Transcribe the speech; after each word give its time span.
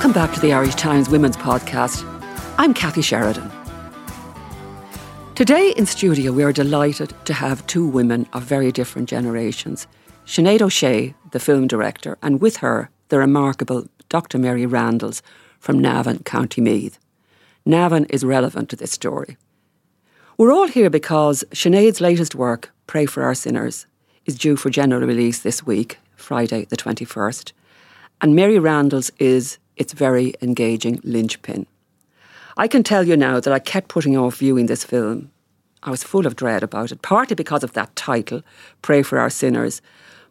Welcome 0.00 0.14
back 0.14 0.32
to 0.32 0.40
the 0.40 0.54
Irish 0.54 0.76
Times 0.76 1.10
Women's 1.10 1.36
Podcast. 1.36 2.06
I'm 2.56 2.72
Kathy 2.72 3.02
Sheridan. 3.02 3.50
Today 5.34 5.74
in 5.76 5.84
studio, 5.84 6.32
we 6.32 6.42
are 6.42 6.54
delighted 6.54 7.12
to 7.26 7.34
have 7.34 7.66
two 7.66 7.86
women 7.86 8.26
of 8.32 8.42
very 8.42 8.72
different 8.72 9.10
generations 9.10 9.86
Sinead 10.24 10.62
O'Shea, 10.62 11.14
the 11.32 11.38
film 11.38 11.66
director, 11.66 12.16
and 12.22 12.40
with 12.40 12.56
her, 12.56 12.88
the 13.10 13.18
remarkable 13.18 13.88
Dr. 14.08 14.38
Mary 14.38 14.64
Randles 14.64 15.20
from 15.58 15.78
Navan, 15.78 16.20
County 16.20 16.62
Meath. 16.62 16.98
Navan 17.66 18.06
is 18.06 18.24
relevant 18.24 18.70
to 18.70 18.76
this 18.76 18.92
story. 18.92 19.36
We're 20.38 20.50
all 20.50 20.68
here 20.68 20.88
because 20.88 21.44
Sinead's 21.50 22.00
latest 22.00 22.34
work, 22.34 22.72
Pray 22.86 23.04
for 23.04 23.22
Our 23.22 23.34
Sinners, 23.34 23.84
is 24.24 24.38
due 24.38 24.56
for 24.56 24.70
general 24.70 25.06
release 25.06 25.40
this 25.40 25.66
week, 25.66 25.98
Friday 26.16 26.64
the 26.64 26.78
21st. 26.78 27.52
And 28.22 28.34
Mary 28.34 28.56
Randles 28.56 29.10
is 29.18 29.58
its 29.80 29.94
very 29.94 30.34
engaging 30.42 31.00
linchpin. 31.02 31.66
I 32.56 32.68
can 32.68 32.82
tell 32.82 33.08
you 33.08 33.16
now 33.16 33.40
that 33.40 33.52
I 33.52 33.58
kept 33.58 33.88
putting 33.88 34.16
off 34.16 34.36
viewing 34.36 34.66
this 34.66 34.84
film. 34.84 35.30
I 35.82 35.90
was 35.90 36.04
full 36.04 36.26
of 36.26 36.36
dread 36.36 36.62
about 36.62 36.92
it, 36.92 37.00
partly 37.00 37.34
because 37.34 37.64
of 37.64 37.72
that 37.72 37.96
title, 37.96 38.42
Pray 38.82 39.02
for 39.02 39.18
Our 39.18 39.30
Sinners, 39.30 39.80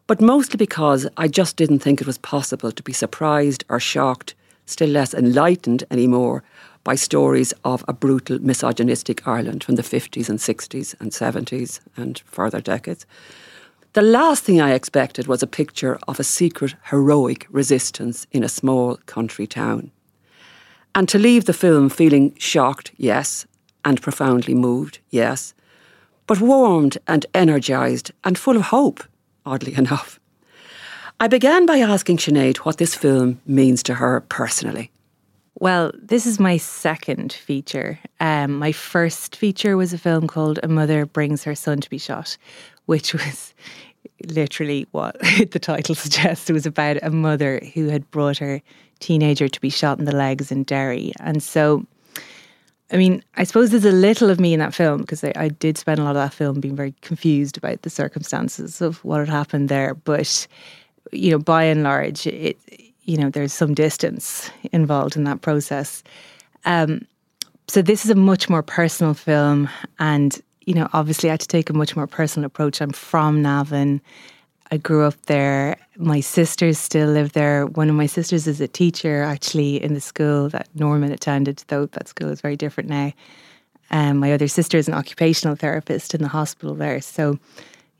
but 0.05 0.21
mostly 0.21 0.57
because 0.57 1.07
I 1.17 1.27
just 1.27 1.55
didn't 1.55 1.79
think 1.79 1.99
it 1.99 2.07
was 2.07 2.19
possible 2.19 2.71
to 2.71 2.83
be 2.83 2.93
surprised 2.93 3.63
or 3.69 3.79
shocked, 3.79 4.35
still 4.67 4.89
less 4.89 5.15
enlightened 5.15 5.83
anymore, 5.89 6.43
by 6.83 6.93
stories 6.93 7.51
of 7.65 7.83
a 7.87 7.93
brutal 7.93 8.37
misogynistic 8.39 9.27
Ireland 9.27 9.63
from 9.63 9.75
the 9.75 9.81
50s 9.81 10.29
and 10.29 10.37
60s 10.37 10.95
and 10.99 11.11
70s 11.11 11.79
and 11.97 12.19
further 12.25 12.61
decades. 12.61 13.07
The 13.93 14.01
last 14.03 14.43
thing 14.43 14.61
I 14.61 14.73
expected 14.73 15.25
was 15.25 15.41
a 15.41 15.47
picture 15.47 15.97
of 16.07 16.19
a 16.19 16.23
secret 16.23 16.75
heroic 16.85 17.47
resistance 17.49 18.27
in 18.31 18.43
a 18.43 18.49
small 18.49 18.97
country 19.07 19.47
town. 19.47 19.89
And 20.93 21.09
to 21.09 21.17
leave 21.17 21.45
the 21.45 21.53
film 21.53 21.89
feeling 21.89 22.35
shocked, 22.37 22.91
yes, 22.97 23.47
and 23.83 23.99
profoundly 23.99 24.53
moved, 24.53 24.99
yes, 25.09 25.55
but 26.27 26.39
warmed 26.39 26.99
and 27.07 27.25
energised 27.33 28.11
and 28.23 28.37
full 28.37 28.57
of 28.57 28.63
hope, 28.63 29.03
oddly 29.43 29.73
enough. 29.77 30.19
I 31.19 31.27
began 31.27 31.65
by 31.65 31.79
asking 31.79 32.17
Sinead 32.17 32.57
what 32.57 32.77
this 32.77 32.93
film 32.93 33.41
means 33.47 33.81
to 33.83 33.95
her 33.95 34.21
personally. 34.29 34.91
Well, 35.55 35.91
this 36.01 36.25
is 36.25 36.39
my 36.39 36.55
second 36.55 37.33
feature. 37.33 37.99
Um, 38.21 38.59
my 38.59 38.71
first 38.71 39.35
feature 39.35 39.75
was 39.75 39.91
a 39.91 39.97
film 39.97 40.25
called 40.27 40.59
A 40.63 40.69
Mother 40.69 41.05
Brings 41.05 41.43
Her 41.43 41.55
Son 41.55 41.81
to 41.81 41.89
Be 41.89 41.97
Shot, 41.97 42.37
which 42.89 43.13
was 43.13 43.53
literally 44.25 44.87
what 44.89 45.15
the 45.51 45.59
title 45.59 45.93
suggests. 45.93 46.49
It 46.49 46.53
was 46.53 46.65
about 46.65 46.97
a 47.03 47.11
mother 47.11 47.61
who 47.75 47.87
had 47.87 48.09
brought 48.09 48.39
her 48.39 48.63
teenager 48.97 49.47
to 49.47 49.61
be 49.61 49.69
shot 49.69 49.99
in 49.99 50.05
the 50.05 50.15
legs 50.15 50.51
in 50.51 50.63
Derry. 50.63 51.13
And 51.19 51.43
so, 51.43 51.85
I 52.91 52.97
mean, 52.97 53.23
I 53.35 53.43
suppose 53.43 53.69
there's 53.69 53.85
a 53.85 53.91
little 53.91 54.31
of 54.31 54.39
me 54.39 54.53
in 54.53 54.59
that 54.59 54.73
film 54.73 55.01
because 55.01 55.23
I, 55.23 55.33
I 55.35 55.49
did 55.49 55.77
spend 55.77 55.99
a 55.99 56.03
lot 56.03 56.15
of 56.15 56.15
that 56.15 56.33
film 56.33 56.59
being 56.59 56.75
very 56.75 56.95
confused 57.01 57.57
about 57.57 57.83
the 57.83 57.91
circumstances 57.91 58.81
of 58.81 59.05
what 59.05 59.19
had 59.19 59.29
happened 59.29 59.69
there. 59.69 59.93
But, 59.93 60.47
you 61.11 61.29
know, 61.29 61.37
by 61.37 61.65
and 61.65 61.83
large, 61.83 62.25
it, 62.25 62.57
you 63.03 63.17
know, 63.17 63.29
there's 63.29 63.53
some 63.53 63.75
distance 63.75 64.49
involved 64.71 65.15
in 65.15 65.25
that 65.25 65.41
process. 65.41 66.01
Um, 66.65 67.05
so 67.67 67.83
this 67.83 68.03
is 68.03 68.09
a 68.09 68.15
much 68.15 68.49
more 68.49 68.63
personal 68.63 69.13
film 69.13 69.69
and 69.99 70.41
you 70.65 70.73
know, 70.73 70.87
obviously 70.93 71.29
I 71.29 71.33
had 71.33 71.39
to 71.41 71.47
take 71.47 71.69
a 71.69 71.73
much 71.73 71.95
more 71.95 72.07
personal 72.07 72.45
approach. 72.45 72.81
I'm 72.81 72.91
from 72.91 73.41
Navan. 73.41 74.01
I 74.71 74.77
grew 74.77 75.03
up 75.03 75.15
there. 75.25 75.77
My 75.97 76.19
sisters 76.19 76.77
still 76.77 77.09
live 77.09 77.33
there. 77.33 77.65
One 77.65 77.89
of 77.89 77.95
my 77.95 78.05
sisters 78.05 78.45
is 78.45 78.61
a 78.61 78.67
teacher 78.67 79.23
actually 79.23 79.81
in 79.81 79.95
the 79.95 80.01
school 80.01 80.49
that 80.49 80.67
Norman 80.75 81.11
attended, 81.11 81.63
though 81.67 81.87
that 81.87 82.07
school 82.07 82.29
is 82.29 82.41
very 82.41 82.55
different 82.55 82.89
now. 82.89 83.11
Um, 83.91 84.17
my 84.17 84.31
other 84.31 84.47
sister 84.47 84.77
is 84.77 84.87
an 84.87 84.93
occupational 84.93 85.55
therapist 85.55 86.13
in 86.13 86.21
the 86.21 86.27
hospital 86.27 86.75
there. 86.75 87.01
So, 87.01 87.39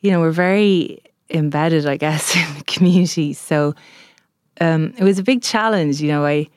you 0.02 0.12
know, 0.12 0.20
we're 0.20 0.32
very 0.32 1.02
embedded, 1.32 1.88
I 1.88 1.98
guess, 1.98 2.36
in 2.36 2.58
the 2.58 2.64
community. 2.66 3.34
So 3.34 3.74
um, 4.62 4.94
it 4.98 5.04
was 5.04 5.18
a 5.18 5.24
big 5.24 5.42
challenge. 5.42 6.02
You 6.02 6.10
know, 6.10 6.26
I 6.26 6.48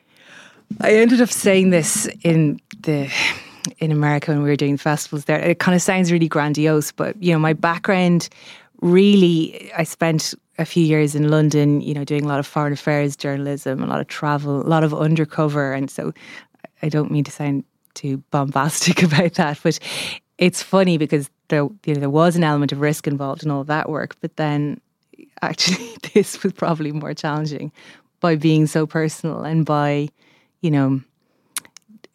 I 0.81 0.93
ended 0.93 1.21
up 1.21 1.29
saying 1.29 1.69
this 1.69 2.07
in 2.23 2.59
the 2.81 3.11
in 3.79 3.91
America 3.91 4.31
when 4.31 4.43
we 4.43 4.49
were 4.49 4.55
doing 4.55 4.77
festivals 4.77 5.25
there. 5.25 5.39
It 5.39 5.59
kind 5.59 5.75
of 5.75 5.81
sounds 5.81 6.11
really 6.11 6.27
grandiose, 6.27 6.91
but 6.91 7.21
you 7.21 7.31
know, 7.33 7.39
my 7.39 7.53
background 7.53 8.29
really, 8.81 9.71
I 9.77 9.83
spent 9.83 10.33
a 10.59 10.65
few 10.65 10.83
years 10.83 11.15
in 11.15 11.29
London, 11.29 11.81
you 11.81 11.93
know, 11.93 12.03
doing 12.03 12.25
a 12.25 12.27
lot 12.27 12.39
of 12.39 12.45
foreign 12.45 12.73
affairs 12.73 13.15
journalism, 13.15 13.81
a 13.81 13.87
lot 13.87 14.01
of 14.01 14.07
travel, 14.07 14.61
a 14.61 14.67
lot 14.67 14.83
of 14.83 14.93
undercover, 14.93 15.73
and 15.73 15.89
so 15.89 16.13
I 16.81 16.89
don't 16.89 17.11
mean 17.11 17.23
to 17.23 17.31
sound 17.31 17.63
too 17.93 18.17
bombastic 18.31 19.03
about 19.03 19.35
that, 19.35 19.59
but 19.63 19.79
it's 20.37 20.61
funny 20.61 20.97
because 20.97 21.29
there, 21.47 21.63
you 21.85 21.93
know, 21.93 21.99
there 21.99 22.09
was 22.09 22.35
an 22.35 22.43
element 22.43 22.71
of 22.71 22.81
risk 22.81 23.07
involved 23.07 23.43
in 23.43 23.51
all 23.51 23.63
that 23.63 23.89
work, 23.89 24.15
but 24.21 24.35
then 24.35 24.79
actually 25.41 25.95
this 26.13 26.41
was 26.43 26.53
probably 26.53 26.91
more 26.91 27.13
challenging 27.13 27.71
by 28.19 28.35
being 28.35 28.67
so 28.67 28.85
personal 28.85 29.43
and 29.43 29.65
by, 29.65 30.07
you 30.61 30.71
know, 30.71 31.01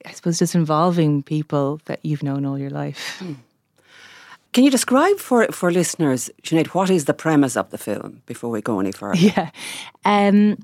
I 0.06 0.12
suppose 0.12 0.38
just 0.38 0.54
involving 0.54 1.22
people 1.22 1.80
that 1.86 2.00
you've 2.04 2.22
known 2.22 2.44
all 2.44 2.58
your 2.58 2.70
life. 2.70 3.18
Hmm. 3.18 3.34
Can 4.52 4.64
you 4.64 4.70
describe 4.70 5.18
for 5.18 5.46
for 5.52 5.70
listeners, 5.70 6.30
Sinead, 6.42 6.68
what 6.68 6.90
is 6.90 7.04
the 7.04 7.14
premise 7.14 7.56
of 7.56 7.70
the 7.70 7.78
film 7.78 8.22
before 8.26 8.50
we 8.50 8.62
go 8.62 8.80
any 8.80 8.92
further? 8.92 9.18
Yeah. 9.36 9.50
Um, 10.04 10.56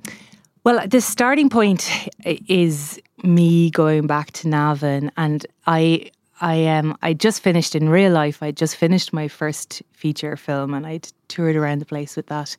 well, 0.65 0.87
the 0.89 1.01
starting 1.01 1.51
point 1.51 2.09
is 2.25 2.99
me 3.23 3.71
going 3.71 4.07
back 4.07 4.31
to 4.33 4.49
Navan, 4.49 5.11
and 5.17 5.47
I 5.67 6.11
I 6.41 6.67
um 6.67 6.97
I 7.03 7.13
just 7.13 7.43
finished 7.43 7.75
in 7.75 7.91
real 7.91 8.13
life. 8.13 8.43
I 8.43 8.51
just 8.51 8.77
finished 8.77 9.13
my 9.13 9.29
first 9.29 9.83
feature 9.93 10.37
film, 10.37 10.73
and 10.73 10.87
I 10.87 11.01
toured 11.29 11.57
around 11.57 11.81
the 11.81 11.87
place 11.87 12.17
with 12.17 12.27
that. 12.29 12.57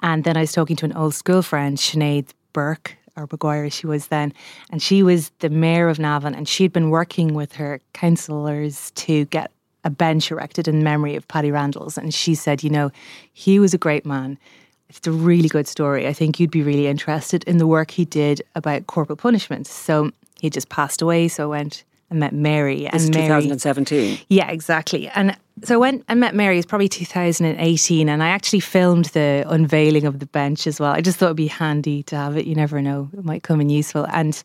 And 0.00 0.24
then 0.24 0.36
I 0.36 0.40
was 0.40 0.52
talking 0.52 0.76
to 0.76 0.84
an 0.84 0.92
old 0.92 1.14
school 1.14 1.42
friend, 1.42 1.78
Sinead 1.78 2.26
Burke, 2.52 2.96
or 3.16 3.28
Maguire 3.30 3.70
she 3.70 3.86
was 3.86 4.08
then, 4.08 4.32
and 4.70 4.82
she 4.82 5.02
was 5.02 5.30
the 5.40 5.50
mayor 5.50 5.88
of 5.88 5.98
Navan, 5.98 6.34
and 6.34 6.48
she'd 6.48 6.72
been 6.72 6.90
working 6.90 7.34
with 7.34 7.52
her 7.54 7.80
councillors 7.92 8.90
to 8.92 9.24
get 9.26 9.50
a 9.84 9.90
bench 9.90 10.30
erected 10.30 10.66
in 10.66 10.82
memory 10.82 11.14
of 11.14 11.28
Paddy 11.28 11.50
Randles, 11.50 11.98
And 11.98 12.12
she 12.12 12.34
said, 12.34 12.62
you 12.62 12.70
know, 12.70 12.90
he 13.32 13.58
was 13.58 13.74
a 13.74 13.78
great 13.78 14.06
man. 14.06 14.38
It's 14.88 15.06
a 15.06 15.12
really 15.12 15.48
good 15.48 15.68
story. 15.68 16.06
I 16.06 16.12
think 16.12 16.40
you'd 16.40 16.50
be 16.50 16.62
really 16.62 16.86
interested 16.86 17.44
in 17.44 17.58
the 17.58 17.66
work 17.66 17.90
he 17.90 18.04
did 18.04 18.42
about 18.54 18.86
corporal 18.86 19.16
punishment. 19.16 19.66
So 19.66 20.10
he 20.40 20.50
just 20.50 20.68
passed 20.68 21.02
away, 21.02 21.28
so 21.28 21.44
I 21.44 21.46
went 21.46 21.84
and 22.14 22.20
met 22.20 22.32
Mary. 22.32 22.88
This 22.92 23.06
and 23.06 23.14
Mary, 23.14 23.42
2017. 23.42 24.20
Yeah, 24.28 24.50
exactly. 24.50 25.08
And 25.08 25.36
so 25.64 25.74
I 25.74 25.78
went 25.78 26.04
and 26.08 26.20
met 26.20 26.34
Mary. 26.34 26.58
It's 26.58 26.66
probably 26.66 26.88
2018, 26.88 28.08
and 28.08 28.22
I 28.22 28.28
actually 28.28 28.60
filmed 28.60 29.06
the 29.06 29.44
unveiling 29.48 30.06
of 30.06 30.20
the 30.20 30.26
bench 30.26 30.66
as 30.66 30.80
well. 30.80 30.92
I 30.92 31.00
just 31.00 31.18
thought 31.18 31.26
it'd 31.26 31.36
be 31.36 31.48
handy 31.48 32.02
to 32.04 32.16
have 32.16 32.36
it. 32.36 32.46
You 32.46 32.54
never 32.54 32.80
know; 32.80 33.10
it 33.16 33.24
might 33.24 33.42
come 33.42 33.60
in 33.60 33.68
useful. 33.68 34.06
And 34.10 34.40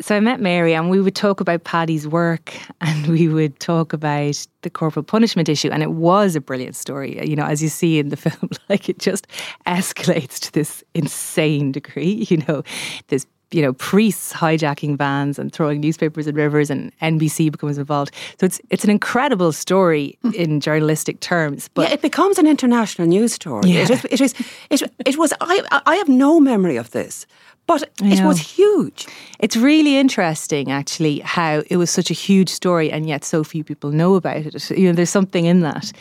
so 0.00 0.16
I 0.16 0.20
met 0.20 0.40
Mary, 0.40 0.74
and 0.74 0.88
we 0.88 1.00
would 1.00 1.14
talk 1.14 1.40
about 1.40 1.64
Paddy's 1.64 2.08
work, 2.08 2.54
and 2.80 3.06
we 3.08 3.28
would 3.28 3.60
talk 3.60 3.92
about 3.92 4.46
the 4.62 4.70
corporal 4.70 5.04
punishment 5.04 5.48
issue. 5.48 5.68
And 5.68 5.82
it 5.82 5.92
was 5.92 6.34
a 6.34 6.40
brilliant 6.40 6.76
story, 6.76 7.28
you 7.28 7.36
know, 7.36 7.44
as 7.44 7.62
you 7.62 7.68
see 7.68 7.98
in 7.98 8.08
the 8.08 8.16
film. 8.16 8.50
Like 8.70 8.88
it 8.88 8.98
just 8.98 9.26
escalates 9.66 10.38
to 10.40 10.52
this 10.52 10.82
insane 10.94 11.72
degree. 11.72 12.26
You 12.30 12.36
know, 12.48 12.62
this 13.08 13.26
you 13.52 13.62
know, 13.62 13.72
priests 13.74 14.32
hijacking 14.32 14.96
vans 14.96 15.38
and 15.38 15.52
throwing 15.52 15.80
newspapers 15.80 16.26
in 16.26 16.34
rivers, 16.34 16.70
and 16.70 16.92
NBC 17.00 17.50
becomes 17.50 17.78
involved. 17.78 18.14
So 18.38 18.46
it's 18.46 18.60
it's 18.70 18.84
an 18.84 18.90
incredible 18.90 19.52
story 19.52 20.18
hmm. 20.22 20.30
in 20.34 20.60
journalistic 20.60 21.20
terms. 21.20 21.68
But 21.68 21.88
yeah, 21.88 21.94
it 21.94 22.02
becomes 22.02 22.38
an 22.38 22.46
international 22.46 23.08
news 23.08 23.32
story. 23.32 23.70
Yeah. 23.70 23.82
It 23.82 23.90
is. 23.90 24.04
It 24.04 24.20
is. 24.20 24.34
It, 24.70 24.92
it 25.06 25.16
was. 25.18 25.32
I. 25.40 25.62
I 25.86 25.96
have 25.96 26.08
no 26.08 26.40
memory 26.40 26.76
of 26.76 26.90
this, 26.90 27.26
but 27.66 27.82
it 28.02 28.18
know. 28.18 28.26
was 28.26 28.38
huge. 28.38 29.06
It's 29.38 29.56
really 29.56 29.96
interesting, 29.96 30.70
actually, 30.70 31.20
how 31.20 31.62
it 31.70 31.76
was 31.76 31.90
such 31.90 32.10
a 32.10 32.14
huge 32.14 32.48
story 32.48 32.90
and 32.90 33.06
yet 33.06 33.24
so 33.24 33.44
few 33.44 33.64
people 33.64 33.90
know 33.90 34.14
about 34.14 34.38
it. 34.38 34.70
You 34.70 34.88
know, 34.88 34.92
there's 34.92 35.10
something 35.10 35.46
in 35.46 35.60
that. 35.60 35.92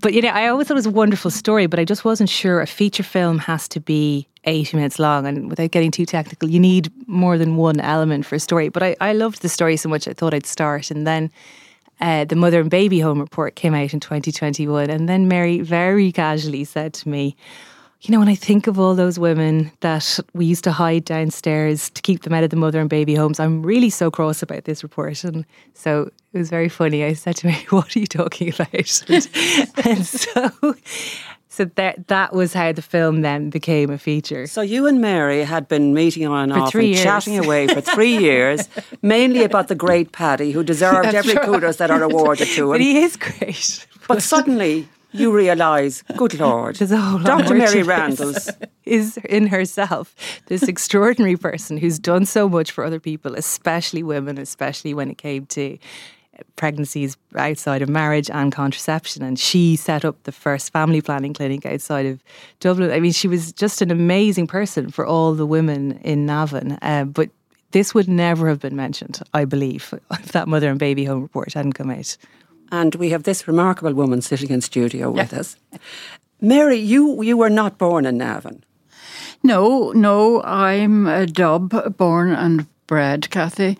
But 0.00 0.14
you 0.14 0.22
know, 0.22 0.28
I 0.28 0.48
always 0.48 0.68
thought 0.68 0.74
it 0.74 0.76
was 0.76 0.86
a 0.86 0.90
wonderful 0.90 1.30
story, 1.30 1.66
but 1.66 1.80
I 1.80 1.84
just 1.84 2.04
wasn't 2.04 2.30
sure 2.30 2.60
a 2.60 2.66
feature 2.66 3.02
film 3.02 3.38
has 3.38 3.66
to 3.68 3.80
be 3.80 4.28
80 4.44 4.76
minutes 4.76 4.98
long. 4.98 5.26
And 5.26 5.50
without 5.50 5.72
getting 5.72 5.90
too 5.90 6.06
technical, 6.06 6.48
you 6.48 6.60
need 6.60 6.92
more 7.08 7.36
than 7.36 7.56
one 7.56 7.80
element 7.80 8.24
for 8.24 8.36
a 8.36 8.40
story. 8.40 8.68
But 8.68 8.82
I, 8.82 8.96
I 9.00 9.12
loved 9.12 9.42
the 9.42 9.48
story 9.48 9.76
so 9.76 9.88
much, 9.88 10.06
I 10.06 10.12
thought 10.12 10.34
I'd 10.34 10.46
start. 10.46 10.90
And 10.90 11.06
then 11.06 11.30
uh, 12.00 12.24
the 12.24 12.36
Mother 12.36 12.60
and 12.60 12.70
Baby 12.70 13.00
Home 13.00 13.18
report 13.18 13.56
came 13.56 13.74
out 13.74 13.92
in 13.92 14.00
2021. 14.00 14.88
And 14.88 15.08
then 15.08 15.26
Mary 15.26 15.60
very 15.60 16.12
casually 16.12 16.64
said 16.64 16.94
to 16.94 17.08
me, 17.08 17.36
you 18.02 18.12
know, 18.12 18.20
when 18.20 18.28
I 18.28 18.36
think 18.36 18.68
of 18.68 18.78
all 18.78 18.94
those 18.94 19.18
women 19.18 19.72
that 19.80 20.20
we 20.32 20.46
used 20.46 20.62
to 20.64 20.72
hide 20.72 21.04
downstairs 21.04 21.90
to 21.90 22.02
keep 22.02 22.22
them 22.22 22.32
out 22.32 22.44
of 22.44 22.50
the 22.50 22.56
mother 22.56 22.80
and 22.80 22.88
baby 22.88 23.16
homes, 23.16 23.40
I'm 23.40 23.64
really 23.64 23.90
so 23.90 24.08
cross 24.08 24.40
about 24.40 24.64
this 24.64 24.84
report. 24.84 25.24
And 25.24 25.44
so 25.74 26.10
it 26.32 26.38
was 26.38 26.50
very 26.50 26.68
funny. 26.68 27.04
I 27.04 27.14
said 27.14 27.36
to 27.36 27.46
me, 27.46 27.54
What 27.70 27.96
are 27.96 27.98
you 28.00 28.06
talking 28.06 28.52
about? 28.52 28.72
And, 29.08 29.28
and 29.86 30.06
so 30.06 30.74
so 31.50 31.64
that 31.64 32.06
that 32.08 32.32
was 32.34 32.52
how 32.52 32.70
the 32.72 32.82
film 32.82 33.22
then 33.22 33.50
became 33.50 33.90
a 33.90 33.98
feature. 33.98 34.46
So 34.46 34.60
you 34.60 34.86
and 34.86 35.00
Mary 35.00 35.42
had 35.42 35.66
been 35.66 35.92
meeting 35.92 36.26
on 36.26 36.52
and 36.52 36.60
For 36.60 36.66
off 36.66 36.74
and 36.74 36.84
years. 36.84 37.02
chatting 37.02 37.38
away 37.38 37.66
for 37.66 37.80
three 37.80 38.16
years, 38.30 38.68
mainly 39.02 39.42
about 39.42 39.66
the 39.68 39.74
great 39.74 40.12
Paddy, 40.12 40.52
who 40.52 40.62
deserved 40.62 41.14
every 41.14 41.34
kudos 41.34 41.76
that 41.78 41.90
are 41.90 42.02
awarded 42.02 42.46
to 42.48 42.68
But 42.68 42.80
him. 42.80 42.86
he 42.86 42.98
is 43.02 43.16
great. 43.16 43.86
But 44.06 44.22
suddenly 44.22 44.88
you 45.12 45.34
realise, 45.34 46.02
good 46.16 46.38
Lord, 46.38 46.76
There's 46.76 46.92
a 46.92 46.98
whole 46.98 47.18
lot 47.18 47.40
Dr. 47.40 47.54
Mary 47.54 47.82
Randles. 47.82 48.50
is 48.84 49.16
in 49.28 49.46
herself 49.48 50.14
this 50.46 50.62
extraordinary 50.62 51.36
person 51.36 51.76
who's 51.78 51.98
done 51.98 52.24
so 52.26 52.48
much 52.48 52.70
for 52.70 52.84
other 52.84 53.00
people, 53.00 53.34
especially 53.34 54.02
women, 54.02 54.38
especially 54.38 54.94
when 54.94 55.10
it 55.10 55.18
came 55.18 55.46
to 55.46 55.76
pregnancies 56.56 57.16
outside 57.36 57.82
of 57.82 57.88
marriage 57.88 58.30
and 58.30 58.52
contraception. 58.52 59.22
And 59.22 59.38
she 59.38 59.76
set 59.76 60.04
up 60.04 60.22
the 60.24 60.32
first 60.32 60.72
family 60.72 61.00
planning 61.00 61.34
clinic 61.34 61.64
outside 61.66 62.06
of 62.06 62.22
Dublin. 62.60 62.90
I 62.90 63.00
mean, 63.00 63.12
she 63.12 63.28
was 63.28 63.52
just 63.52 63.82
an 63.82 63.90
amazing 63.90 64.46
person 64.46 64.90
for 64.90 65.06
all 65.06 65.34
the 65.34 65.46
women 65.46 65.98
in 66.02 66.26
Navan. 66.26 66.78
Uh, 66.82 67.04
but 67.04 67.30
this 67.70 67.94
would 67.94 68.08
never 68.08 68.48
have 68.48 68.60
been 68.60 68.76
mentioned, 68.76 69.20
I 69.34 69.44
believe, 69.44 69.94
if 70.10 70.32
that 70.32 70.48
mother 70.48 70.70
and 70.70 70.78
baby 70.78 71.04
home 71.04 71.22
report 71.22 71.52
hadn't 71.54 71.74
come 71.74 71.90
out. 71.90 72.16
And 72.70 72.94
we 72.96 73.10
have 73.10 73.22
this 73.22 73.48
remarkable 73.48 73.94
woman 73.94 74.20
sitting 74.20 74.50
in 74.50 74.60
studio 74.60 75.10
with 75.10 75.32
us. 75.32 75.56
Mary, 76.40 76.76
you, 76.76 77.22
you 77.22 77.36
were 77.36 77.50
not 77.50 77.78
born 77.78 78.04
in 78.04 78.18
Navan. 78.18 78.62
No, 79.42 79.92
no, 79.92 80.42
I'm 80.42 81.06
a 81.06 81.26
dub, 81.26 81.96
born 81.96 82.32
and 82.32 82.66
bred, 82.86 83.30
Kathy. 83.30 83.78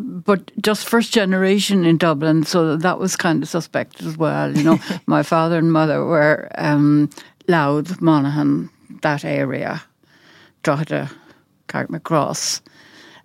But 0.00 0.52
just 0.62 0.88
first 0.88 1.12
generation 1.12 1.84
in 1.84 1.96
Dublin, 1.96 2.44
so 2.44 2.76
that 2.76 3.00
was 3.00 3.16
kind 3.16 3.42
of 3.42 3.48
suspect 3.48 4.00
as 4.02 4.16
well. 4.16 4.56
You 4.56 4.62
know, 4.62 4.78
my 5.06 5.24
father 5.24 5.58
and 5.58 5.72
mother 5.72 6.04
were 6.04 6.48
um, 6.56 7.10
Louth, 7.48 8.00
Monaghan, 8.00 8.70
that 9.02 9.24
area, 9.24 9.82
Drogheda, 10.62 11.10
Carrickmacross. 11.66 12.60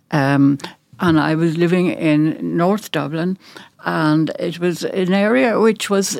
Um, 0.09 0.57
and 0.99 1.19
I 1.19 1.35
was 1.35 1.57
living 1.57 1.89
in 1.89 2.57
North 2.57 2.91
Dublin, 2.91 3.37
and 3.85 4.31
it 4.39 4.59
was 4.59 4.83
an 4.83 5.13
area 5.13 5.59
which 5.59 5.91
was 5.91 6.19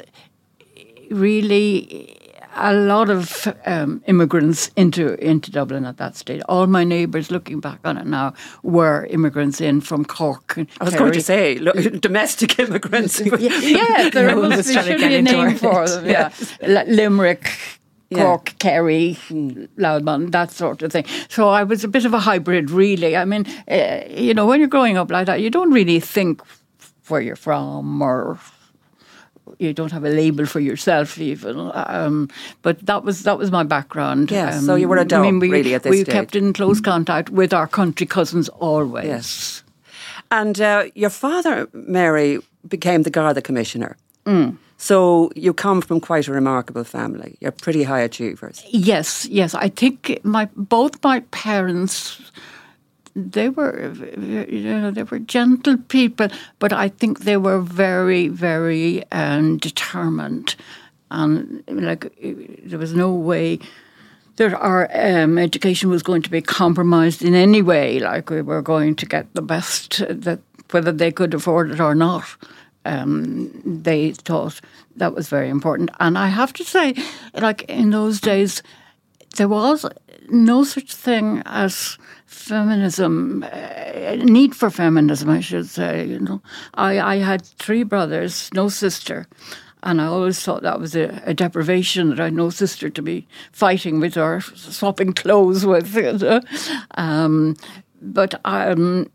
really 1.09 2.22
a 2.55 2.73
lot 2.73 3.09
of 3.09 3.47
um, 3.65 4.03
immigrants 4.07 4.71
into 4.75 5.13
into 5.25 5.51
Dublin 5.51 5.85
at 5.85 5.97
that 5.97 6.15
stage. 6.15 6.41
All 6.47 6.67
my 6.67 6.83
neighbours, 6.83 7.31
looking 7.31 7.59
back 7.59 7.79
on 7.83 7.97
it 7.97 8.05
now, 8.05 8.33
were 8.63 9.05
immigrants 9.09 9.61
in 9.61 9.81
from 9.81 10.05
Cork. 10.05 10.57
and 10.57 10.67
I 10.79 10.83
was 10.85 10.95
going 10.95 11.13
to 11.13 11.21
say 11.21 11.55
look, 11.57 11.75
domestic 12.01 12.59
immigrants. 12.59 13.21
Yeah, 13.39 14.09
there 14.13 14.27
No 14.35 14.47
was 14.49 14.67
be 14.67 14.73
surely 14.73 15.15
a 15.15 15.21
name 15.21 15.57
for 15.57 15.87
them. 15.87 16.05
Yeah, 16.05 16.31
Limerick, 16.87 17.51
Yeah. 18.09 18.17
Hmm. 18.17 18.23
Cork, 18.23 18.53
Kerry, 18.59 19.17
Loudmont, 19.77 20.31
that 20.31 20.51
sort 20.51 20.81
of 20.83 20.91
thing. 20.91 21.05
So 21.29 21.49
I 21.49 21.63
was 21.63 21.83
a 21.83 21.87
bit 21.87 22.05
of 22.05 22.13
a 22.13 22.19
hybrid, 22.19 22.69
really. 22.69 23.17
I 23.17 23.25
mean, 23.25 23.45
uh, 23.69 24.03
you 24.09 24.33
know, 24.33 24.45
when 24.45 24.59
you're 24.59 24.69
growing 24.69 24.97
up 24.97 25.09
like 25.11 25.25
that, 25.25 25.41
you 25.41 25.49
don't 25.49 25.71
really 25.71 25.99
think 25.99 26.41
where 27.07 27.21
you're 27.21 27.35
from 27.35 28.01
or 28.01 28.37
you 29.59 29.73
don't 29.73 29.91
have 29.91 30.05
a 30.05 30.09
label 30.09 30.45
for 30.45 30.59
yourself 30.59 31.17
even 31.17 31.71
um, 31.73 32.29
but 32.61 32.79
that 32.85 33.03
was 33.03 33.23
that 33.23 33.37
was 33.37 33.51
my 33.51 33.63
background 33.63 34.31
Um, 34.31 34.37
Yes, 34.37 34.65
so 34.65 34.75
you 34.75 34.87
were 34.87 34.97
a 34.97 35.05
dog, 35.05 35.41
we, 35.41 35.49
really, 35.49 35.73
at 35.75 35.83
this 35.83 35.91
we 35.91 36.01
stage. 36.03 36.13
kept 36.13 36.35
in 36.35 36.53
close 36.53 36.81
contact 36.81 37.29
with 37.29 37.53
our 37.53 37.67
country 37.67 38.07
cousins 38.07 38.49
always 38.49 39.05
Yes. 39.05 39.63
And 40.31 40.59
uh, 40.59 40.85
your 40.95 41.11
father, 41.11 41.67
Mary, 41.73 42.39
became 42.67 43.03
the 43.03 43.11
Garda 43.11 43.41
Commissioner. 43.41 43.97
Mm. 44.25 44.57
So 44.77 45.29
you 45.35 45.53
come 45.53 45.79
from 45.81 45.99
quite 45.99 46.27
a 46.27 46.33
remarkable 46.33 46.83
family. 46.83 47.37
You're 47.39 47.51
pretty 47.51 47.83
high 47.83 47.99
achievers. 48.01 48.63
Yes, 48.71 49.27
yes. 49.29 49.53
I 49.53 49.69
think 49.69 50.19
my 50.23 50.49
both 50.55 51.03
my 51.03 51.19
parents 51.31 52.19
they 53.15 53.49
were 53.49 53.93
you 54.17 54.63
know 54.63 54.91
they 54.91 55.03
were 55.03 55.19
gentle 55.19 55.77
people, 55.77 56.27
but 56.59 56.73
I 56.73 56.89
think 56.89 57.19
they 57.19 57.37
were 57.37 57.59
very 57.59 58.27
very 58.27 59.03
um, 59.11 59.57
determined, 59.57 60.55
and 61.11 61.63
like 61.67 62.11
there 62.63 62.79
was 62.79 62.93
no 62.93 63.13
way 63.13 63.59
that 64.37 64.53
our 64.55 64.89
um, 64.93 65.37
education 65.37 65.89
was 65.89 66.01
going 66.01 66.23
to 66.23 66.31
be 66.31 66.41
compromised 66.41 67.21
in 67.21 67.35
any 67.35 67.61
way. 67.61 67.99
Like 67.99 68.29
we 68.29 68.41
were 68.41 68.63
going 68.63 68.95
to 68.95 69.05
get 69.05 69.31
the 69.33 69.43
best 69.43 69.99
that 70.09 70.39
whether 70.71 70.91
they 70.91 71.11
could 71.11 71.33
afford 71.33 71.71
it 71.71 71.79
or 71.79 71.93
not. 71.93 72.25
Um, 72.85 73.61
they 73.63 74.11
thought 74.11 74.59
that 74.97 75.15
was 75.15 75.29
very 75.29 75.47
important, 75.49 75.91
and 76.01 76.17
I 76.17 76.27
have 76.27 76.51
to 76.53 76.65
say, 76.65 76.95
like 77.33 77.61
in 77.69 77.91
those 77.91 78.19
days, 78.19 78.61
there 79.37 79.47
was 79.47 79.85
no 80.29 80.63
such 80.63 80.93
thing 80.93 81.41
as 81.45 81.97
feminism, 82.25 83.43
uh, 83.43 84.15
need 84.15 84.55
for 84.55 84.69
feminism, 84.69 85.29
I 85.29 85.39
should 85.39 85.69
say. 85.69 86.05
You 86.05 86.19
know, 86.19 86.41
I, 86.73 86.99
I 86.99 87.15
had 87.17 87.45
three 87.45 87.83
brothers, 87.83 88.49
no 88.53 88.69
sister, 88.69 89.27
and 89.83 90.01
I 90.01 90.05
always 90.05 90.41
thought 90.41 90.63
that 90.63 90.79
was 90.79 90.95
a, 90.95 91.21
a 91.25 91.33
deprivation 91.33 92.09
that 92.09 92.19
I 92.19 92.25
had 92.25 92.33
no 92.33 92.49
sister 92.49 92.89
to 92.89 93.01
be 93.01 93.27
fighting 93.51 93.99
with 93.99 94.17
or 94.17 94.41
swapping 94.41 95.13
clothes 95.13 95.65
with. 95.65 95.95
You 96.03 96.17
know. 96.17 96.41
um, 96.95 97.55
but 98.01 98.39
um, 98.45 99.09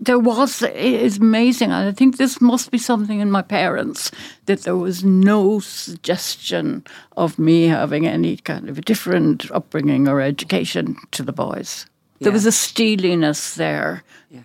there 0.00 0.18
was 0.18 0.62
it's 0.62 1.18
amazing 1.18 1.70
and 1.70 1.88
i 1.88 1.92
think 1.92 2.16
this 2.16 2.40
must 2.40 2.70
be 2.70 2.78
something 2.78 3.20
in 3.20 3.30
my 3.30 3.42
parents 3.42 4.10
that 4.46 4.62
there 4.62 4.76
was 4.76 5.04
no 5.04 5.60
suggestion 5.60 6.84
of 7.16 7.38
me 7.38 7.66
having 7.66 8.06
any 8.06 8.36
kind 8.36 8.68
of 8.68 8.78
a 8.78 8.82
different 8.82 9.50
upbringing 9.50 10.08
or 10.08 10.20
education 10.20 10.96
to 11.10 11.22
the 11.22 11.32
boys. 11.32 11.86
There 12.20 12.32
was 12.32 12.46
a 12.46 12.52
steeliness 12.52 13.54
there 13.54 14.02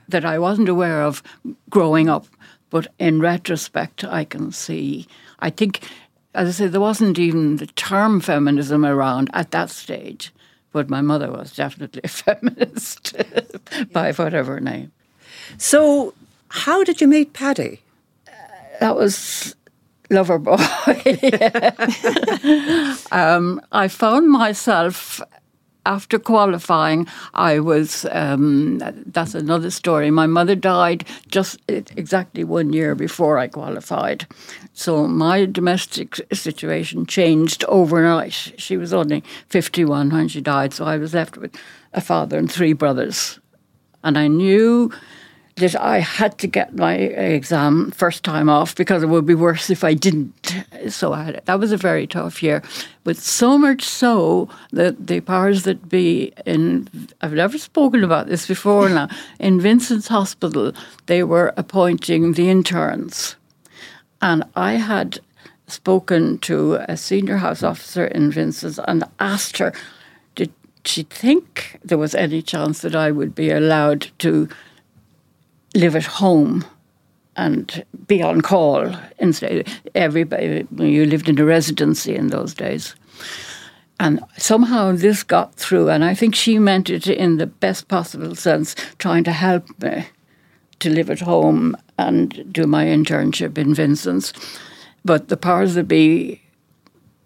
that 0.09 0.25
i 0.25 0.37
wasn't 0.37 0.69
aware 0.69 1.01
of 1.03 1.23
growing 1.69 2.09
up 2.09 2.25
but 2.69 2.87
in 2.99 3.21
retrospect 3.21 4.03
i 4.03 4.23
can 4.23 4.51
see. 4.51 5.07
I 5.39 5.49
think 5.49 5.81
as 6.33 6.49
i 6.49 6.51
say 6.51 6.67
there 6.67 6.81
wasn't 6.81 7.17
even 7.17 7.57
the 7.57 7.67
term 7.67 8.19
feminism 8.19 8.85
around 8.85 9.29
at 9.33 9.51
that 9.51 9.69
stage 9.69 10.33
but 10.71 10.89
my 10.89 11.01
mother 11.01 11.31
was 11.31 11.55
definitely 11.55 12.01
a 12.03 12.07
feminist 12.07 13.15
by 13.93 14.11
whatever 14.11 14.59
name 14.59 14.91
So, 15.57 16.13
how 16.49 16.83
did 16.83 17.01
you 17.01 17.07
meet 17.07 17.33
Paddy? 17.33 17.81
That 18.79 18.95
was 18.95 19.55
lover 20.09 20.39
boy. 20.39 20.55
um, 23.11 23.61
I 23.71 23.87
found 23.87 24.29
myself 24.29 25.21
after 25.85 26.19
qualifying. 26.19 27.07
I 27.33 27.59
was. 27.59 28.05
Um, 28.11 28.79
that's 29.07 29.35
another 29.35 29.71
story. 29.71 30.11
My 30.11 30.27
mother 30.27 30.55
died 30.55 31.05
just 31.27 31.59
exactly 31.67 32.43
one 32.43 32.73
year 32.73 32.95
before 32.95 33.37
I 33.37 33.47
qualified, 33.47 34.27
so 34.73 35.07
my 35.07 35.45
domestic 35.45 36.19
situation 36.31 37.05
changed 37.05 37.63
overnight. 37.67 38.53
She 38.57 38.77
was 38.77 38.93
only 38.93 39.23
fifty-one 39.47 40.09
when 40.09 40.27
she 40.27 40.41
died, 40.41 40.73
so 40.73 40.85
I 40.85 40.97
was 40.97 41.13
left 41.13 41.37
with 41.37 41.55
a 41.93 42.01
father 42.01 42.37
and 42.37 42.51
three 42.51 42.73
brothers, 42.73 43.39
and 44.03 44.17
I 44.17 44.27
knew 44.27 44.91
that 45.59 45.75
I 45.79 45.99
had 45.99 46.37
to 46.39 46.47
get 46.47 46.75
my 46.75 46.95
exam 46.95 47.91
first 47.91 48.23
time 48.23 48.49
off 48.49 48.75
because 48.75 49.03
it 49.03 49.07
would 49.07 49.25
be 49.25 49.35
worse 49.35 49.69
if 49.69 49.83
I 49.83 49.93
didn't. 49.93 50.55
So 50.89 51.13
I 51.13 51.23
had, 51.23 51.41
that 51.45 51.59
was 51.59 51.71
a 51.71 51.77
very 51.77 52.07
tough 52.07 52.41
year. 52.41 52.63
But 53.03 53.17
so 53.17 53.57
much 53.57 53.83
so 53.83 54.49
that 54.71 55.07
the 55.07 55.19
powers 55.21 55.63
that 55.63 55.89
be 55.89 56.33
in, 56.45 56.87
I've 57.21 57.33
never 57.33 57.57
spoken 57.57 58.03
about 58.03 58.27
this 58.27 58.47
before 58.47 58.89
now, 58.89 59.09
in 59.39 59.61
Vincent's 59.61 60.07
Hospital, 60.07 60.73
they 61.05 61.23
were 61.23 61.53
appointing 61.57 62.33
the 62.33 62.49
interns. 62.49 63.35
And 64.21 64.43
I 64.55 64.73
had 64.73 65.19
spoken 65.67 66.39
to 66.39 66.75
a 66.87 66.97
senior 66.97 67.37
house 67.37 67.63
officer 67.63 68.05
in 68.05 68.31
Vincent's 68.31 68.79
and 68.87 69.03
asked 69.19 69.57
her, 69.59 69.73
did 70.35 70.51
she 70.83 71.03
think 71.03 71.79
there 71.83 71.97
was 71.97 72.15
any 72.15 72.41
chance 72.41 72.81
that 72.81 72.95
I 72.95 73.11
would 73.11 73.35
be 73.35 73.51
allowed 73.51 74.09
to 74.19 74.49
live 75.75 75.95
at 75.95 76.05
home 76.05 76.65
and 77.35 77.85
be 78.07 78.21
on 78.21 78.41
call 78.41 78.93
instead. 79.17 79.67
Everybody, 79.95 80.67
you 80.77 81.05
lived 81.05 81.29
in 81.29 81.39
a 81.39 81.45
residency 81.45 82.15
in 82.15 82.27
those 82.27 82.53
days. 82.53 82.95
And 83.99 84.21
somehow 84.37 84.93
this 84.93 85.23
got 85.23 85.55
through, 85.55 85.89
and 85.89 86.05
I 86.05 86.15
think 86.15 86.33
she 86.33 86.57
meant 86.57 86.89
it 86.89 87.07
in 87.07 87.37
the 87.37 87.47
best 87.47 87.87
possible 87.87 88.33
sense, 88.35 88.75
trying 88.97 89.25
to 89.25 89.31
help 89.31 89.67
me 89.81 90.07
to 90.79 90.89
live 90.89 91.09
at 91.09 91.19
home 91.19 91.75
and 91.97 92.53
do 92.53 92.65
my 92.65 92.85
internship 92.85 93.57
in 93.57 93.73
Vincent's. 93.73 94.31
But 95.03 95.27
the 95.27 95.37
powers 95.37 95.75
that 95.75 95.87
be 95.87 96.41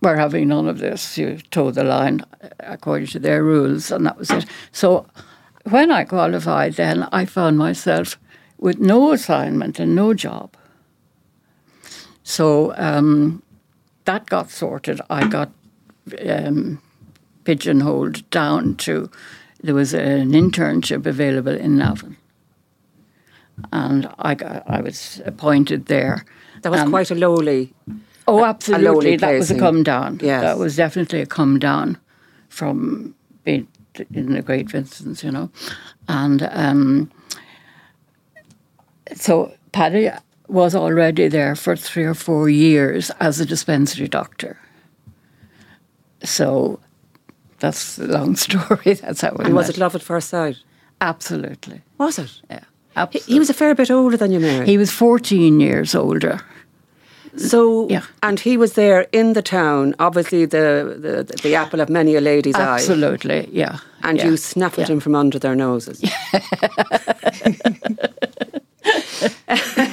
were 0.01 0.17
having 0.17 0.49
none 0.49 0.67
of 0.67 0.79
this. 0.79 1.17
You 1.17 1.39
toed 1.49 1.75
the 1.75 1.83
line 1.83 2.25
according 2.59 3.07
to 3.07 3.19
their 3.19 3.43
rules, 3.43 3.91
and 3.91 4.05
that 4.05 4.17
was 4.17 4.29
it. 4.31 4.45
So 4.71 5.05
when 5.69 5.91
I 5.91 6.03
qualified, 6.03 6.73
then 6.73 7.07
I 7.11 7.25
found 7.25 7.57
myself 7.57 8.17
with 8.63 8.79
no 8.79 9.11
assignment 9.11 9.77
and 9.77 9.93
no 9.93 10.13
job. 10.13 10.55
So 12.23 12.73
um, 12.77 13.43
that 14.05 14.25
got 14.27 14.49
sorted. 14.49 15.01
I 15.09 15.27
got 15.27 15.51
um, 16.25 16.81
pigeonholed 17.43 18.27
down 18.29 18.75
to 18.77 19.11
there 19.61 19.75
was 19.75 19.93
an 19.93 20.31
internship 20.31 21.05
available 21.05 21.53
in 21.53 21.77
Navan, 21.77 22.15
and 23.73 24.09
I 24.17 24.33
got 24.33 24.63
I 24.65 24.79
was 24.79 25.21
appointed 25.25 25.87
there. 25.87 26.25
That 26.61 26.71
was 26.71 26.89
quite 26.89 27.11
a 27.11 27.15
lowly. 27.15 27.73
Oh, 28.29 28.45
absolutely! 28.45 28.87
lowly 28.87 29.15
that 29.17 29.33
was 29.39 29.51
a 29.51 29.59
come 29.59 29.83
down. 29.83 30.19
Yes. 30.23 30.41
that 30.41 30.57
was 30.57 30.77
definitely 30.77 31.19
a 31.19 31.25
come 31.25 31.59
down 31.59 31.97
from 32.47 33.13
being 33.43 33.67
in 34.13 34.31
the 34.31 34.41
Great 34.41 34.69
Vincent's, 34.69 35.21
you 35.21 35.31
know, 35.31 35.51
and. 36.07 36.47
Um, 36.49 37.11
so 39.15 39.51
Paddy 39.71 40.09
was 40.47 40.75
already 40.75 41.27
there 41.29 41.55
for 41.55 41.75
three 41.75 42.03
or 42.03 42.13
four 42.13 42.49
years 42.49 43.09
as 43.19 43.39
a 43.39 43.45
dispensary 43.45 44.07
doctor. 44.07 44.57
So 46.23 46.79
that's 47.59 47.97
a 47.97 48.05
long 48.07 48.35
story. 48.47 48.93
That's 48.95 49.21
how 49.21 49.33
we 49.37 49.45
And 49.45 49.55
was 49.55 49.67
met. 49.67 49.77
it 49.77 49.79
love 49.79 49.95
at 49.95 50.01
first 50.01 50.29
sight? 50.29 50.57
Absolutely. 51.01 51.81
Was 51.97 52.19
it? 52.19 52.41
Yeah. 52.49 52.59
He, 52.59 52.65
Absolutely. 52.99 53.33
he 53.33 53.39
was 53.39 53.49
a 53.49 53.53
fair 53.53 53.73
bit 53.75 53.89
older 53.89 54.17
than 54.17 54.31
you, 54.31 54.39
Mary. 54.39 54.65
He 54.65 54.77
was 54.77 54.91
14 54.91 55.59
years 55.59 55.95
older. 55.95 56.39
so, 57.35 57.87
Yeah. 57.89 58.03
and 58.21 58.39
he 58.39 58.55
was 58.57 58.73
there 58.73 59.07
in 59.11 59.33
the 59.33 59.41
town, 59.41 59.95
obviously 59.99 60.45
the, 60.45 60.95
the, 60.99 61.41
the 61.41 61.55
apple 61.55 61.81
of 61.81 61.89
many 61.89 62.15
a 62.15 62.21
lady's 62.21 62.55
eye. 62.55 62.75
Absolutely, 62.75 63.49
yeah. 63.51 63.79
And 64.03 64.19
yeah. 64.19 64.27
you 64.27 64.37
snaffled 64.37 64.87
yeah. 64.87 64.93
him 64.93 64.99
from 64.99 65.15
under 65.15 65.39
their 65.39 65.55
noses. 65.55 66.03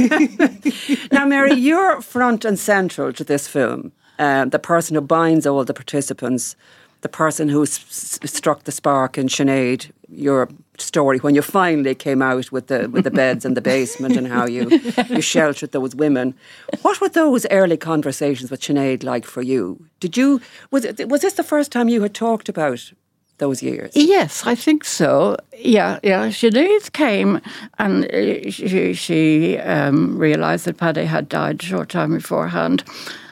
now, 1.12 1.26
Mary, 1.26 1.54
you're 1.54 2.00
front 2.02 2.44
and 2.44 2.58
central 2.58 3.12
to 3.12 3.24
this 3.24 3.46
film. 3.48 3.92
Uh, 4.18 4.44
the 4.44 4.58
person 4.58 4.94
who 4.94 5.00
binds 5.00 5.46
all 5.46 5.64
the 5.64 5.74
participants, 5.74 6.56
the 7.00 7.08
person 7.08 7.48
who 7.48 7.62
s- 7.62 8.18
s- 8.22 8.30
struck 8.30 8.64
the 8.64 8.72
spark 8.72 9.16
in 9.16 9.28
Sinead, 9.28 9.90
your 10.08 10.48
story 10.78 11.18
when 11.18 11.34
you 11.34 11.42
finally 11.42 11.94
came 11.94 12.20
out 12.22 12.50
with 12.52 12.66
the 12.66 12.88
with 12.90 13.04
the 13.04 13.10
beds 13.10 13.44
in 13.44 13.54
the 13.54 13.60
basement 13.60 14.16
and 14.16 14.26
how 14.26 14.46
you 14.46 14.68
you 15.08 15.20
sheltered 15.22 15.72
those 15.72 15.94
women. 15.94 16.34
What 16.82 17.00
were 17.00 17.08
those 17.08 17.46
early 17.50 17.76
conversations 17.76 18.50
with 18.50 18.60
Sinead 18.60 19.02
like 19.04 19.24
for 19.24 19.42
you? 19.42 19.78
Did 20.00 20.16
you 20.16 20.40
was 20.70 20.84
it, 20.84 21.08
was 21.08 21.20
this 21.20 21.34
the 21.34 21.44
first 21.44 21.70
time 21.72 21.88
you 21.88 22.02
had 22.02 22.14
talked 22.14 22.48
about 22.48 22.92
those 23.40 23.62
years? 23.62 23.90
Yes, 23.94 24.46
I 24.46 24.54
think 24.54 24.84
so. 24.84 25.36
Yeah, 25.58 25.98
yeah. 26.02 26.28
Sinead 26.28 26.92
came 26.92 27.40
and 27.78 28.04
uh, 28.04 28.50
she, 28.50 28.94
she 28.94 29.58
um, 29.58 30.16
realised 30.16 30.64
that 30.66 30.78
Paddy 30.78 31.04
had 31.04 31.28
died 31.28 31.62
a 31.62 31.66
short 31.66 31.88
time 31.88 32.14
beforehand. 32.14 32.84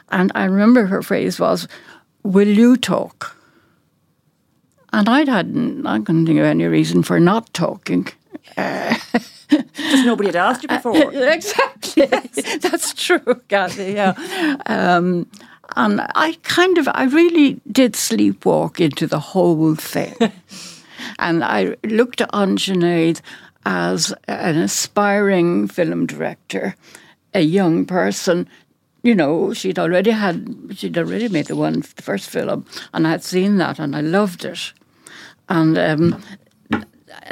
And 0.09 0.31
I 0.35 0.45
remember 0.45 0.87
her 0.87 1.01
phrase 1.01 1.39
was, 1.39 1.67
Will 2.23 2.47
you 2.47 2.75
talk? 2.75 3.37
And 4.91 5.07
I'd 5.07 5.27
hadn't, 5.27 5.85
I 5.85 5.99
couldn't 5.99 6.25
think 6.25 6.39
of 6.39 6.45
any 6.45 6.65
reason 6.65 7.03
for 7.03 7.19
not 7.19 7.53
talking. 7.53 8.07
Just 9.89 10.05
nobody 10.05 10.27
had 10.27 10.35
asked 10.35 10.63
you 10.63 10.69
before. 10.69 11.13
exactly. 11.13 12.05
That's 12.59 12.93
true, 12.93 13.41
Kathy. 13.47 13.93
Yeah. 13.93 14.13
Um, 14.65 15.29
and 15.79 16.01
I 16.13 16.37
kind 16.43 16.77
of, 16.77 16.89
I 16.91 17.05
really 17.05 17.61
did 17.71 17.93
sleepwalk 17.93 18.81
into 18.81 19.07
the 19.07 19.19
whole 19.19 19.75
thing. 19.75 20.13
and 21.19 21.41
I 21.41 21.77
looked 21.85 22.21
on 22.31 22.57
Sinead 22.57 23.21
as 23.65 24.13
an 24.27 24.57
aspiring 24.57 25.69
film 25.69 26.05
director, 26.05 26.75
a 27.33 27.39
young 27.39 27.85
person. 27.85 28.49
You 29.03 29.15
know, 29.15 29.53
she'd 29.53 29.79
already 29.79 30.11
had, 30.11 30.75
she'd 30.75 30.97
already 30.97 31.29
made 31.29 31.45
the 31.45 31.55
one, 31.55 31.79
the 31.79 32.03
first 32.03 32.29
film, 32.29 32.65
and 32.93 33.07
I 33.07 33.11
had 33.11 33.23
seen 33.23 33.55
that, 33.59 33.79
and 33.79 33.95
I 33.95 34.01
loved 34.01 34.43
it. 34.43 34.73
And 35.47 35.77
um, 35.77 36.21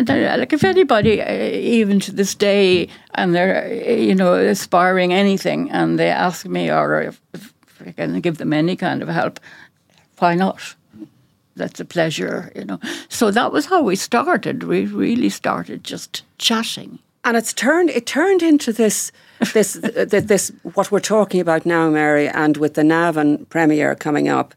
like 0.08 0.54
if 0.54 0.64
anybody, 0.64 1.22
uh, 1.22 1.34
even 1.34 2.00
to 2.00 2.14
this 2.14 2.34
day, 2.34 2.88
and 3.14 3.36
they're 3.36 3.74
you 3.74 4.16
know 4.16 4.36
aspiring 4.36 5.14
anything, 5.14 5.70
and 5.70 6.00
they 6.00 6.08
ask 6.08 6.46
me 6.46 6.72
or 6.72 7.02
if 7.34 7.54
I 7.88 7.92
can 7.92 8.20
give 8.20 8.38
them 8.38 8.54
any 8.54 8.76
kind 8.76 9.02
of 9.02 9.08
help, 9.08 9.40
why 10.20 10.36
not? 10.36 10.76
That's 11.56 11.80
a 11.80 11.86
pleasure, 11.86 12.52
you 12.56 12.66
know. 12.66 12.80
So 13.10 13.32
that 13.32 13.52
was 13.52 13.66
how 13.66 13.82
we 13.82 13.96
started. 13.96 14.64
We 14.64 14.86
really 14.86 15.30
started 15.30 15.84
just 15.84 16.24
chatting. 16.38 17.00
and 17.24 17.36
it's 17.36 17.54
turned 17.54 17.90
it 17.90 18.06
turned 18.06 18.42
into 18.42 18.72
this 18.72 19.12
this 19.54 19.74
this 19.84 20.52
what 20.76 20.92
we're 20.92 21.00
talking 21.00 21.42
about 21.42 21.66
now, 21.66 21.90
Mary, 21.90 22.28
and 22.28 22.58
with 22.58 22.74
the 22.74 22.84
Navan 22.84 23.46
premiere 23.46 23.96
coming 23.96 24.30
up. 24.30 24.54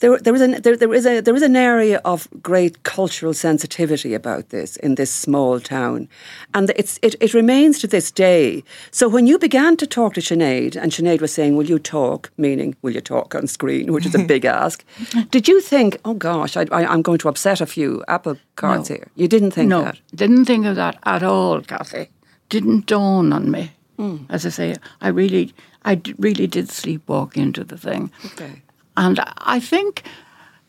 There, 0.00 0.18
there 0.18 0.32
was 0.32 0.42
an 0.42 0.62
there, 0.62 0.76
there 0.76 0.94
is 0.94 1.06
a 1.06 1.20
there 1.20 1.36
is 1.36 1.42
an 1.42 1.56
area 1.56 2.00
of 2.04 2.26
great 2.42 2.82
cultural 2.82 3.34
sensitivity 3.34 4.14
about 4.14 4.48
this 4.48 4.76
in 4.76 4.94
this 4.94 5.10
small 5.12 5.60
town, 5.60 6.08
and 6.54 6.70
it's 6.76 6.98
it, 7.02 7.14
it 7.20 7.34
remains 7.34 7.78
to 7.80 7.86
this 7.86 8.10
day. 8.10 8.62
So 8.90 9.08
when 9.08 9.26
you 9.26 9.38
began 9.38 9.76
to 9.76 9.86
talk 9.86 10.14
to 10.14 10.20
Sinead, 10.20 10.74
and 10.76 10.90
Sinead 10.92 11.20
was 11.20 11.32
saying, 11.34 11.56
"Will 11.56 11.68
you 11.68 11.78
talk?" 11.78 12.30
meaning, 12.36 12.74
"Will 12.82 12.94
you 12.94 13.00
talk 13.02 13.34
on 13.34 13.46
screen?" 13.46 13.92
which 13.92 14.06
is 14.06 14.14
a 14.14 14.24
big 14.24 14.44
ask. 14.62 14.84
Did 15.30 15.48
you 15.48 15.60
think, 15.60 15.98
"Oh 16.04 16.14
gosh, 16.14 16.56
I, 16.56 16.62
I, 16.72 16.86
I'm 16.86 17.02
going 17.02 17.18
to 17.18 17.28
upset 17.28 17.60
a 17.60 17.66
few 17.66 18.02
apple 18.08 18.36
carts 18.56 18.88
No. 18.90 18.96
here"? 18.96 19.08
You 19.16 19.28
didn't 19.28 19.50
think 19.50 19.68
no, 19.68 19.82
that. 19.84 19.98
didn't 20.14 20.46
think 20.46 20.66
of 20.66 20.76
that 20.76 20.96
at 21.04 21.22
all, 21.22 21.60
Kathy. 21.60 22.08
Didn't 22.48 22.86
dawn 22.86 23.32
on 23.32 23.50
me. 23.50 23.70
Hmm. 23.98 24.16
As 24.30 24.46
I 24.46 24.48
say, 24.50 24.76
I 25.02 25.08
really, 25.08 25.52
I 25.84 25.94
d- 25.96 26.14
really 26.18 26.46
did 26.46 26.68
sleepwalk 26.68 27.36
into 27.36 27.64
the 27.64 27.76
thing. 27.76 28.10
Okay. 28.24 28.62
And 28.96 29.20
I 29.38 29.60
think, 29.60 30.02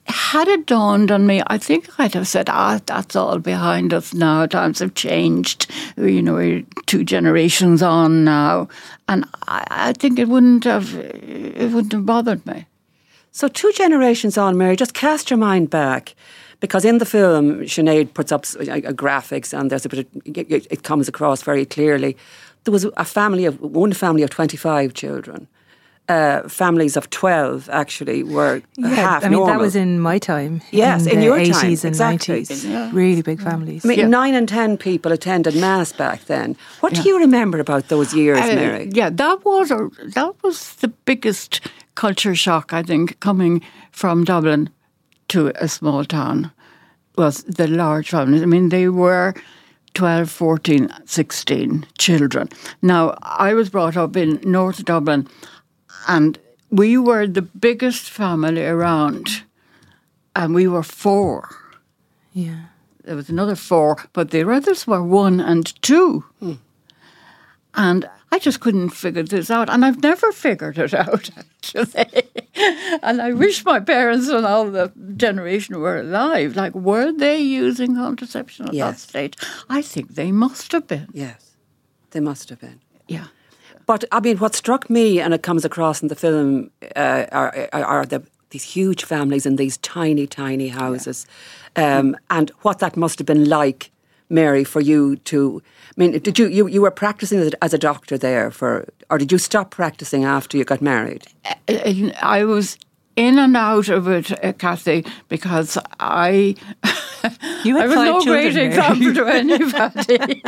had 0.06 0.48
it 0.48 0.66
dawned 0.66 1.12
on 1.12 1.26
me, 1.26 1.42
I 1.48 1.58
think 1.58 1.90
I'd 2.00 2.14
have 2.14 2.28
said, 2.28 2.50
ah, 2.50 2.80
that's 2.86 3.16
all 3.16 3.40
behind 3.40 3.94
us 3.94 4.14
now. 4.14 4.46
Times 4.46 4.80
have 4.80 4.94
changed. 4.94 5.72
You 5.98 6.22
know, 6.22 6.36
we're 6.36 6.64
two 6.86 7.04
generations 7.04 7.82
on 7.82 8.24
now. 8.24 8.68
And 9.08 9.26
I, 9.48 9.66
I 9.70 9.94
think 9.94 10.20
it 10.20 10.28
wouldn't 10.28 10.64
have, 10.66 10.96
it 10.96 11.72
wouldn't 11.72 11.94
have 11.94 12.06
bothered 12.06 12.46
me. 12.46 12.66
So, 13.34 13.48
two 13.48 13.72
generations 13.72 14.38
on, 14.38 14.58
Mary, 14.58 14.76
just 14.76 14.94
cast 14.94 15.30
your 15.30 15.38
mind 15.38 15.70
back. 15.70 16.16
Because 16.60 16.86
in 16.86 17.00
the 17.00 17.06
film, 17.06 17.62
Sinead 17.62 18.14
puts 18.14 18.32
up 18.32 18.44
graphics 18.44 19.58
and 19.58 19.72
there's 19.72 19.86
a 19.86 19.90
bit 19.90 20.00
of, 20.00 20.08
it, 20.38 20.84
comes 20.84 21.08
across 21.08 21.42
very 21.42 21.66
clearly. 21.66 22.16
There 22.66 22.72
was 22.72 22.86
a 22.98 23.06
family 23.06 23.46
of, 23.46 23.60
one 23.62 23.94
family 23.94 24.22
of 24.22 24.30
25 24.30 24.94
children. 24.94 25.48
Uh, 26.10 26.42
families 26.50 26.98
of 26.98 27.10
12 27.10 27.70
actually 27.72 28.22
were 28.24 28.62
half 28.84 29.24
I 29.24 29.30
mean 29.30 29.38
normal. 29.38 29.48
that 29.48 29.60
was 29.62 29.76
in 29.78 30.00
my 30.00 30.20
time. 30.20 30.60
Yes, 30.72 31.06
in 31.06 31.20
the 31.20 31.26
your 31.26 31.38
time, 31.38 31.54
80s 31.72 31.84
and 31.86 31.92
exactly. 31.94 32.42
90s. 32.42 32.92
Really 32.94 33.22
big 33.22 33.40
families. 33.42 33.86
I 33.86 33.88
mean, 33.88 34.10
nine 34.10 34.34
and 34.34 34.50
10 34.50 34.78
people 34.78 35.14
attended 35.14 35.56
Mass 35.56 35.94
back 35.94 36.26
then. 36.26 36.58
What 36.82 36.94
do 36.96 37.02
you 37.04 37.18
remember 37.20 37.60
about 37.62 37.88
those 37.88 38.14
years, 38.14 38.40
Uh, 38.42 38.56
Mary? 38.56 38.90
Yeah, 38.92 39.10
that 39.10 39.46
was 39.46 39.72
a, 39.72 39.90
that 40.16 40.34
was 40.44 40.74
the 40.82 40.90
biggest 41.06 41.62
culture 41.96 42.36
shock 42.36 42.74
I 42.74 42.84
think 42.84 43.18
coming 43.22 43.62
from 43.92 44.26
Dublin 44.26 44.70
to 45.28 45.52
a 45.64 45.68
small 45.68 46.04
town 46.04 46.52
was 47.18 47.44
the 47.44 47.68
large 47.68 48.10
families. 48.10 48.42
I 48.42 48.48
mean, 48.48 48.70
they 48.70 48.90
were 48.90 49.34
12, 49.94 50.30
14, 50.30 50.90
16 51.06 51.86
children. 51.98 52.50
Now, 52.82 53.16
I 53.22 53.54
was 53.54 53.70
brought 53.70 53.96
up 53.98 54.18
in 54.18 54.40
North 54.44 54.84
Dublin, 54.84 55.28
and 56.08 56.40
we 56.70 56.98
were 56.98 57.28
the 57.28 57.42
biggest 57.42 58.10
family 58.10 58.66
around, 58.66 59.44
and 60.36 60.56
we 60.56 60.68
were 60.68 60.84
four. 60.84 61.50
Yeah. 62.34 62.66
There 63.04 63.16
was 63.16 63.30
another 63.30 63.56
four, 63.56 63.98
but 64.14 64.32
the 64.32 64.50
others 64.50 64.88
were 64.88 65.04
one 65.04 65.40
and 65.40 65.66
two. 65.82 66.24
Hmm. 66.40 66.54
And 67.74 68.10
I 68.32 68.40
just 68.40 68.60
couldn't 68.60 68.90
figure 68.90 69.24
this 69.24 69.50
out. 69.50 69.70
And 69.70 69.84
I've 69.84 70.02
never 70.02 70.32
figured 70.32 70.78
it 70.78 70.94
out, 70.94 71.30
actually. 71.38 72.24
and 73.02 73.22
I 73.22 73.34
wish 73.34 73.66
my 73.66 73.80
parents 73.80 74.28
and 74.30 74.46
all 74.46 74.70
the 74.70 74.92
generation 75.18 75.80
were 75.80 76.00
alive. 76.00 76.56
Like, 76.56 76.76
were 76.76 77.12
they 77.12 77.40
using 77.40 77.96
contraception 77.96 78.68
at 78.68 78.74
that 78.74 79.00
stage? 79.00 79.36
I 79.70 79.82
think 79.82 80.16
they 80.16 80.32
must 80.32 80.72
have 80.72 80.88
been. 80.88 81.08
Yes, 81.14 81.56
they 82.12 82.20
must 82.20 82.50
have 82.50 82.60
been. 82.60 82.80
Yeah. 83.08 83.28
But 83.92 84.06
I 84.10 84.22
mean, 84.22 84.38
what 84.38 84.56
struck 84.56 84.90
me, 84.90 85.20
and 85.20 85.34
it 85.34 85.44
comes 85.44 85.66
across 85.66 86.02
in 86.02 86.08
the 86.08 86.16
film, 86.16 86.72
uh, 86.96 87.26
are, 87.34 87.68
are, 87.74 87.84
are 87.84 88.06
the, 88.06 88.24
these 88.52 88.64
huge 88.64 89.04
families 89.04 89.46
in 89.46 89.58
these 89.58 89.80
tiny, 89.80 90.28
tiny 90.28 90.70
houses, 90.70 91.28
um, 91.76 92.16
and 92.30 92.52
what 92.62 92.80
that 92.80 92.96
must 92.96 93.20
have 93.20 93.26
been 93.26 93.50
like, 93.50 93.92
Mary, 94.30 94.64
for 94.64 94.80
you 94.80 95.18
to. 95.18 95.62
I 95.90 95.94
mean, 95.98 96.18
did 96.20 96.40
you 96.40 96.48
you, 96.48 96.68
you 96.68 96.82
were 96.82 96.90
practicing 96.90 97.40
as 97.40 97.48
a, 97.50 97.62
as 97.62 97.74
a 97.74 97.78
doctor 97.78 98.18
there 98.18 98.50
for, 98.50 98.88
or 99.10 99.18
did 99.18 99.30
you 99.30 99.38
stop 99.38 99.72
practicing 99.72 100.24
after 100.24 100.58
you 100.58 100.64
got 100.64 100.82
married? 100.82 101.28
I 101.68 102.46
was 102.46 102.78
in 103.18 103.38
and 103.38 103.58
out 103.58 103.90
of 103.90 104.08
it, 104.08 104.32
uh, 104.42 104.54
Kathy, 104.54 105.06
because 105.28 105.78
I. 106.00 106.56
You 107.64 107.76
had 107.76 107.84
I 107.84 107.88
was 107.88 107.96
five 107.96 108.08
no 108.08 108.24
great 108.24 108.54
children, 108.54 108.56
Mary. 108.56 108.68
example 108.68 109.14
to 109.14 109.28
anybody. 110.16 110.42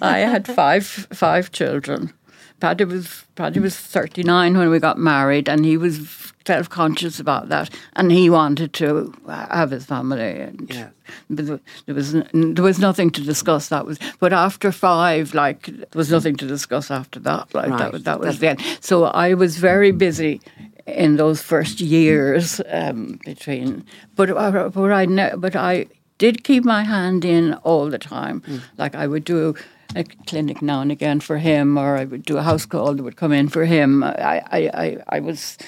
I 0.00 0.18
had 0.20 0.46
five 0.46 0.86
five 0.86 1.52
children. 1.52 2.14
Paddy 2.60 2.84
was 2.84 3.24
Paddy 3.34 3.60
was 3.60 3.76
thirty 3.76 4.22
nine 4.22 4.56
when 4.56 4.70
we 4.70 4.78
got 4.78 4.98
married, 4.98 5.48
and 5.48 5.64
he 5.64 5.76
was 5.76 6.32
self 6.46 6.68
conscious 6.68 7.20
about 7.20 7.48
that, 7.48 7.70
and 7.96 8.10
he 8.12 8.28
wanted 8.30 8.72
to 8.74 9.12
have 9.28 9.70
his 9.70 9.84
family. 9.86 10.40
And 10.40 10.70
Yeah. 10.72 10.88
there- 11.28 11.60
was 11.94 12.12
there 12.12 12.64
was 12.64 12.78
nothing 12.78 13.10
to 13.10 13.22
discuss. 13.22 13.68
That 13.68 13.86
was, 13.86 13.98
but 14.20 14.32
after 14.32 14.72
five, 14.72 15.34
like 15.34 15.66
there 15.66 15.86
was 16.02 16.10
nothing 16.10 16.36
to 16.36 16.46
discuss 16.46 16.90
after 16.90 17.18
that. 17.20 17.54
Like 17.54 17.70
Right. 17.70 17.78
that 17.78 17.92
was 17.92 18.02
that 18.04 18.20
was 18.20 18.38
the 18.38 18.48
end. 18.50 18.60
So 18.80 19.04
I 19.04 19.34
was 19.34 19.56
very 19.56 19.92
busy 19.92 20.40
in 20.86 21.16
those 21.16 21.40
first 21.42 21.80
years 21.80 22.60
um, 22.70 23.18
between. 23.24 23.84
But 24.16 24.30
uh, 24.30 24.68
but 24.68 24.92
I 24.92 25.06
but 25.36 25.54
I 25.56 25.86
did 26.18 26.44
keep 26.44 26.64
my 26.64 26.82
hand 26.84 27.24
in 27.24 27.54
all 27.64 27.88
the 27.90 27.98
time. 27.98 28.42
Like 28.76 28.94
I 28.94 29.06
would 29.06 29.24
do 29.24 29.54
a 29.94 30.04
clinic 30.26 30.62
now 30.62 30.80
and 30.80 30.92
again 30.92 31.20
for 31.20 31.38
him, 31.38 31.78
or 31.78 31.96
I 31.96 32.04
would 32.04 32.24
do 32.24 32.38
a 32.38 32.42
house 32.42 32.66
call 32.66 32.94
that 32.94 33.02
would 33.02 33.16
come 33.16 33.32
in 33.32 33.48
for 33.48 33.64
him. 33.64 34.02
I 34.04 34.42
I, 34.50 34.58
I, 34.74 34.96
I 35.08 35.20
was. 35.20 35.58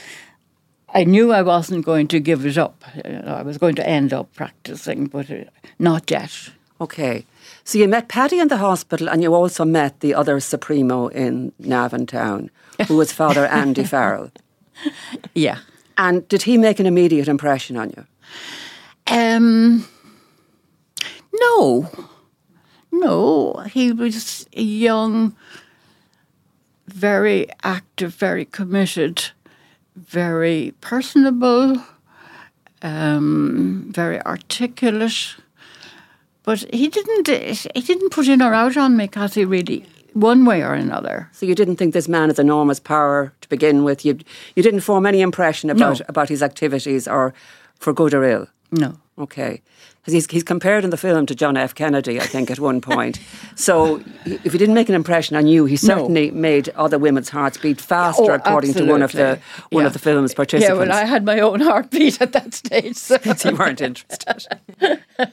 I 0.94 1.04
knew 1.04 1.32
I 1.32 1.40
wasn't 1.40 1.86
going 1.86 2.06
to 2.08 2.20
give 2.20 2.44
it 2.44 2.58
up. 2.58 2.84
I 3.04 3.42
was 3.42 3.56
going 3.56 3.74
to 3.76 3.88
end 3.88 4.12
up 4.12 4.34
practicing, 4.34 5.06
but 5.06 5.30
uh, 5.30 5.44
not 5.78 6.10
yet. 6.10 6.50
Okay. 6.82 7.24
So 7.64 7.78
you 7.78 7.88
met 7.88 8.08
Paddy 8.08 8.38
in 8.38 8.48
the 8.48 8.58
hospital 8.58 9.08
and 9.08 9.22
you 9.22 9.32
also 9.34 9.64
met 9.64 10.00
the 10.00 10.14
other 10.14 10.40
Supremo 10.40 11.06
in 11.08 11.52
Navan 11.58 12.06
Town, 12.06 12.50
who 12.88 12.96
was 12.96 13.12
Father 13.12 13.46
Andy 13.60 13.84
Farrell. 13.84 14.30
Yeah. 15.32 15.58
And 15.96 16.26
did 16.28 16.42
he 16.42 16.58
make 16.58 16.80
an 16.80 16.86
immediate 16.86 17.28
impression 17.28 17.76
on 17.76 17.90
you? 17.90 18.04
Um, 19.06 19.86
no, 21.32 21.88
no. 22.92 23.64
He 23.72 23.92
was 23.92 24.46
young, 24.52 25.34
very 26.86 27.46
active, 27.62 28.14
very 28.14 28.44
committed, 28.44 29.30
very 29.96 30.72
personable, 30.80 31.82
um, 32.82 33.88
very 33.94 34.20
articulate. 34.22 35.36
But 36.44 36.64
he 36.74 36.88
didn't. 36.88 37.28
He 37.28 37.80
didn't 37.80 38.10
put 38.10 38.26
in 38.28 38.42
or 38.42 38.52
out 38.54 38.76
on 38.76 38.96
me, 38.96 39.06
Kathy. 39.08 39.44
Really, 39.44 39.84
one 40.12 40.44
way 40.44 40.62
or 40.62 40.74
another. 40.74 41.28
So 41.32 41.46
you 41.46 41.54
didn't 41.54 41.76
think 41.76 41.92
this 41.94 42.08
man 42.08 42.28
has 42.30 42.38
enormous 42.38 42.80
power 42.80 43.32
to 43.40 43.48
begin 43.48 43.84
with. 43.84 44.04
You 44.04 44.18
you 44.56 44.62
didn't 44.62 44.80
form 44.80 45.06
any 45.06 45.20
impression 45.20 45.70
about 45.70 46.00
No. 46.00 46.06
about 46.08 46.28
his 46.28 46.42
activities 46.42 47.06
or 47.06 47.32
for 47.78 47.92
good 47.92 48.12
or 48.14 48.24
ill. 48.24 48.46
No. 48.72 48.94
Okay, 49.18 49.60
because 50.00 50.14
he's 50.14 50.26
he's 50.30 50.42
compared 50.42 50.84
in 50.84 50.90
the 50.90 50.96
film 50.96 51.26
to 51.26 51.34
John 51.34 51.56
F. 51.56 51.74
Kennedy, 51.74 52.18
I 52.18 52.24
think, 52.24 52.50
at 52.50 52.58
one 52.58 52.80
point. 52.92 53.20
so 53.56 54.02
if 54.24 54.52
he 54.52 54.58
didn't 54.58 54.74
make 54.74 54.88
an 54.88 54.94
impression 54.94 55.36
on 55.36 55.46
you, 55.46 55.66
he 55.66 55.76
certainly 55.76 56.30
made 56.30 56.70
other 56.70 56.98
women's 56.98 57.28
hearts 57.28 57.58
beat 57.58 57.78
faster, 57.80 58.32
Oh, 58.32 58.34
according 58.34 58.72
to 58.74 58.84
one 58.86 59.02
of 59.02 59.12
the 59.12 59.38
one 59.70 59.82
Yeah. 59.82 59.86
of 59.88 59.92
the 59.92 59.98
film's 59.98 60.32
participants. 60.34 60.78
Yeah, 60.78 60.78
well, 60.78 60.92
I 60.92 61.04
had 61.04 61.24
my 61.26 61.40
own 61.40 61.60
heartbeat 61.60 62.22
at 62.22 62.32
that 62.32 62.54
stage. 62.54 62.96
So. 62.96 63.18
you 63.50 63.56
weren't 63.56 63.80
interested. 63.82 64.48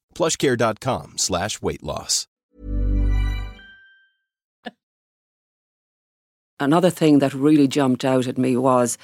plushcare.com 0.15 1.17
slash 1.17 1.61
weight 1.61 1.83
loss. 1.83 2.27
Another 6.59 6.91
thing 6.91 7.19
that 7.19 7.33
really 7.33 7.67
jumped 7.67 8.05
out 8.05 8.27
at 8.27 8.37
me 8.37 8.55
was 8.55 8.97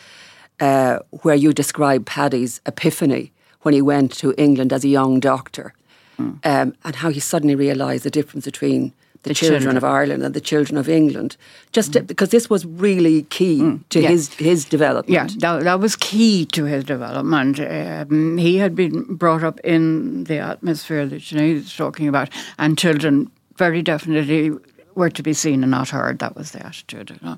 uh, 0.60 1.00
where 1.24 1.36
you 1.36 1.54
describe 1.54 2.06
Paddy's 2.06 2.62
epiphany 2.68 3.32
when 3.62 3.74
he 3.74 3.82
went 3.82 4.12
to 4.18 4.36
England 4.38 4.72
as 4.72 4.84
a 4.84 4.88
young 4.88 5.20
doctor 5.20 5.74
um, 6.20 6.76
and 6.84 6.96
how 6.96 7.10
he 7.10 7.20
suddenly 7.20 7.56
realised 7.56 8.04
the 8.04 8.10
difference 8.10 8.46
between 8.46 8.94
the, 9.28 9.34
children, 9.34 9.62
children. 9.62 9.78
of 9.78 9.84
Ireland 9.84 10.24
and 10.24 10.34
the 10.34 10.42
children 10.42 10.78
of 10.78 10.90
England. 10.90 11.38
Just 11.72 11.94
to- 11.94 12.04
because 12.04 12.30
this 12.30 12.50
was 12.50 12.66
really 12.66 13.24
key 13.24 13.80
to 13.90 14.00
yeah. 14.00 14.10
his, 14.10 14.34
his 14.34 14.66
development. 14.66 15.10
Yeah, 15.10 15.28
that, 15.40 15.64
that 15.64 15.80
was 15.80 15.96
key 15.96 16.46
to 16.48 16.66
his 16.66 16.84
development. 16.84 17.60
Um, 17.60 18.38
he 18.38 18.58
had 18.58 18.76
been 18.76 19.16
brought 19.16 19.44
up 19.44 19.60
in 19.62 20.26
the 20.26 20.40
atmosphere 20.40 21.06
that 21.06 21.22
Sinead 21.22 21.56
is 21.56 21.76
talking 21.76 22.08
about, 22.08 22.30
and 22.58 22.78
children 22.78 23.30
very 23.58 23.82
definitely 23.82 24.52
were 24.96 25.10
to 25.12 25.24
be 25.24 25.34
seen 25.34 25.64
and 25.64 25.72
not 25.72 25.90
heard. 25.90 26.20
That 26.20 26.36
was 26.36 26.52
the 26.52 26.66
attitude. 26.66 27.12
You 27.12 27.20
know? 27.22 27.38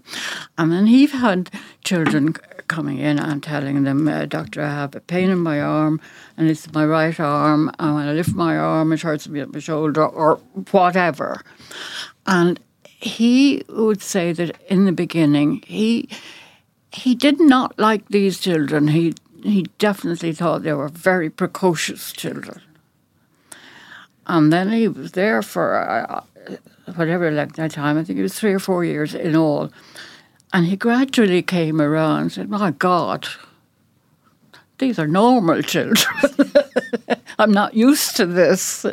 And 0.57 0.71
then 0.71 0.87
he 0.87 1.07
had 1.07 1.51
children 1.83 2.35
coming 2.69 2.99
in 2.99 3.19
and 3.19 3.43
telling 3.43 3.83
them, 3.83 4.07
uh, 4.07 4.25
Doctor, 4.25 4.61
I 4.61 4.69
have 4.69 4.95
a 4.95 5.01
pain 5.01 5.29
in 5.29 5.39
my 5.39 5.59
arm 5.59 5.99
and 6.37 6.49
it's 6.49 6.71
my 6.71 6.85
right 6.85 7.19
arm. 7.19 7.69
And 7.79 7.95
when 7.95 8.07
I 8.07 8.13
lift 8.13 8.33
my 8.33 8.55
arm, 8.55 8.93
it 8.93 9.01
hurts 9.01 9.27
me 9.27 9.41
at 9.41 9.51
my 9.51 9.59
shoulder 9.59 10.05
or 10.05 10.37
whatever. 10.71 11.41
And 12.25 12.59
he 12.83 13.63
would 13.67 14.01
say 14.01 14.31
that 14.33 14.55
in 14.69 14.85
the 14.85 14.93
beginning, 14.93 15.63
he 15.67 16.07
he 16.91 17.13
did 17.15 17.39
not 17.39 17.77
like 17.77 18.07
these 18.09 18.39
children. 18.39 18.87
He 18.87 19.13
he 19.43 19.63
definitely 19.77 20.33
thought 20.33 20.63
they 20.63 20.73
were 20.73 20.89
very 20.89 21.29
precocious 21.29 22.11
children. 22.11 22.61
And 24.27 24.53
then 24.53 24.71
he 24.71 24.87
was 24.87 25.13
there 25.13 25.41
for 25.41 25.75
uh, 25.75 26.21
whatever 26.95 27.31
length 27.31 27.57
of 27.57 27.73
time. 27.73 27.97
I 27.97 28.03
think 28.03 28.19
it 28.19 28.21
was 28.21 28.37
three 28.37 28.53
or 28.53 28.59
four 28.59 28.85
years 28.85 29.15
in 29.15 29.35
all. 29.35 29.71
And 30.51 30.65
he 30.65 30.75
gradually 30.75 31.41
came 31.41 31.79
around 31.79 32.21
and 32.21 32.31
said, 32.31 32.49
My 32.49 32.71
God, 32.71 33.27
these 34.79 34.97
are 34.97 35.07
normal 35.07 35.61
children. 35.61 36.07
I'm 37.39 37.51
not 37.51 37.73
used 37.73 38.15
to 38.17 38.25
this. 38.25 38.85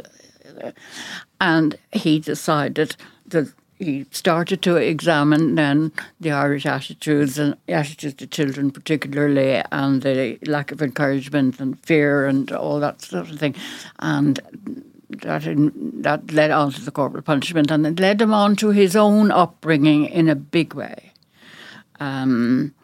And 1.41 1.79
he 1.93 2.19
decided 2.19 2.97
that 3.27 3.53
he 3.79 4.07
started 4.11 4.63
to 4.63 4.77
examine 4.77 5.55
then 5.55 5.93
the 6.19 6.31
Irish 6.31 6.65
attitudes 6.65 7.39
and 7.39 7.57
attitudes 7.69 8.15
to 8.15 8.27
children 8.27 8.71
particularly 8.71 9.63
and 9.71 10.03
the 10.03 10.39
lack 10.47 10.73
of 10.73 10.81
encouragement 10.81 11.61
and 11.61 11.79
fear 11.81 12.27
and 12.27 12.51
all 12.53 12.81
that 12.81 13.03
sort 13.03 13.31
of 13.31 13.39
thing. 13.39 13.55
And 13.99 14.41
that 15.11 15.47
in, 15.47 15.73
that 16.03 16.33
led 16.33 16.51
on 16.51 16.73
to 16.73 16.81
the 16.81 16.91
corporal 16.91 17.23
punishment 17.23 17.71
and 17.71 17.87
it 17.87 18.01
led 18.01 18.21
him 18.21 18.33
on 18.33 18.57
to 18.57 18.71
his 18.71 18.97
own 18.97 19.31
upbringing 19.31 20.07
in 20.07 20.29
a 20.29 20.35
big 20.35 20.75
way. 20.75 21.13
Um, 22.01 22.75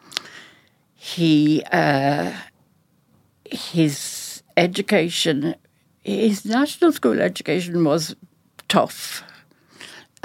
he 0.95 1.63
uh, 1.71 2.33
his 3.49 4.43
education, 4.57 5.55
his 6.01 6.45
national 6.45 6.91
school 6.91 7.19
education 7.19 7.83
was 7.83 8.15
tough. 8.67 9.23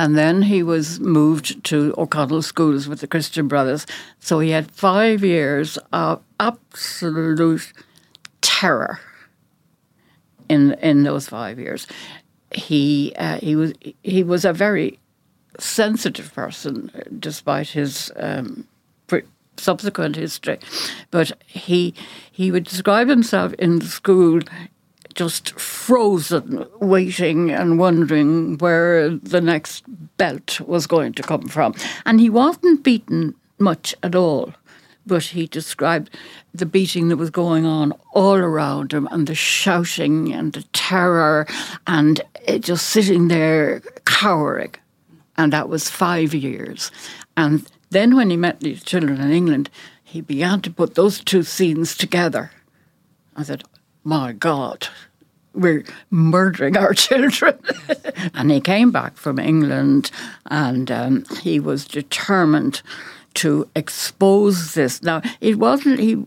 And 0.00 0.16
then 0.16 0.42
he 0.42 0.62
was 0.62 1.00
moved 1.00 1.64
to 1.64 1.92
O'Connell 1.98 2.42
schools 2.42 2.86
with 2.86 3.00
the 3.00 3.08
Christian 3.08 3.48
Brothers. 3.48 3.84
So 4.20 4.38
he 4.38 4.50
had 4.50 4.70
five 4.70 5.24
years 5.24 5.76
of 5.92 6.22
absolute 6.38 7.72
terror 8.40 9.00
in 10.48 10.72
in 10.74 11.02
those 11.02 11.28
five 11.28 11.58
years. 11.58 11.86
He 12.54 13.12
uh, 13.18 13.38
he 13.38 13.56
was 13.56 13.72
he 14.02 14.22
was 14.22 14.44
a 14.44 14.52
very 14.52 14.98
sensitive 15.58 16.32
person, 16.32 16.90
despite 17.18 17.68
his 17.70 18.12
um, 18.16 18.68
subsequent 19.58 20.16
history. 20.16 20.58
But 21.10 21.32
he 21.46 21.94
he 22.30 22.50
would 22.50 22.64
describe 22.64 23.08
himself 23.08 23.52
in 23.54 23.78
the 23.80 23.86
school 23.86 24.40
just 25.14 25.58
frozen, 25.58 26.64
waiting 26.80 27.50
and 27.50 27.78
wondering 27.78 28.56
where 28.58 29.10
the 29.10 29.40
next 29.40 29.84
belt 30.16 30.60
was 30.60 30.86
going 30.86 31.12
to 31.14 31.22
come 31.22 31.48
from. 31.48 31.74
And 32.06 32.20
he 32.20 32.30
wasn't 32.30 32.84
beaten 32.84 33.34
much 33.58 33.94
at 34.02 34.14
all 34.14 34.54
but 35.08 35.24
he 35.24 35.46
described 35.46 36.10
the 36.54 36.66
beating 36.66 37.08
that 37.08 37.16
was 37.16 37.30
going 37.30 37.64
on 37.64 37.92
all 38.12 38.36
around 38.36 38.92
him 38.92 39.08
and 39.10 39.26
the 39.26 39.34
shouting 39.34 40.32
and 40.32 40.52
the 40.52 40.62
terror 40.72 41.46
and 41.86 42.20
just 42.60 42.90
sitting 42.90 43.28
there 43.28 43.80
cowering. 44.04 44.74
And 45.36 45.52
that 45.52 45.68
was 45.68 45.88
five 45.88 46.34
years. 46.34 46.90
And 47.36 47.66
then 47.90 48.16
when 48.16 48.30
he 48.30 48.36
met 48.36 48.60
these 48.60 48.82
children 48.82 49.20
in 49.20 49.30
England, 49.30 49.70
he 50.02 50.20
began 50.20 50.60
to 50.62 50.70
put 50.70 50.94
those 50.94 51.22
two 51.22 51.42
scenes 51.42 51.96
together. 51.96 52.50
I 53.36 53.42
said, 53.42 53.64
My 54.04 54.32
God, 54.32 54.88
we're 55.54 55.84
murdering 56.10 56.76
our 56.76 56.94
children. 57.06 57.58
and 58.34 58.50
he 58.50 58.60
came 58.60 58.90
back 58.90 59.16
from 59.16 59.38
England 59.38 60.10
and 60.46 60.90
um, 60.90 61.24
he 61.42 61.60
was 61.60 61.84
determined 61.84 62.82
to 63.34 63.68
expose 63.76 64.74
this. 64.74 65.02
Now, 65.02 65.22
it 65.40 65.58
wasn't 65.58 66.00
he. 66.00 66.24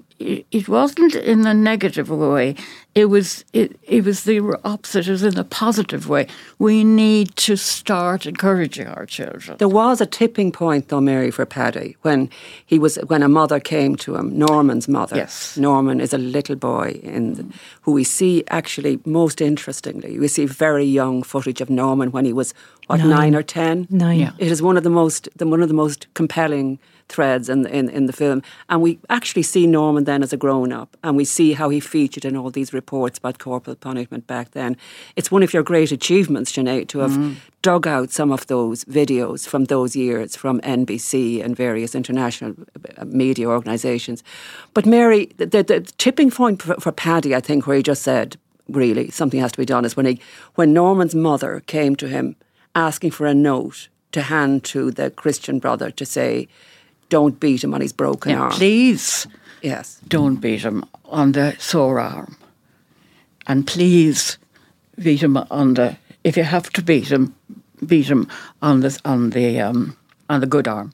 It 0.51 0.67
wasn't 0.67 1.15
in 1.15 1.45
a 1.45 1.53
negative 1.53 2.09
way. 2.09 2.55
It 2.93 3.05
was 3.05 3.45
it, 3.53 3.79
it 3.83 4.03
was 4.03 4.23
the 4.23 4.39
opposite. 4.63 5.07
It 5.07 5.11
was 5.11 5.23
in 5.23 5.37
a 5.37 5.43
positive 5.43 6.09
way. 6.09 6.27
We 6.59 6.83
need 6.83 7.35
to 7.37 7.55
start 7.55 8.25
encouraging 8.25 8.87
our 8.87 9.05
children. 9.05 9.57
There 9.57 9.69
was 9.69 10.01
a 10.01 10.05
tipping 10.05 10.51
point, 10.51 10.89
though, 10.89 11.01
Mary, 11.01 11.31
for 11.31 11.45
Paddy 11.45 11.95
when 12.01 12.29
he 12.65 12.77
was 12.79 12.97
when 13.07 13.23
a 13.23 13.29
mother 13.29 13.59
came 13.59 13.95
to 13.97 14.15
him, 14.15 14.37
Norman's 14.37 14.87
mother. 14.87 15.15
Yes, 15.15 15.57
Norman 15.57 16.01
is 16.01 16.13
a 16.13 16.17
little 16.17 16.55
boy 16.55 16.99
in 17.01 17.33
the, 17.35 17.45
who 17.81 17.93
we 17.93 18.03
see 18.03 18.43
actually 18.49 18.99
most 19.05 19.41
interestingly. 19.41 20.19
We 20.19 20.27
see 20.27 20.45
very 20.45 20.85
young 20.85 21.23
footage 21.23 21.61
of 21.61 21.69
Norman 21.69 22.11
when 22.11 22.25
he 22.25 22.33
was 22.33 22.53
what 22.87 22.99
nine, 22.99 23.09
nine 23.09 23.35
or 23.35 23.43
ten. 23.43 23.87
Nine. 23.89 24.19
Yeah. 24.19 24.31
It 24.37 24.51
is 24.51 24.61
one 24.61 24.77
of 24.77 24.83
the 24.83 24.89
most 24.89 25.29
the, 25.37 25.47
one 25.47 25.61
of 25.61 25.69
the 25.69 25.75
most 25.75 26.07
compelling 26.13 26.77
threads 27.11 27.49
in, 27.49 27.65
in, 27.67 27.89
in 27.89 28.05
the 28.05 28.13
film. 28.13 28.41
And 28.69 28.81
we 28.81 28.99
actually 29.09 29.43
see 29.43 29.67
Norman 29.67 30.05
then 30.05 30.23
as 30.23 30.33
a 30.33 30.37
grown 30.37 30.71
up 30.71 30.97
and 31.03 31.17
we 31.17 31.25
see 31.25 31.53
how 31.53 31.69
he 31.69 31.79
featured 31.79 32.25
in 32.25 32.35
all 32.37 32.49
these 32.49 32.73
reports 32.73 33.19
about 33.19 33.39
corporal 33.39 33.75
punishment 33.75 34.27
back 34.27 34.51
then. 34.51 34.77
It's 35.15 35.31
one 35.31 35.43
of 35.43 35.53
your 35.53 35.63
great 35.63 35.91
achievements, 35.91 36.51
Sinead, 36.51 36.87
to 36.89 36.99
have 36.99 37.11
mm. 37.11 37.35
dug 37.61 37.85
out 37.87 38.11
some 38.11 38.31
of 38.31 38.47
those 38.47 38.85
videos 38.85 39.47
from 39.47 39.65
those 39.65 39.95
years 39.95 40.35
from 40.35 40.61
NBC 40.61 41.43
and 41.43 41.55
various 41.55 41.93
international 41.93 42.55
uh, 42.97 43.05
media 43.05 43.47
organisations. 43.47 44.23
But 44.73 44.85
Mary, 44.85 45.29
the, 45.37 45.45
the, 45.45 45.63
the 45.63 45.81
tipping 45.81 46.31
point 46.31 46.61
for, 46.61 46.75
for 46.75 46.91
Paddy, 46.91 47.35
I 47.35 47.41
think, 47.41 47.67
where 47.67 47.77
he 47.77 47.83
just 47.83 48.01
said, 48.01 48.37
really, 48.69 49.11
something 49.11 49.39
has 49.39 49.51
to 49.51 49.57
be 49.57 49.65
done, 49.65 49.85
is 49.85 49.97
when, 49.97 50.05
he, 50.05 50.19
when 50.55 50.73
Norman's 50.73 51.15
mother 51.15 51.61
came 51.67 51.95
to 51.97 52.07
him 52.07 52.35
asking 52.73 53.11
for 53.11 53.25
a 53.25 53.33
note 53.33 53.89
to 54.11 54.21
hand 54.23 54.63
to 54.63 54.91
the 54.91 55.09
Christian 55.09 55.59
brother 55.59 55.91
to 55.91 56.05
say, 56.05 56.47
don't 57.11 57.39
beat 57.39 57.63
him 57.63 57.75
on 57.75 57.81
his 57.81 57.93
broken 57.93 58.31
yeah, 58.31 58.41
arm. 58.41 58.51
Please. 58.51 59.27
Yes. 59.61 59.99
Don't 60.07 60.37
beat 60.37 60.61
him 60.61 60.83
on 61.05 61.33
the 61.33 61.55
sore 61.59 61.99
arm. 61.99 62.35
And 63.45 63.67
please 63.67 64.39
beat 64.97 65.21
him 65.21 65.37
on 65.37 65.75
the 65.75 65.97
if 66.23 66.37
you 66.37 66.43
have 66.43 66.69
to 66.73 66.81
beat 66.81 67.11
him, 67.11 67.35
beat 67.85 68.09
him 68.09 68.27
on 68.61 68.79
the 68.79 68.99
on 69.05 69.31
the 69.31 69.59
um, 69.59 69.97
on 70.29 70.39
the 70.39 70.47
good 70.47 70.67
arm. 70.67 70.93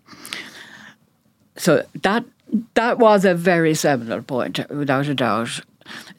So 1.56 1.86
that 2.02 2.26
that 2.74 2.98
was 2.98 3.26
a 3.26 3.34
very 3.34 3.76
seminal 3.76 4.22
point, 4.22 4.60
without 4.70 5.08
a 5.08 5.14
doubt. 5.14 5.62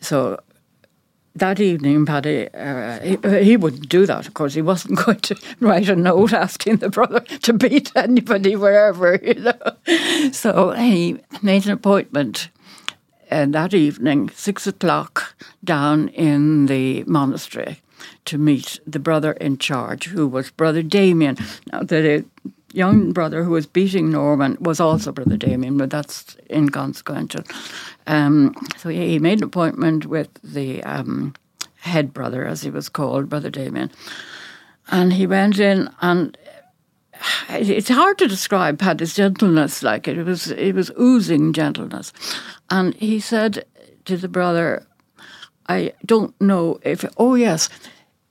So 0.00 0.38
that 1.34 1.60
evening, 1.60 2.04
Paddy, 2.06 2.48
uh, 2.54 3.00
he, 3.00 3.44
he, 3.44 3.56
wouldn't 3.56 3.88
do 3.88 4.06
that. 4.06 4.26
Of 4.26 4.34
course, 4.34 4.54
he 4.54 4.62
wasn't 4.62 4.98
going 5.04 5.20
to 5.20 5.36
write 5.60 5.88
a 5.88 5.96
note 5.96 6.32
asking 6.32 6.76
the 6.76 6.88
brother 6.88 7.20
to 7.20 7.52
beat 7.52 7.92
anybody 7.94 8.56
wherever. 8.56 9.18
You 9.28 9.34
know, 9.34 10.30
so 10.32 10.70
he 10.70 11.18
made 11.42 11.66
an 11.66 11.72
appointment. 11.72 12.50
And 13.30 13.54
uh, 13.54 13.62
that 13.62 13.74
evening, 13.74 14.30
six 14.30 14.66
o'clock, 14.66 15.34
down 15.62 16.08
in 16.08 16.66
the 16.66 17.04
monastery, 17.04 17.80
to 18.24 18.38
meet 18.38 18.80
the 18.86 18.98
brother 18.98 19.32
in 19.32 19.58
charge, 19.58 20.06
who 20.06 20.26
was 20.26 20.50
Brother 20.50 20.82
Damien. 20.82 21.36
Now, 21.70 21.82
the 21.82 22.24
young 22.78 23.12
brother 23.12 23.42
who 23.42 23.50
was 23.50 23.66
beating 23.66 24.10
Norman 24.10 24.56
was 24.60 24.78
also 24.78 25.10
Brother 25.10 25.36
Damien, 25.36 25.76
but 25.76 25.90
that's 25.90 26.36
inconsequential. 26.48 27.42
Um, 28.06 28.54
so 28.76 28.88
he 28.88 29.18
made 29.18 29.38
an 29.38 29.44
appointment 29.44 30.06
with 30.06 30.28
the 30.44 30.82
um, 30.84 31.34
head 31.80 32.14
brother, 32.14 32.46
as 32.46 32.62
he 32.62 32.70
was 32.70 32.88
called, 32.88 33.28
Brother 33.28 33.50
Damien. 33.50 33.90
And 34.90 35.12
he 35.12 35.26
went 35.26 35.58
in, 35.58 35.90
and 36.00 36.38
it's 37.48 37.88
hard 37.88 38.16
to 38.18 38.28
describe 38.28 38.78
Paddy's 38.78 39.14
gentleness. 39.14 39.82
Like 39.82 40.06
it 40.06 40.22
was, 40.24 40.52
it 40.52 40.74
was 40.74 40.92
oozing 40.98 41.52
gentleness. 41.52 42.12
And 42.70 42.94
he 42.94 43.18
said 43.18 43.64
to 44.04 44.16
the 44.16 44.28
brother, 44.28 44.86
"I 45.68 45.92
don't 46.06 46.38
know 46.40 46.78
if. 46.82 47.04
Oh 47.16 47.34
yes, 47.34 47.68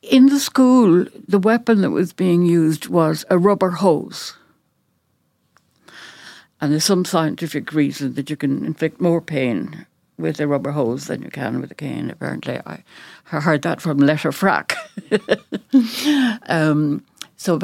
in 0.09 0.27
the 0.27 0.39
school, 0.39 1.05
the 1.27 1.39
weapon 1.39 1.81
that 1.81 1.91
was 1.91 2.13
being 2.13 2.45
used 2.45 2.87
was 2.87 3.25
a 3.29 3.37
rubber 3.37 3.71
hose." 3.71 4.35
And 6.59 6.71
there's 6.71 6.85
some 6.85 7.05
scientific 7.05 7.71
reason 7.71 8.15
that 8.15 8.29
you 8.29 8.35
can 8.35 8.65
inflict 8.65 8.99
more 8.99 9.21
pain 9.21 9.85
with 10.17 10.39
a 10.39 10.47
rubber 10.47 10.71
hose 10.71 11.05
than 11.05 11.21
you 11.21 11.29
can 11.29 11.61
with 11.61 11.71
a 11.71 11.75
cane, 11.75 12.09
apparently. 12.09 12.59
I 12.65 12.83
heard 13.25 13.61
that 13.61 13.81
from 13.81 13.99
Letterfrack. 13.99 14.73
um, 16.49 17.03
so 17.35 17.59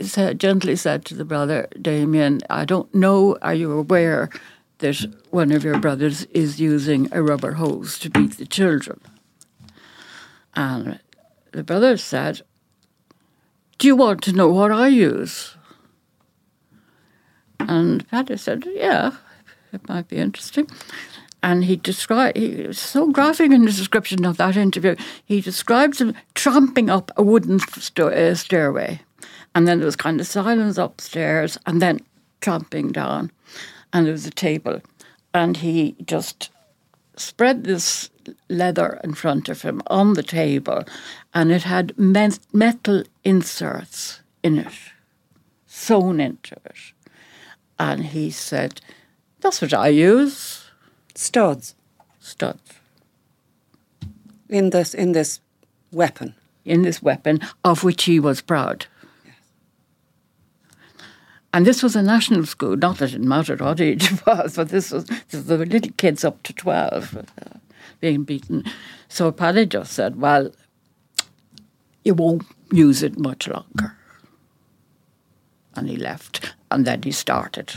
said, 0.00 0.40
gently 0.40 0.76
said 0.76 1.04
to 1.04 1.14
the 1.14 1.24
brother, 1.24 1.68
Damien, 1.80 2.40
I 2.48 2.64
don't 2.64 2.92
know, 2.94 3.36
are 3.42 3.54
you 3.54 3.72
aware 3.72 4.30
that 4.78 5.04
one 5.30 5.52
of 5.52 5.64
your 5.64 5.78
brothers 5.78 6.24
is 6.26 6.58
using 6.58 7.08
a 7.12 7.22
rubber 7.22 7.52
hose 7.52 7.98
to 7.98 8.10
beat 8.10 8.38
the 8.38 8.46
children? 8.46 9.00
And 10.54 10.98
the 11.58 11.64
brother 11.64 11.96
said, 11.96 12.42
Do 13.78 13.88
you 13.88 13.96
want 13.96 14.22
to 14.22 14.32
know 14.32 14.48
what 14.48 14.70
I 14.70 14.86
use? 14.86 15.56
And 17.58 18.08
Paddy 18.08 18.36
said, 18.36 18.64
Yeah, 18.64 19.16
It 19.72 19.88
might 19.88 20.06
be 20.06 20.18
interesting. 20.18 20.68
And 21.42 21.64
he 21.64 21.74
described, 21.74 22.36
he 22.36 22.68
was 22.68 22.78
so 22.78 23.10
graphic 23.10 23.50
in 23.50 23.66
his 23.66 23.76
description 23.76 24.24
of 24.24 24.36
that 24.36 24.56
interview. 24.56 24.94
He 25.24 25.40
describes 25.40 26.00
him 26.00 26.14
tramping 26.36 26.90
up 26.90 27.10
a 27.16 27.24
wooden 27.24 27.58
st- 27.58 27.98
uh, 27.98 28.36
stairway. 28.36 29.00
And 29.52 29.66
then 29.66 29.78
there 29.78 29.86
was 29.86 29.96
kind 29.96 30.20
of 30.20 30.28
silence 30.28 30.78
upstairs 30.78 31.58
and 31.66 31.82
then 31.82 31.98
tramping 32.40 32.92
down. 32.92 33.32
And 33.92 34.06
there 34.06 34.12
was 34.12 34.26
a 34.26 34.30
table. 34.30 34.80
And 35.34 35.56
he 35.56 35.96
just 36.06 36.50
spread 37.16 37.64
this 37.64 38.10
leather 38.48 39.00
in 39.04 39.14
front 39.14 39.48
of 39.48 39.62
him 39.62 39.82
on 39.86 40.14
the 40.14 40.22
table. 40.22 40.84
And 41.32 41.50
it 41.52 41.62
had 41.62 41.98
met- 41.98 42.40
metal 42.52 43.04
inserts 43.24 44.20
in 44.42 44.58
it, 44.58 44.72
sewn 45.66 46.20
into 46.20 46.56
it. 46.64 46.92
And 47.78 48.06
he 48.06 48.30
said, 48.30 48.80
That's 49.40 49.62
what 49.62 49.74
I 49.74 49.88
use 49.88 50.64
Studs 51.14 51.74
studs 52.20 52.74
in 54.48 54.70
this 54.70 54.94
in 54.94 55.12
this 55.12 55.40
weapon. 55.90 56.34
in 56.64 56.82
this 56.82 57.02
weapon, 57.02 57.40
of 57.64 57.82
which 57.82 58.04
he 58.04 58.20
was 58.20 58.40
proud. 58.40 58.86
And 61.52 61.66
this 61.66 61.82
was 61.82 61.96
a 61.96 62.02
national 62.02 62.44
school, 62.46 62.76
not 62.76 62.98
that 62.98 63.08
it 63.08 63.12
didn't 63.12 63.28
matter 63.28 63.56
what 63.56 63.80
age 63.80 64.12
it 64.12 64.26
was, 64.26 64.56
but 64.56 64.68
this 64.68 64.92
was, 64.92 65.06
this, 65.30 65.44
there 65.44 65.58
were 65.58 65.66
little 65.66 65.92
kids 65.96 66.24
up 66.24 66.42
to 66.42 66.52
12 66.52 67.16
uh, 67.16 67.22
being 68.00 68.24
beaten. 68.24 68.64
So 69.08 69.32
Paddy 69.32 69.66
just 69.66 69.92
said, 69.92 70.20
well, 70.20 70.50
you 72.04 72.14
won't 72.14 72.44
use 72.72 73.02
it 73.02 73.18
much 73.18 73.48
longer. 73.48 73.96
And 75.74 75.88
he 75.88 75.96
left, 75.96 76.54
and 76.70 76.84
then 76.86 77.02
he 77.02 77.12
started. 77.12 77.72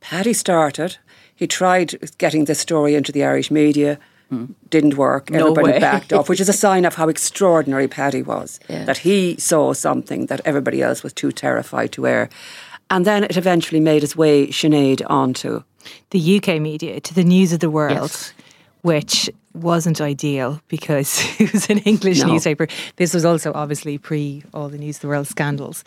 Paddy 0.00 0.32
started. 0.32 0.96
He 1.34 1.46
tried 1.46 1.94
getting 2.18 2.44
this 2.44 2.60
story 2.60 2.94
into 2.94 3.12
the 3.12 3.24
Irish 3.24 3.50
media. 3.50 3.98
Hmm. 4.28 4.46
Didn't 4.70 4.96
work. 4.96 5.30
No 5.30 5.38
Everybody 5.50 5.72
way. 5.72 5.78
backed 5.80 6.12
off, 6.12 6.28
which 6.28 6.40
is 6.40 6.48
a 6.48 6.52
sign 6.52 6.84
of 6.84 6.94
how 6.94 7.08
extraordinary 7.08 7.88
Paddy 7.88 8.22
was. 8.22 8.60
Yeah. 8.68 8.84
That 8.84 8.98
he 8.98 9.36
saw 9.38 9.72
something 9.74 10.26
that 10.26 10.40
everybody 10.44 10.82
else 10.82 11.02
was 11.02 11.12
too 11.12 11.32
terrified 11.32 11.92
to 11.92 12.06
air. 12.06 12.28
And 12.90 13.04
then 13.06 13.24
it 13.24 13.36
eventually 13.36 13.80
made 13.80 14.02
its 14.04 14.16
way, 14.16 14.48
Sinead, 14.48 15.02
onto. 15.08 15.62
the 16.10 16.36
UK 16.36 16.60
media 16.60 17.00
to 17.00 17.14
the 17.14 17.24
News 17.24 17.52
of 17.52 17.58
the 17.60 17.70
World, 17.70 18.10
Yes. 18.10 18.32
which 18.82 19.30
wasn't 19.54 20.00
ideal 20.00 20.60
because 20.68 21.22
it 21.40 21.52
was 21.52 21.68
an 21.70 21.78
English 21.78 22.20
No. 22.20 22.28
newspaper. 22.28 22.66
This 22.96 23.14
was 23.14 23.24
also 23.24 23.52
obviously 23.54 23.98
pre 23.98 24.42
all 24.54 24.68
the 24.68 24.78
News 24.78 24.96
of 24.96 25.02
the 25.02 25.08
World 25.08 25.26
scandals. 25.26 25.84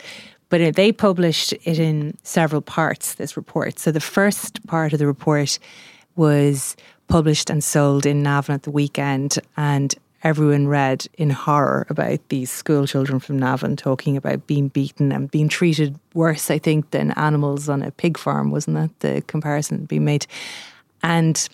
But 0.48 0.60
it, 0.60 0.76
they 0.76 0.92
published 0.92 1.52
it 1.52 1.78
in 1.78 2.16
several 2.22 2.62
parts, 2.62 3.14
this 3.14 3.36
report. 3.36 3.78
So 3.80 3.90
the 3.90 4.00
first 4.00 4.64
part 4.68 4.92
of 4.92 5.00
the 5.00 5.06
report 5.06 5.58
was 6.14 6.76
published 7.08 7.50
and 7.50 7.62
sold 7.64 8.06
in 8.06 8.22
Navan 8.22 8.54
at 8.54 8.62
the 8.62 8.70
weekend, 8.70 9.38
and 9.56 9.94
everyone 10.22 10.66
read 10.68 11.06
in 11.18 11.30
horror 11.30 11.86
about 11.90 12.20
these 12.28 12.50
school 12.50 12.86
children 12.86 13.18
from 13.20 13.38
Navan 13.38 13.76
talking 13.76 14.16
about 14.16 14.46
being 14.46 14.68
beaten 14.68 15.12
and 15.12 15.30
being 15.30 15.48
treated 15.48 15.98
worse, 16.14 16.50
I 16.50 16.58
think, 16.58 16.90
than 16.90 17.10
animals 17.12 17.68
on 17.68 17.82
a 17.82 17.90
pig 17.90 18.16
farm, 18.16 18.50
wasn't 18.50 18.76
that 18.76 19.00
the 19.00 19.22
comparison 19.22 19.84
being 19.84 20.04
made? 20.04 20.26
And 21.02 21.48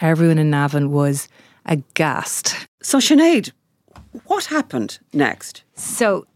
everyone 0.00 0.38
in 0.38 0.50
Navan 0.50 0.90
was 0.90 1.28
aghast. 1.66 2.68
So, 2.82 2.98
Sinead, 2.98 3.52
what 4.26 4.44
happened 4.46 4.98
next? 5.12 5.62
So, 5.74 6.26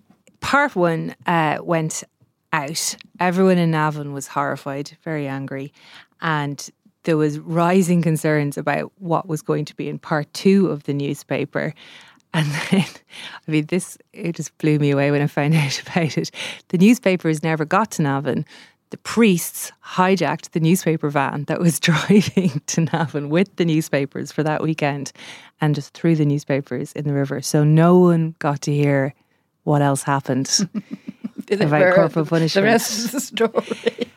part 0.40 0.76
one 0.76 1.14
uh, 1.26 1.58
went 1.62 2.04
out. 2.52 2.96
Everyone 3.20 3.58
in 3.58 3.70
Navan 3.70 4.12
was 4.12 4.28
horrified, 4.28 4.96
very 5.02 5.26
angry, 5.26 5.72
and 6.20 6.70
there 7.04 7.16
was 7.16 7.38
rising 7.40 8.02
concerns 8.02 8.56
about 8.56 8.92
what 8.98 9.26
was 9.26 9.42
going 9.42 9.64
to 9.64 9.74
be 9.74 9.88
in 9.88 9.98
part 9.98 10.32
two 10.34 10.68
of 10.68 10.84
the 10.84 10.94
newspaper. 10.94 11.74
And 12.34 12.46
then, 12.70 12.86
I 13.46 13.50
mean, 13.50 13.66
this 13.66 13.98
it 14.12 14.36
just 14.36 14.56
blew 14.58 14.78
me 14.78 14.90
away 14.90 15.10
when 15.10 15.22
I 15.22 15.26
found 15.26 15.54
out 15.54 15.80
about 15.82 16.16
it. 16.16 16.30
The 16.68 16.78
newspapers 16.78 17.42
never 17.42 17.64
got 17.64 17.90
to 17.92 18.02
Navan. 18.02 18.44
The 18.92 18.98
priests 18.98 19.72
hijacked 19.82 20.50
the 20.50 20.60
newspaper 20.60 21.08
van 21.08 21.44
that 21.44 21.58
was 21.58 21.80
driving 21.88 22.60
to 22.66 22.82
Navan 22.82 23.30
with 23.30 23.56
the 23.56 23.64
newspapers 23.64 24.30
for 24.30 24.42
that 24.42 24.62
weekend 24.62 25.12
and 25.62 25.74
just 25.74 25.94
threw 25.94 26.14
the 26.14 26.26
newspapers 26.26 26.92
in 26.92 27.06
the 27.06 27.14
river. 27.14 27.40
So 27.40 27.64
no 27.64 27.98
one 27.98 28.34
got 28.38 28.60
to 28.62 28.72
hear 28.72 29.14
what 29.64 29.80
else 29.80 30.02
happened 30.02 30.68
about 31.50 31.94
corporal 31.94 32.26
punishment. 32.26 32.66
The 32.66 32.70
rest 32.70 33.06
of 33.06 33.12
the 33.12 33.20
story. 33.20 34.10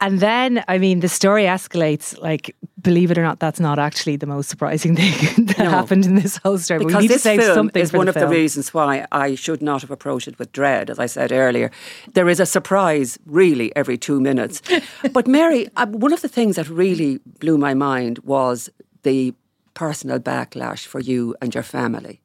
And 0.00 0.20
then, 0.20 0.64
I 0.66 0.78
mean, 0.78 1.00
the 1.00 1.10
story 1.10 1.44
escalates. 1.44 2.18
Like, 2.18 2.56
believe 2.82 3.10
it 3.10 3.18
or 3.18 3.22
not, 3.22 3.38
that's 3.38 3.60
not 3.60 3.78
actually 3.78 4.16
the 4.16 4.26
most 4.26 4.48
surprising 4.48 4.96
thing 5.00 5.46
that 5.46 5.58
No. 5.58 5.70
happened 5.70 6.04
in 6.06 6.14
this 6.16 6.36
whole 6.38 6.58
story. 6.58 6.78
But 6.78 6.86
we 6.86 6.92
Because 6.92 7.02
need 7.02 7.08
to 7.08 7.14
this 7.14 7.22
save 7.22 7.40
film 7.40 7.54
something 7.54 7.82
is 7.82 7.92
one 7.92 8.06
the 8.06 8.10
of 8.10 8.14
the 8.14 8.28
reasons 8.28 8.74
why 8.74 9.06
I 9.12 9.34
should 9.36 9.62
not 9.62 9.80
have 9.82 9.90
approached 9.90 10.28
it 10.28 10.38
with 10.38 10.52
dread, 10.52 10.90
as 10.90 10.98
I 10.98 11.06
said 11.06 11.32
earlier. 11.32 11.70
There 12.14 12.28
is 12.28 12.40
a 12.40 12.46
surprise, 12.46 13.18
really, 13.26 13.74
every 13.76 13.96
two 13.98 14.20
minutes. 14.20 14.62
but 15.12 15.26
Mary, 15.26 15.68
uh, 15.76 15.86
one 15.86 16.12
of 16.12 16.20
the 16.22 16.28
things 16.28 16.56
that 16.56 16.68
really 16.68 17.18
blew 17.40 17.58
my 17.58 17.74
mind 17.74 18.18
was 18.24 18.70
the 19.02 19.34
personal 19.74 20.18
backlash 20.20 20.86
for 20.86 21.00
you 21.00 21.34
and 21.40 21.54
your 21.54 21.64
family. 21.64 22.20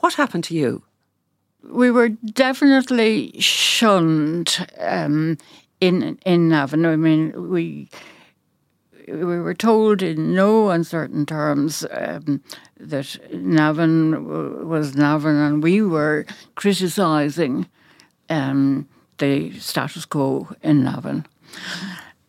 What 0.00 0.14
happened 0.14 0.44
to 0.44 0.54
you? 0.54 0.82
we 1.68 1.90
were 1.90 2.10
definitely 2.32 3.32
shunned 3.40 4.66
um, 4.78 5.36
in 5.80 6.16
in 6.24 6.48
Navan. 6.48 6.86
I 6.86 6.96
mean, 6.96 7.32
we 7.50 7.88
we 9.06 9.40
were 9.40 9.54
told 9.54 10.02
in 10.02 10.34
no 10.34 10.70
uncertain 10.70 11.26
terms 11.26 11.84
um, 11.90 12.42
that 12.78 13.18
Navan 13.32 14.10
w- 14.10 14.66
was 14.66 14.94
Navan, 14.96 15.36
and 15.36 15.62
we 15.62 15.82
were 15.82 16.26
criticising 16.54 17.68
um, 18.28 18.88
the 19.18 19.58
status 19.58 20.04
quo 20.04 20.48
in 20.62 20.84
Navan. 20.84 21.26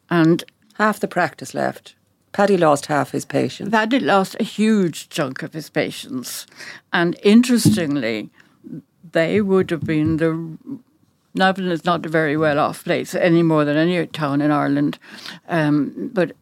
And 0.09 0.43
Half 0.77 0.99
the 0.99 1.07
practice 1.07 1.55
left. 1.55 1.95
Paddy 2.33 2.55
lost 2.55 2.85
half 2.85 3.09
his 3.11 3.25
patients. 3.25 3.71
Paddy 3.71 3.99
lost 3.99 4.35
a 4.39 4.43
huge 4.43 5.09
chunk 5.09 5.41
of 5.41 5.53
his 5.53 5.71
patients. 5.71 6.45
And 6.93 7.17
interestingly, 7.23 8.29
they 9.11 9.41
would 9.41 9.71
have 9.71 9.83
been 9.83 10.17
the. 10.17 10.57
Navan 11.33 11.71
is 11.71 11.83
not 11.83 12.05
a 12.05 12.09
very 12.09 12.37
well 12.37 12.59
off 12.59 12.83
place 12.83 13.15
any 13.15 13.41
more 13.41 13.65
than 13.65 13.75
any 13.75 14.05
town 14.07 14.41
in 14.41 14.51
Ireland. 14.51 14.99
Um, 15.47 16.11
but 16.13 16.33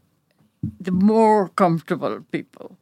the 0.79 0.91
more 0.91 1.49
comfortable 1.49 2.21
people 2.31 2.77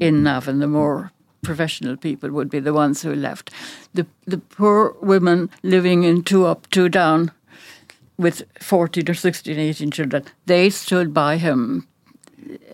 in 0.00 0.22
Navan, 0.22 0.58
the 0.58 0.66
more 0.66 1.12
professional 1.42 1.96
people 1.96 2.30
would 2.30 2.50
be 2.50 2.60
the 2.60 2.72
ones 2.72 3.02
who 3.02 3.14
left. 3.14 3.50
The, 3.94 4.06
the 4.26 4.38
poor 4.38 4.96
women 5.00 5.50
living 5.62 6.04
in 6.04 6.22
two 6.22 6.46
up, 6.46 6.68
two 6.70 6.88
down 6.88 7.30
with 8.16 8.42
14 8.60 9.08
or 9.08 9.14
16, 9.14 9.58
18 9.58 9.90
children, 9.90 10.24
they 10.46 10.70
stood 10.70 11.14
by 11.14 11.36
him 11.36 11.86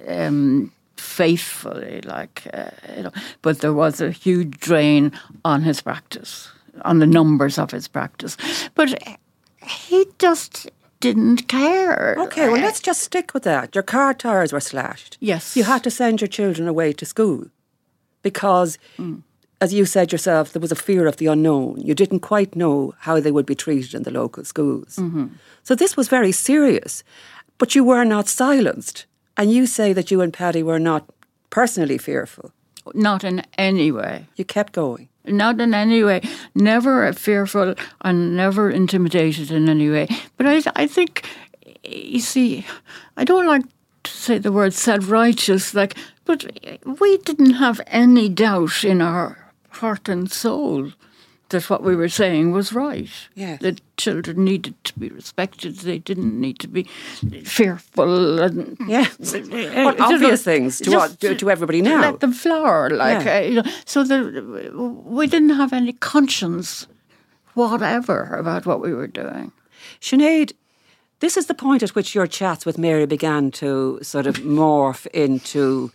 um, 0.08 0.72
faithfully, 0.96 2.00
like, 2.02 2.48
uh, 2.54 2.70
you 2.96 3.02
know, 3.04 3.12
but 3.42 3.60
there 3.60 3.72
was 3.72 4.00
a 4.00 4.10
huge 4.10 4.58
drain 4.58 5.12
on 5.44 5.62
his 5.62 5.82
practice, 5.82 6.50
on 6.82 6.98
the 6.98 7.06
numbers 7.06 7.58
of 7.58 7.70
his 7.70 7.86
practice. 7.86 8.36
But 8.74 9.18
he 9.62 10.06
just 10.18 10.70
didn't 11.04 11.48
care. 11.48 12.16
Okay, 12.18 12.48
well, 12.48 12.60
let's 12.60 12.80
just 12.80 13.02
stick 13.02 13.34
with 13.34 13.42
that. 13.42 13.74
Your 13.74 13.82
car 13.82 14.14
tyres 14.14 14.52
were 14.52 14.60
slashed. 14.60 15.18
Yes. 15.20 15.56
You 15.56 15.64
had 15.64 15.84
to 15.84 15.90
send 15.90 16.20
your 16.20 16.28
children 16.28 16.66
away 16.68 16.92
to 16.94 17.04
school 17.04 17.46
because, 18.22 18.78
as 19.60 19.74
you 19.74 19.84
said 19.84 20.12
yourself, 20.12 20.52
there 20.52 20.62
was 20.62 20.72
a 20.72 20.84
fear 20.88 21.06
of 21.06 21.16
the 21.16 21.26
unknown. 21.26 21.80
You 21.80 21.94
didn't 21.94 22.20
quite 22.20 22.56
know 22.56 22.94
how 23.00 23.20
they 23.20 23.30
would 23.32 23.46
be 23.46 23.54
treated 23.54 23.94
in 23.94 24.04
the 24.04 24.10
local 24.10 24.44
schools. 24.44 24.96
Mm-hmm. 24.96 25.26
So 25.62 25.74
this 25.74 25.96
was 25.96 26.08
very 26.08 26.32
serious. 26.32 27.04
But 27.58 27.74
you 27.74 27.84
were 27.84 28.04
not 28.04 28.28
silenced. 28.28 29.06
And 29.36 29.52
you 29.52 29.66
say 29.66 29.92
that 29.92 30.10
you 30.10 30.22
and 30.22 30.32
Paddy 30.32 30.62
were 30.62 30.80
not 30.80 31.04
personally 31.50 31.98
fearful. 31.98 32.50
Not 32.94 33.24
in 33.24 33.42
any 33.58 33.92
way. 33.92 34.26
You 34.36 34.44
kept 34.44 34.72
going. 34.72 35.08
Not 35.26 35.60
in 35.60 35.72
any 35.72 36.04
way. 36.04 36.20
Never 36.54 37.12
fearful 37.12 37.74
and 38.02 38.37
never 38.37 38.70
intimidated 38.70 39.50
in 39.50 39.68
any 39.68 39.88
way. 39.88 40.08
But 40.37 40.46
I, 40.46 40.62
I 40.76 40.87
think, 40.87 41.26
you 41.82 42.20
see, 42.20 42.66
I 43.16 43.24
don't 43.24 43.46
like 43.46 43.64
to 44.02 44.10
say 44.10 44.38
the 44.38 44.52
word 44.52 44.74
self-righteous, 44.74 45.74
like, 45.74 45.96
but 46.24 46.44
we 47.00 47.16
didn't 47.18 47.54
have 47.54 47.80
any 47.87 48.28
doubt 48.28 48.84
in 48.84 49.00
our 49.00 49.50
heart 49.70 50.08
and 50.08 50.30
soul 50.30 50.92
that 51.54 51.70
what 51.70 51.82
we 51.82 51.96
were 51.96 52.08
saying 52.10 52.52
was 52.52 52.72
right. 52.72 53.08
Yes. 53.34 53.60
That 53.60 53.80
children 53.96 54.44
needed 54.44 54.74
to 54.84 54.92
be 54.98 55.08
respected. 55.08 55.76
They 55.78 55.98
didn't 55.98 56.38
need 56.40 56.58
to 56.60 56.68
be 56.68 56.82
fearful 57.44 58.40
and 58.40 58.76
Yeah. 58.86 59.06
Well, 59.84 59.96
obvious 59.98 60.42
things 60.44 60.78
to, 60.80 60.90
to, 61.20 61.34
to 61.34 61.50
everybody 61.50 61.80
now. 61.82 62.00
let 62.00 62.20
them 62.20 62.32
flower, 62.32 62.90
like 62.90 63.24
Yeah. 63.24 63.36
uh, 63.36 63.40
you 63.40 63.54
know. 63.62 63.70
So 63.86 64.04
the, 64.04 64.70
we 65.18 65.26
didn't 65.26 65.56
have 65.56 65.72
any 65.72 65.92
conscience 65.94 66.86
whatever 67.54 68.36
about 68.36 68.66
what 68.66 68.80
we 68.80 68.92
were 68.92 69.06
doing. 69.08 69.52
Sinead, 70.00 70.52
This 71.20 71.36
is 71.36 71.46
the 71.46 71.54
point 71.54 71.82
at 71.82 71.94
which 71.94 72.14
your 72.14 72.26
chats 72.26 72.66
with 72.66 72.78
Mary 72.78 73.06
began 73.06 73.50
to 73.52 73.98
sort 74.02 74.26
of 74.26 74.36
morph 74.58 75.06
into 75.14 75.90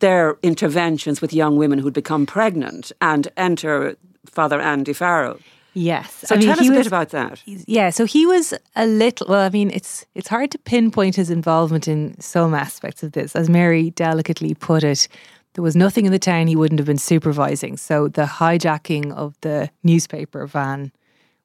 their 0.00 0.36
interventions 0.42 1.20
with 1.22 1.32
young 1.32 1.56
women 1.56 1.78
who'd 1.78 1.94
become 1.94 2.26
pregnant 2.26 2.92
and 3.00 3.28
enter 3.36 3.96
Father 4.26 4.60
Andy 4.60 4.92
Farrell. 4.92 5.38
Yes. 5.74 6.12
So 6.26 6.36
tell 6.36 6.60
us 6.60 6.68
a 6.68 6.72
bit 6.72 6.86
about 6.86 7.10
that. 7.10 7.42
Yeah, 7.46 7.90
so 7.90 8.04
he 8.04 8.26
was 8.26 8.52
a 8.76 8.86
little 8.86 9.26
well, 9.28 9.40
I 9.40 9.48
mean, 9.48 9.70
it's 9.70 10.04
it's 10.14 10.28
hard 10.28 10.50
to 10.50 10.58
pinpoint 10.58 11.16
his 11.16 11.30
involvement 11.30 11.88
in 11.88 12.20
some 12.20 12.54
aspects 12.54 13.02
of 13.02 13.12
this. 13.12 13.34
As 13.34 13.48
Mary 13.48 13.90
delicately 13.90 14.54
put 14.54 14.84
it, 14.84 15.08
there 15.54 15.62
was 15.62 15.74
nothing 15.74 16.04
in 16.04 16.12
the 16.12 16.18
town 16.18 16.46
he 16.46 16.56
wouldn't 16.56 16.78
have 16.78 16.86
been 16.86 16.98
supervising. 16.98 17.78
So 17.78 18.08
the 18.08 18.24
hijacking 18.24 19.12
of 19.12 19.34
the 19.40 19.70
newspaper 19.82 20.46
van, 20.46 20.92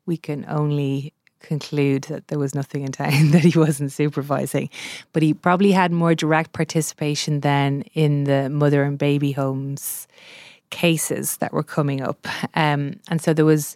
we 0.05 0.17
can 0.17 0.45
only 0.49 1.13
conclude 1.39 2.03
that 2.03 2.27
there 2.27 2.39
was 2.39 2.53
nothing 2.53 2.83
in 2.83 2.91
town 2.91 3.31
that 3.31 3.43
he 3.43 3.57
wasn't 3.57 3.93
supervising. 3.93 4.69
But 5.13 5.23
he 5.23 5.33
probably 5.33 5.71
had 5.71 5.93
more 5.93 6.15
direct 6.15 6.51
participation 6.51 7.41
than 7.41 7.83
in 7.93 8.25
the 8.25 8.49
mother 8.49 8.83
and 8.83 8.97
baby 8.97 9.31
homes 9.31 10.07
cases 10.69 11.37
that 11.37 11.53
were 11.53 11.63
coming 11.63 12.01
up. 12.01 12.27
Um, 12.53 12.99
and 13.09 13.21
so 13.21 13.33
there 13.33 13.45
was 13.45 13.75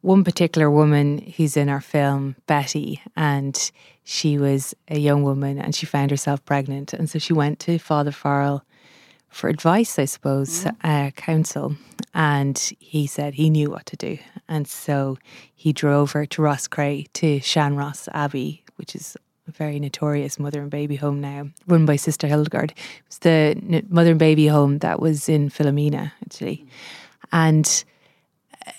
one 0.00 0.24
particular 0.24 0.70
woman 0.70 1.18
who's 1.36 1.56
in 1.56 1.68
our 1.68 1.80
film, 1.80 2.36
Betty, 2.46 3.00
and 3.16 3.70
she 4.04 4.36
was 4.36 4.74
a 4.88 4.98
young 4.98 5.22
woman 5.22 5.58
and 5.58 5.74
she 5.74 5.86
found 5.86 6.10
herself 6.10 6.44
pregnant. 6.44 6.92
And 6.92 7.08
so 7.08 7.18
she 7.18 7.32
went 7.32 7.60
to 7.60 7.78
Father 7.78 8.10
Farrell 8.10 8.64
for 9.28 9.48
advice, 9.48 9.98
I 9.98 10.04
suppose, 10.04 10.64
mm. 10.64 10.76
uh, 10.82 11.10
counsel. 11.12 11.76
And 12.14 12.58
he 12.78 13.06
said 13.06 13.34
he 13.34 13.48
knew 13.48 13.70
what 13.70 13.86
to 13.86 13.96
do. 13.96 14.18
And 14.48 14.68
so 14.68 15.18
he 15.54 15.72
drove 15.72 16.12
her 16.12 16.26
to 16.26 16.42
Roscrea 16.42 17.06
to 17.14 17.40
Sean 17.40 17.76
Ross 17.76 18.08
Abbey, 18.12 18.64
which 18.76 18.94
is 18.94 19.16
a 19.48 19.50
very 19.50 19.80
notorious 19.80 20.38
mother 20.38 20.60
and 20.62 20.70
baby 20.70 20.96
home 20.96 21.20
now, 21.20 21.48
run 21.66 21.84
by 21.84 21.96
Sister 21.96 22.26
Hildegard. 22.26 22.72
It 22.72 23.02
was 23.08 23.18
the 23.18 23.84
mother 23.88 24.10
and 24.10 24.18
baby 24.18 24.46
home 24.46 24.78
that 24.78 25.00
was 25.00 25.28
in 25.28 25.50
Philomena, 25.50 26.12
actually. 26.24 26.64
And 27.32 27.84
uh, 28.66 28.72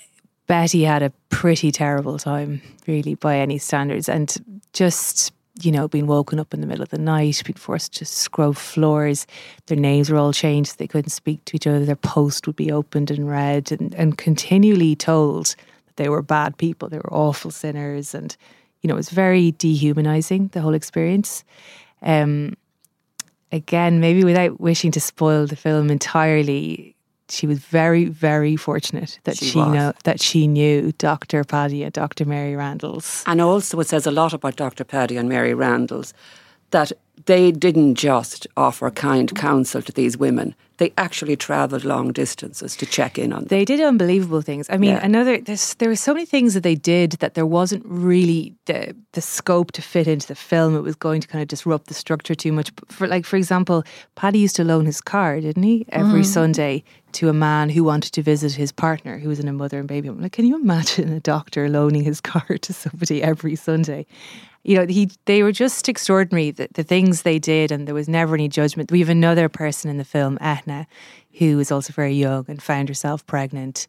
Betty 0.46 0.84
had 0.84 1.02
a 1.02 1.12
pretty 1.28 1.70
terrible 1.70 2.18
time, 2.18 2.62
really, 2.86 3.14
by 3.14 3.38
any 3.38 3.58
standards. 3.58 4.08
And 4.08 4.62
just 4.72 5.32
you 5.62 5.70
know, 5.70 5.86
being 5.86 6.08
woken 6.08 6.40
up 6.40 6.52
in 6.52 6.60
the 6.60 6.66
middle 6.66 6.82
of 6.82 6.88
the 6.88 6.98
night, 6.98 7.40
being 7.44 7.54
forced 7.54 7.94
to 7.94 8.04
scrub 8.04 8.56
floors. 8.56 9.24
Their 9.66 9.78
names 9.78 10.10
were 10.10 10.18
all 10.18 10.32
changed. 10.32 10.78
They 10.78 10.88
couldn't 10.88 11.10
speak 11.10 11.44
to 11.44 11.56
each 11.56 11.66
other. 11.68 11.84
Their 11.84 11.94
post 11.94 12.48
would 12.48 12.56
be 12.56 12.72
opened 12.72 13.12
and 13.12 13.28
read 13.28 13.70
and, 13.70 13.94
and 13.94 14.18
continually 14.18 14.96
told 14.96 15.54
that 15.86 15.94
they 15.94 16.08
were 16.08 16.22
bad 16.22 16.56
people. 16.56 16.88
They 16.88 16.96
were 16.96 17.12
awful 17.12 17.52
sinners. 17.52 18.16
And, 18.16 18.36
you 18.84 18.88
know, 18.88 18.94
it 18.94 18.98
was 18.98 19.08
very 19.08 19.52
dehumanizing, 19.52 20.48
the 20.48 20.60
whole 20.60 20.74
experience. 20.74 21.42
Um, 22.02 22.54
again, 23.50 23.98
maybe 23.98 24.24
without 24.24 24.60
wishing 24.60 24.90
to 24.90 25.00
spoil 25.00 25.46
the 25.46 25.56
film 25.56 25.90
entirely, 25.90 26.94
she 27.30 27.46
was 27.46 27.60
very, 27.60 28.04
very 28.04 28.56
fortunate 28.56 29.18
that 29.24 29.38
she, 29.38 29.46
she 29.46 29.64
know 29.64 29.94
that 30.04 30.20
she 30.20 30.46
knew 30.46 30.92
Dr. 30.98 31.44
Paddy 31.44 31.82
and 31.82 31.94
Dr. 31.94 32.26
Mary 32.26 32.52
Randles. 32.52 33.24
And 33.26 33.40
also, 33.40 33.80
it 33.80 33.88
says 33.88 34.06
a 34.06 34.10
lot 34.10 34.34
about 34.34 34.56
Dr. 34.56 34.84
Paddy 34.84 35.16
and 35.16 35.30
Mary 35.30 35.54
Randles 35.54 36.12
that 36.74 36.90
they 37.26 37.52
didn't 37.52 37.94
just 37.94 38.46
offer 38.56 38.90
kind 38.90 39.32
counsel 39.36 39.80
to 39.80 39.92
these 39.92 40.18
women 40.18 40.54
they 40.78 40.92
actually 40.98 41.36
travelled 41.36 41.84
long 41.84 42.12
distances 42.12 42.76
to 42.76 42.86
check 42.86 43.18
in 43.18 43.32
on 43.32 43.40
them. 43.40 43.48
They 43.48 43.64
did 43.64 43.80
unbelievable 43.80 44.42
things. 44.42 44.68
I 44.68 44.76
mean, 44.76 44.94
yeah. 44.94 45.04
another 45.04 45.40
there 45.40 45.88
were 45.88 45.96
so 45.96 46.12
many 46.12 46.26
things 46.26 46.54
that 46.54 46.62
they 46.62 46.74
did 46.74 47.12
that 47.12 47.34
there 47.34 47.46
wasn't 47.46 47.84
really 47.86 48.54
the 48.66 48.94
the 49.12 49.20
scope 49.20 49.72
to 49.72 49.82
fit 49.82 50.08
into 50.08 50.26
the 50.26 50.34
film. 50.34 50.76
It 50.76 50.80
was 50.80 50.96
going 50.96 51.20
to 51.20 51.28
kind 51.28 51.42
of 51.42 51.48
disrupt 51.48 51.86
the 51.86 51.94
structure 51.94 52.34
too 52.34 52.52
much. 52.52 52.72
For 52.88 53.06
like, 53.06 53.24
for 53.24 53.36
example, 53.36 53.84
Paddy 54.16 54.40
used 54.40 54.56
to 54.56 54.64
loan 54.64 54.84
his 54.84 55.00
car, 55.00 55.40
didn't 55.40 55.62
he, 55.62 55.86
every 55.90 56.22
mm. 56.22 56.26
Sunday 56.26 56.82
to 57.12 57.28
a 57.28 57.32
man 57.32 57.70
who 57.70 57.84
wanted 57.84 58.12
to 58.12 58.22
visit 58.22 58.52
his 58.52 58.72
partner 58.72 59.18
who 59.18 59.28
was 59.28 59.38
in 59.38 59.46
a 59.46 59.52
mother 59.52 59.78
and 59.78 59.86
baby 59.86 60.08
home. 60.08 60.20
Like, 60.20 60.32
can 60.32 60.46
you 60.46 60.56
imagine 60.56 61.12
a 61.12 61.20
doctor 61.20 61.68
loaning 61.68 62.02
his 62.02 62.20
car 62.32 62.58
to 62.58 62.72
somebody 62.72 63.22
every 63.22 63.54
Sunday? 63.54 64.06
You 64.64 64.76
know, 64.76 64.86
he 64.86 65.10
they 65.26 65.42
were 65.42 65.52
just 65.52 65.88
extraordinary. 65.88 66.50
The, 66.50 66.68
the 66.72 66.82
things 66.82 67.22
they 67.22 67.38
did, 67.38 67.70
and 67.70 67.86
there 67.86 67.94
was 67.94 68.08
never 68.08 68.34
any 68.34 68.48
judgment. 68.48 68.90
We 68.90 69.00
have 69.00 69.10
another 69.10 69.48
person 69.48 69.90
in 69.90 69.98
the 69.98 70.04
film, 70.04 70.38
Etna, 70.40 70.86
who 71.38 71.58
was 71.58 71.70
also 71.70 71.92
very 71.92 72.14
young 72.14 72.46
and 72.48 72.62
found 72.62 72.88
herself 72.88 73.26
pregnant, 73.26 73.86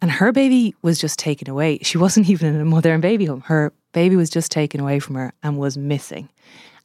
and 0.00 0.10
her 0.10 0.32
baby 0.32 0.74
was 0.82 0.98
just 0.98 1.18
taken 1.18 1.50
away. 1.50 1.78
She 1.82 1.98
wasn't 1.98 2.28
even 2.30 2.54
in 2.54 2.60
a 2.60 2.64
mother 2.64 2.92
and 2.92 3.02
baby 3.02 3.24
home. 3.24 3.42
Her 3.42 3.72
baby 3.92 4.16
was 4.16 4.30
just 4.30 4.52
taken 4.52 4.80
away 4.80 5.00
from 5.00 5.16
her 5.16 5.32
and 5.42 5.58
was 5.58 5.76
missing. 5.76 6.28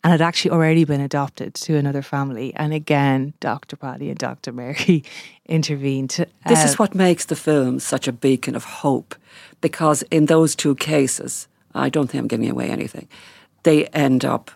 And 0.01 0.11
had 0.11 0.21
actually 0.21 0.51
already 0.51 0.85
been 0.85 1.01
adopted 1.01 1.55
to 1.55 1.75
another 1.75 2.01
family. 2.01 2.53
And 2.55 2.73
again, 2.73 3.33
Dr. 3.41 3.75
Paddy 3.75 4.09
and 4.09 4.17
Dr. 4.17 4.53
Mary 4.53 5.03
intervened. 5.45 6.25
This 6.47 6.61
uh, 6.61 6.67
is 6.67 6.79
what 6.79 6.95
makes 6.95 7.25
the 7.25 7.35
film 7.35 7.79
such 7.79 8.07
a 8.07 8.13
beacon 8.13 8.55
of 8.55 8.63
hope, 8.63 9.13
because 9.59 10.03
in 10.03 10.27
those 10.27 10.55
two 10.55 10.75
cases, 10.75 11.48
I 11.75 11.89
don't 11.89 12.07
think 12.07 12.21
I'm 12.21 12.27
giving 12.27 12.49
away 12.49 12.69
anything. 12.69 13.07
They 13.63 13.85
end 13.87 14.23
up. 14.23 14.51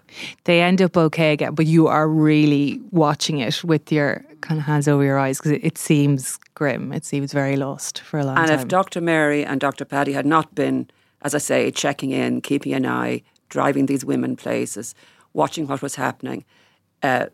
They 0.45 0.61
end 0.61 0.81
up 0.81 0.95
okay 0.95 1.33
again, 1.33 1.55
but 1.55 1.65
you 1.65 1.87
are 1.87 2.07
really 2.07 2.79
watching 2.91 3.39
it 3.39 3.63
with 3.63 3.91
your 3.91 4.23
kind 4.41 4.59
of 4.59 4.65
hands 4.65 4.87
over 4.87 5.03
your 5.03 5.19
eyes 5.19 5.39
because 5.39 5.51
it, 5.51 5.63
it, 5.63 5.77
seems 5.77 6.37
grim. 6.55 6.93
It 6.93 7.05
seems 7.05 7.33
very 7.33 7.55
lost 7.55 7.99
for 8.01 8.19
a 8.19 8.25
long 8.25 8.37
and 8.37 8.47
time. 8.47 8.53
And 8.53 8.61
if 8.61 8.67
Dr. 8.67 9.01
Mary 9.01 9.43
and 9.43 9.59
Dr. 9.59 9.85
Paddy 9.85 10.13
had 10.13 10.25
not 10.25 10.55
been, 10.55 10.89
as 11.21 11.35
I 11.35 11.39
say, 11.39 11.69
checking 11.71 12.11
in, 12.11 12.41
keeping 12.41 12.73
an 12.73 12.85
eye, 12.85 13.23
driving 13.49 13.87
these 13.87 14.05
women 14.05 14.35
places, 14.35 14.95
watching 15.33 15.67
what 15.67 15.81
was 15.81 15.95
happening, 15.95 16.45
uh, 17.01 17.27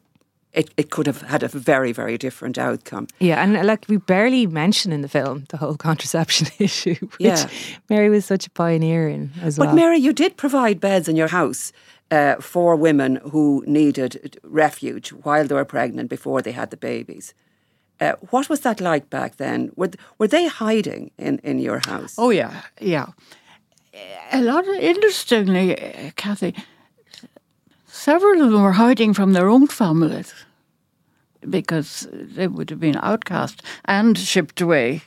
it, 0.60 0.74
it 0.76 0.90
could 0.90 1.08
have 1.08 1.22
had 1.22 1.42
a 1.42 1.48
very, 1.48 1.94
very 1.94 2.18
different 2.18 2.58
outcome. 2.58 3.08
Yeah, 3.20 3.42
and 3.42 3.66
like 3.66 3.86
we 3.88 3.98
barely 3.98 4.46
mention 4.46 4.92
in 4.92 5.02
the 5.02 5.08
film 5.08 5.46
the 5.50 5.58
whole 5.58 5.78
contraception 5.88 6.48
issue, 6.60 6.96
which 7.00 7.20
yeah. 7.20 7.50
Mary 7.90 8.10
was 8.10 8.26
such 8.26 8.46
a 8.48 8.50
pioneer 8.50 9.08
in 9.08 9.32
as 9.42 9.58
but 9.58 9.68
well. 9.68 9.76
But 9.76 9.82
Mary, 9.82 9.98
you 9.98 10.14
did 10.14 10.36
provide 10.36 10.82
beds 10.82 11.08
in 11.08 11.16
your 11.16 11.30
house 11.30 11.72
uh, 12.12 12.36
for 12.42 12.76
women 12.76 13.16
who 13.32 13.64
needed 13.68 14.38
refuge 14.44 15.10
while 15.24 15.48
they 15.48 15.56
were 15.56 15.66
pregnant 15.66 16.10
before 16.10 16.42
they 16.42 16.52
had 16.52 16.70
the 16.72 16.78
babies. 16.78 17.34
Uh, 18.02 18.14
what 18.30 18.50
was 18.50 18.60
that 18.62 18.82
like 18.82 19.10
back 19.10 19.38
then? 19.38 19.72
Were 19.76 19.92
were 20.18 20.28
they 20.28 20.48
hiding 20.48 21.12
in, 21.18 21.40
in 21.44 21.60
your 21.60 21.80
house? 21.86 22.16
Oh 22.18 22.32
yeah, 22.32 22.64
yeah. 22.82 23.08
A 24.32 24.42
lot 24.42 24.68
of 24.68 24.76
interestingly, 24.76 25.78
uh, 25.78 26.12
Kathy 26.16 26.54
Several 27.88 28.42
of 28.42 28.52
them 28.52 28.62
were 28.62 28.72
hiding 28.72 29.14
from 29.14 29.34
their 29.34 29.50
own 29.50 29.68
families 29.68 30.34
because 31.48 32.08
they 32.12 32.48
would 32.48 32.70
have 32.70 32.80
been 32.80 33.00
outcast 33.02 33.62
and 33.86 34.18
shipped 34.18 34.62
away 34.62 35.02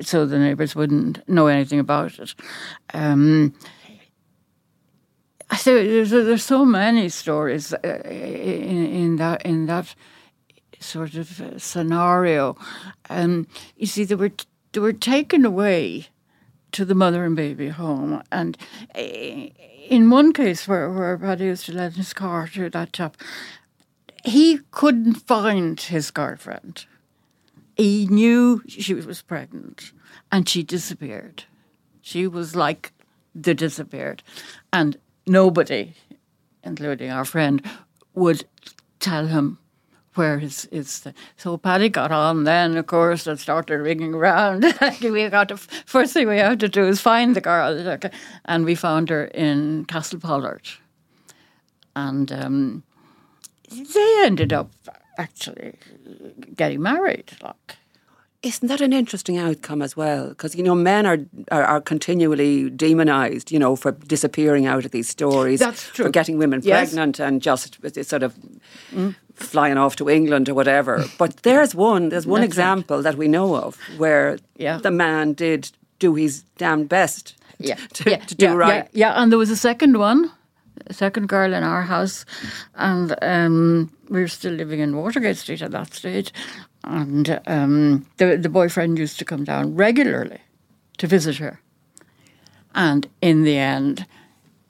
so 0.00 0.26
the 0.26 0.38
neighbours 0.38 0.74
wouldn't 0.74 1.28
know 1.28 1.46
anything 1.46 1.78
about 1.78 2.18
it. 2.18 2.34
Um, 2.94 3.54
so 5.56 5.74
there's, 5.74 6.10
there's 6.10 6.44
so 6.44 6.64
many 6.64 7.08
stories 7.08 7.72
uh, 7.72 8.02
in, 8.04 8.86
in 8.86 9.16
that 9.16 9.42
in 9.42 9.66
that 9.66 9.94
sort 10.80 11.14
of 11.14 11.62
scenario. 11.62 12.56
Um, 13.10 13.46
you 13.76 13.86
see, 13.86 14.04
they 14.04 14.14
were 14.14 14.32
they 14.72 14.80
were 14.80 14.92
taken 14.92 15.44
away 15.44 16.08
to 16.72 16.84
the 16.84 16.94
mother 16.94 17.24
and 17.24 17.36
baby 17.36 17.68
home, 17.68 18.22
and 18.32 18.58
uh, 18.94 19.00
in 19.88 20.10
one 20.10 20.32
case 20.32 20.66
where, 20.66 20.90
where 20.90 21.16
Paddy 21.16 21.44
used 21.44 21.66
to 21.66 21.72
let 21.72 21.94
his 21.94 22.12
car 22.12 22.48
to 22.48 22.68
that 22.70 22.92
chap, 22.92 23.16
he 24.26 24.60
couldn't 24.72 25.14
find 25.14 25.80
his 25.80 26.10
girlfriend. 26.10 26.84
He 27.76 28.06
knew 28.10 28.62
she 28.66 28.94
was 28.94 29.22
pregnant 29.22 29.92
and 30.32 30.48
she 30.48 30.62
disappeared. 30.62 31.44
She 32.00 32.26
was 32.26 32.56
like 32.56 32.92
the 33.34 33.54
disappeared. 33.54 34.22
And 34.72 34.96
nobody, 35.26 35.94
including 36.64 37.10
our 37.10 37.24
friend, 37.24 37.62
would 38.14 38.44
tell 38.98 39.26
him 39.26 39.58
where 40.14 40.38
is 40.38 40.64
is 40.72 41.00
the, 41.00 41.14
so 41.36 41.58
Paddy 41.58 41.90
got 41.90 42.10
on 42.10 42.44
then 42.44 42.78
of 42.78 42.86
course 42.86 43.26
and 43.26 43.38
started 43.38 43.76
ringing 43.76 44.14
around 44.14 44.64
we 45.02 45.28
got 45.28 45.48
to 45.48 45.58
first 45.58 46.14
thing 46.14 46.26
we 46.26 46.38
had 46.38 46.58
to 46.58 46.70
do 46.70 46.86
is 46.88 47.02
find 47.02 47.36
the 47.36 47.40
girl 47.42 47.98
and 48.46 48.64
we 48.64 48.74
found 48.74 49.10
her 49.10 49.26
in 49.26 49.84
Castlepollard 49.84 50.78
and 51.94 52.32
um, 52.32 52.82
they 53.70 54.22
ended 54.24 54.52
up 54.52 54.70
actually 55.18 55.74
getting 56.54 56.82
married 56.82 57.32
like 57.42 57.76
isn't 58.46 58.68
that 58.68 58.80
an 58.80 58.92
interesting 58.92 59.38
outcome 59.38 59.82
as 59.82 59.96
well? 59.96 60.28
Because 60.28 60.54
you 60.54 60.62
know, 60.62 60.74
men 60.74 61.04
are, 61.04 61.18
are, 61.50 61.64
are 61.64 61.80
continually 61.80 62.70
demonised, 62.70 63.50
you 63.50 63.58
know, 63.58 63.76
for 63.76 63.92
disappearing 63.92 64.66
out 64.66 64.84
of 64.84 64.92
these 64.92 65.08
stories, 65.08 65.60
That's 65.60 65.88
true. 65.90 66.06
for 66.06 66.10
getting 66.10 66.38
women 66.38 66.60
yes. 66.62 66.90
pregnant 66.90 67.18
and 67.18 67.42
just 67.42 67.78
sort 68.04 68.22
of 68.22 68.36
mm. 68.92 69.14
flying 69.34 69.76
off 69.78 69.96
to 69.96 70.08
England 70.08 70.48
or 70.48 70.54
whatever. 70.54 71.04
But 71.18 71.38
there's 71.38 71.74
one, 71.74 72.10
there's 72.10 72.26
one 72.26 72.42
example 72.42 73.02
that 73.02 73.16
we 73.16 73.26
know 73.26 73.56
of 73.56 73.76
where 73.96 74.38
yeah. 74.56 74.78
the 74.78 74.90
man 74.90 75.32
did 75.32 75.70
do 75.98 76.14
his 76.14 76.42
damn 76.58 76.84
best 76.84 77.34
yeah. 77.58 77.74
to, 77.94 78.10
yeah. 78.10 78.16
to 78.18 78.34
do 78.34 78.46
yeah. 78.46 78.54
right. 78.54 78.88
Yeah. 78.92 79.08
yeah, 79.08 79.22
and 79.22 79.32
there 79.32 79.38
was 79.38 79.50
a 79.50 79.56
second 79.56 79.98
one 79.98 80.30
second 80.90 81.28
girl 81.28 81.52
in 81.52 81.62
our 81.62 81.82
house, 81.82 82.24
and 82.74 83.16
um, 83.22 83.92
we 84.08 84.20
were 84.20 84.28
still 84.28 84.52
living 84.52 84.80
in 84.80 84.96
Watergate 84.96 85.36
Street 85.36 85.62
at 85.62 85.72
that 85.72 85.94
stage. 85.94 86.32
And 86.84 87.40
um, 87.46 88.06
the 88.18 88.36
the 88.36 88.48
boyfriend 88.48 88.98
used 88.98 89.18
to 89.18 89.24
come 89.24 89.44
down 89.44 89.74
regularly 89.74 90.40
to 90.98 91.06
visit 91.06 91.36
her. 91.38 91.60
And 92.74 93.08
in 93.22 93.44
the 93.44 93.56
end, 93.56 94.06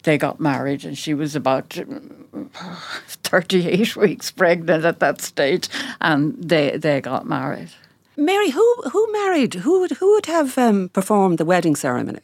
they 0.07 0.17
got 0.17 0.41
married, 0.41 0.85
and 0.85 0.97
she 0.97 1.13
was 1.13 1.37
about 1.37 1.77
uh, 1.79 1.85
38 3.09 3.97
weeks 3.97 4.31
pregnant 4.31 4.85
at 4.85 5.01
that 5.01 5.21
stage, 5.21 5.69
and 6.01 6.35
they, 6.43 6.77
they 6.77 7.01
got 7.01 7.27
married. 7.27 7.71
Mary, 8.17 8.51
who 8.51 8.75
who 8.93 9.13
married? 9.13 9.55
Who 9.55 9.81
would 9.81 9.91
who 9.91 10.15
would 10.15 10.27
have 10.27 10.57
um, 10.57 10.89
performed 10.89 11.37
the 11.37 11.45
wedding 11.45 11.77
ceremony? 11.77 12.23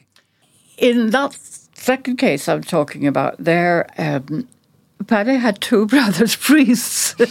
In 0.79 1.11
that 1.11 1.35
second 1.83 2.17
case 2.17 2.49
I'm 2.49 2.63
talking 2.63 3.07
about, 3.07 3.37
there, 3.39 3.87
um, 3.99 4.49
Paddy 5.07 5.37
had 5.37 5.61
two 5.61 5.87
brothers 5.93 6.37
priests. 6.37 7.15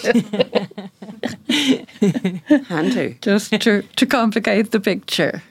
Handy. 2.67 3.17
just 3.21 3.51
to, 3.61 3.81
to 3.81 4.05
complicate 4.05 4.71
the 4.71 4.79
picture. 4.79 5.41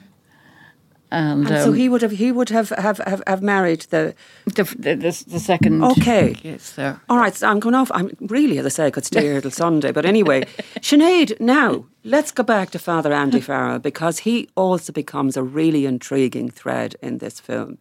And, 1.13 1.45
And 1.47 1.57
so 1.63 1.69
um, 1.69 1.75
he 1.75 1.89
would 1.89 2.01
have 2.03 2.11
he 2.11 2.31
would 2.31 2.49
have 2.49 2.69
have, 2.69 2.99
have, 2.99 3.21
have 3.27 3.41
married 3.41 3.81
the. 3.89 4.15
the, 4.45 4.63
the, 4.63 4.95
the, 4.95 5.39
second 5.39 5.83
Okay. 5.83 6.33
case 6.33 6.71
there. 6.73 7.01
All 7.09 7.17
right, 7.17 7.35
so 7.35 7.47
I'm 7.49 7.59
going 7.59 7.75
off. 7.75 7.91
I'm 7.93 8.15
really, 8.21 8.57
as 8.59 8.65
I 8.65 8.69
say, 8.69 8.85
I 8.85 8.91
could 8.91 9.03
stay 9.05 9.23
here 9.23 9.41
till 9.41 9.51
Sunday. 9.51 9.91
But 9.91 10.05
anyway, 10.05 10.43
Sinead, 10.79 11.37
now 11.41 11.83
let's 12.03 12.31
go 12.31 12.43
back 12.43 12.71
to 12.71 12.79
Father 12.79 13.13
Andy 13.13 13.39
Farrell 13.47 13.79
because 13.79 14.19
he 14.19 14.49
also 14.55 14.91
becomes 14.91 15.37
a 15.37 15.43
really 15.43 15.85
intriguing 15.85 16.49
thread 16.49 16.95
in 17.01 17.19
this 17.19 17.39
film. 17.39 17.77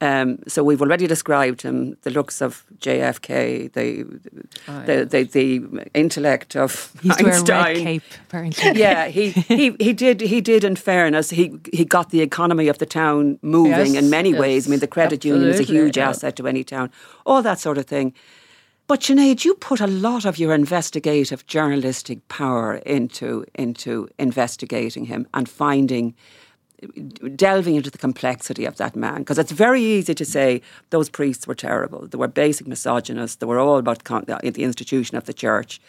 Um, 0.00 0.38
so 0.46 0.62
we've 0.62 0.82
already 0.82 1.06
described 1.06 1.62
him, 1.62 1.96
the 2.02 2.10
looks 2.10 2.42
of 2.42 2.64
JFK, 2.78 3.72
the 3.72 4.04
the, 4.86 5.04
the, 5.04 5.22
the 5.24 5.86
intellect 5.94 6.56
of 6.56 6.92
He 7.02 7.08
used 7.08 7.18
to 7.20 7.24
wear 7.24 7.32
a 7.32 7.36
Einstein. 7.36 7.74
red 7.76 7.82
cape, 7.84 8.02
apparently. 8.28 8.72
yeah, 8.80 9.08
he, 9.08 9.30
he, 9.48 9.74
he 9.80 9.92
did 9.92 10.20
he 10.20 10.40
did 10.40 10.64
in 10.64 10.76
fairness 10.76 11.30
he 11.30 11.52
he 11.72 11.84
got 11.84 12.10
the 12.10 12.20
economy 12.20 12.68
of 12.68 12.78
the 12.78 12.86
town 12.86 13.38
moving 13.42 13.94
Yes, 13.94 14.04
in 14.04 14.10
many 14.10 14.30
yes, 14.30 14.40
ways. 14.40 14.66
I 14.66 14.70
mean 14.70 14.80
the 14.80 14.86
credit 14.86 15.24
union 15.24 15.48
is 15.48 15.60
a 15.60 15.62
huge 15.62 15.96
yeah. 15.96 16.10
asset 16.10 16.36
to 16.36 16.46
any 16.46 16.64
town, 16.64 16.90
all 17.24 17.42
that 17.42 17.58
sort 17.58 17.78
of 17.78 17.86
thing. 17.86 18.12
But 18.86 19.00
Sinead, 19.00 19.44
you 19.44 19.54
put 19.54 19.80
a 19.80 19.86
lot 19.86 20.26
of 20.26 20.38
your 20.38 20.52
investigative 20.52 21.46
journalistic 21.46 22.26
power 22.28 22.76
into 22.76 23.44
into 23.54 24.08
investigating 24.18 25.06
him 25.06 25.26
and 25.32 25.48
finding 25.48 26.14
delving 27.34 27.76
into 27.76 27.90
the 27.90 27.98
complexity 27.98 28.66
of 28.66 28.76
that 28.76 28.94
man 28.94 29.18
because 29.18 29.38
it's 29.38 29.52
very 29.52 29.82
easy 29.82 30.14
to 30.14 30.24
say 30.24 30.60
those 30.90 31.08
priests 31.08 31.46
were 31.46 31.54
terrible 31.54 32.06
they 32.06 32.18
were 32.18 32.28
basic 32.28 32.66
misogynists 32.66 33.36
they 33.36 33.46
were 33.46 33.58
all 33.58 33.78
about 33.78 34.04
the 34.04 34.36
uh, 34.36 34.50
the 34.50 34.64
institution 34.64 35.16
of 35.16 35.24
the 35.24 35.32
church 35.32 35.80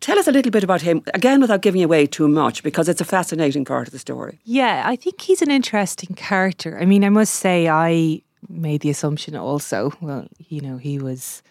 Tell 0.00 0.18
us 0.18 0.26
a 0.26 0.32
little 0.32 0.50
bit 0.50 0.64
about 0.64 0.82
him, 0.82 1.02
again, 1.14 1.40
without 1.40 1.62
giving 1.62 1.82
away 1.82 2.04
too 2.04 2.28
much, 2.28 2.62
because 2.62 2.90
it's 2.90 3.00
a 3.00 3.06
fascinating 3.06 3.64
part 3.64 3.86
of 3.86 3.92
the 3.92 3.98
story. 3.98 4.38
Yeah, 4.44 4.82
I 4.84 4.96
think 4.96 5.20
he's 5.20 5.40
an 5.40 5.50
interesting 5.50 6.14
character. 6.14 6.78
I 6.78 6.84
mean, 6.84 7.04
I 7.04 7.08
must 7.08 7.36
say, 7.36 7.68
I 7.68 8.20
made 8.48 8.82
the 8.82 8.90
assumption 8.90 9.34
also, 9.34 9.92
well, 10.02 10.26
you 10.38 10.60
know, 10.60 10.76
he 10.76 10.98
was 10.98 11.42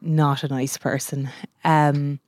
not 0.00 0.42
a 0.42 0.48
nice 0.48 0.76
person. 0.76 1.30
Um, 1.64 2.20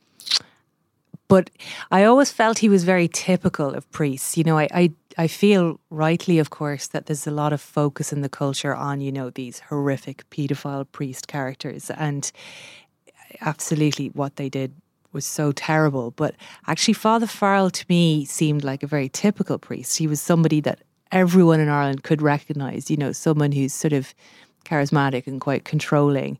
but 1.29 1.51
I 1.91 2.05
always 2.05 2.31
felt 2.31 2.59
he 2.59 2.69
was 2.69 2.85
very 2.85 3.09
typical 3.09 3.75
of 3.75 3.91
priests. 3.91 4.37
You 4.37 4.45
know, 4.45 4.59
I, 4.59 4.69
I 4.75 4.93
I 5.19 5.27
feel 5.29 5.79
rightly, 5.91 6.39
of 6.39 6.51
course, 6.51 6.87
that 6.89 7.07
there's 7.07 7.27
a 7.27 7.31
lot 7.31 7.53
of 7.53 7.61
focus 7.61 8.13
in 8.13 8.23
the 8.23 8.29
culture 8.29 8.75
on, 8.75 9.01
you 9.01 9.13
know, 9.13 9.31
these 9.31 9.61
horrific 9.61 10.29
paedophile 10.31 10.87
priest 10.91 11.29
characters. 11.29 11.91
And 11.91 12.31
absolutely 13.41 14.09
what 14.09 14.37
they 14.37 14.49
did 14.49 14.75
was 15.13 15.27
so 15.27 15.53
terrible. 15.53 16.11
But 16.13 16.35
actually, 16.67 16.95
Father 16.95 17.27
Farrell 17.27 17.71
to 17.71 17.85
me 17.89 18.25
seemed 18.25 18.65
like 18.65 18.83
a 18.83 18.87
very 18.87 19.09
typical 19.09 19.59
priest. 19.59 19.99
He 19.99 20.07
was 20.07 20.21
somebody 20.21 20.61
that 20.61 20.81
everyone 21.11 21.61
in 21.61 21.69
Ireland 21.69 22.03
could 22.05 22.23
recognize, 22.23 22.91
you 22.91 22.97
know, 22.97 23.13
someone 23.13 23.53
who's 23.53 23.75
sort 23.75 23.93
of 23.93 24.15
charismatic 24.65 25.27
and 25.27 25.41
quite 25.41 25.65
controlling. 25.65 26.39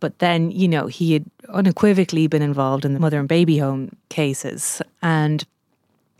But 0.00 0.18
then, 0.18 0.50
you 0.50 0.66
know, 0.66 0.86
he 0.86 1.12
had 1.12 1.24
unequivocally 1.50 2.26
been 2.26 2.42
involved 2.42 2.84
in 2.84 2.94
the 2.94 3.00
mother 3.00 3.18
and 3.18 3.28
baby 3.28 3.58
home 3.58 3.96
cases. 4.08 4.82
And 5.02 5.44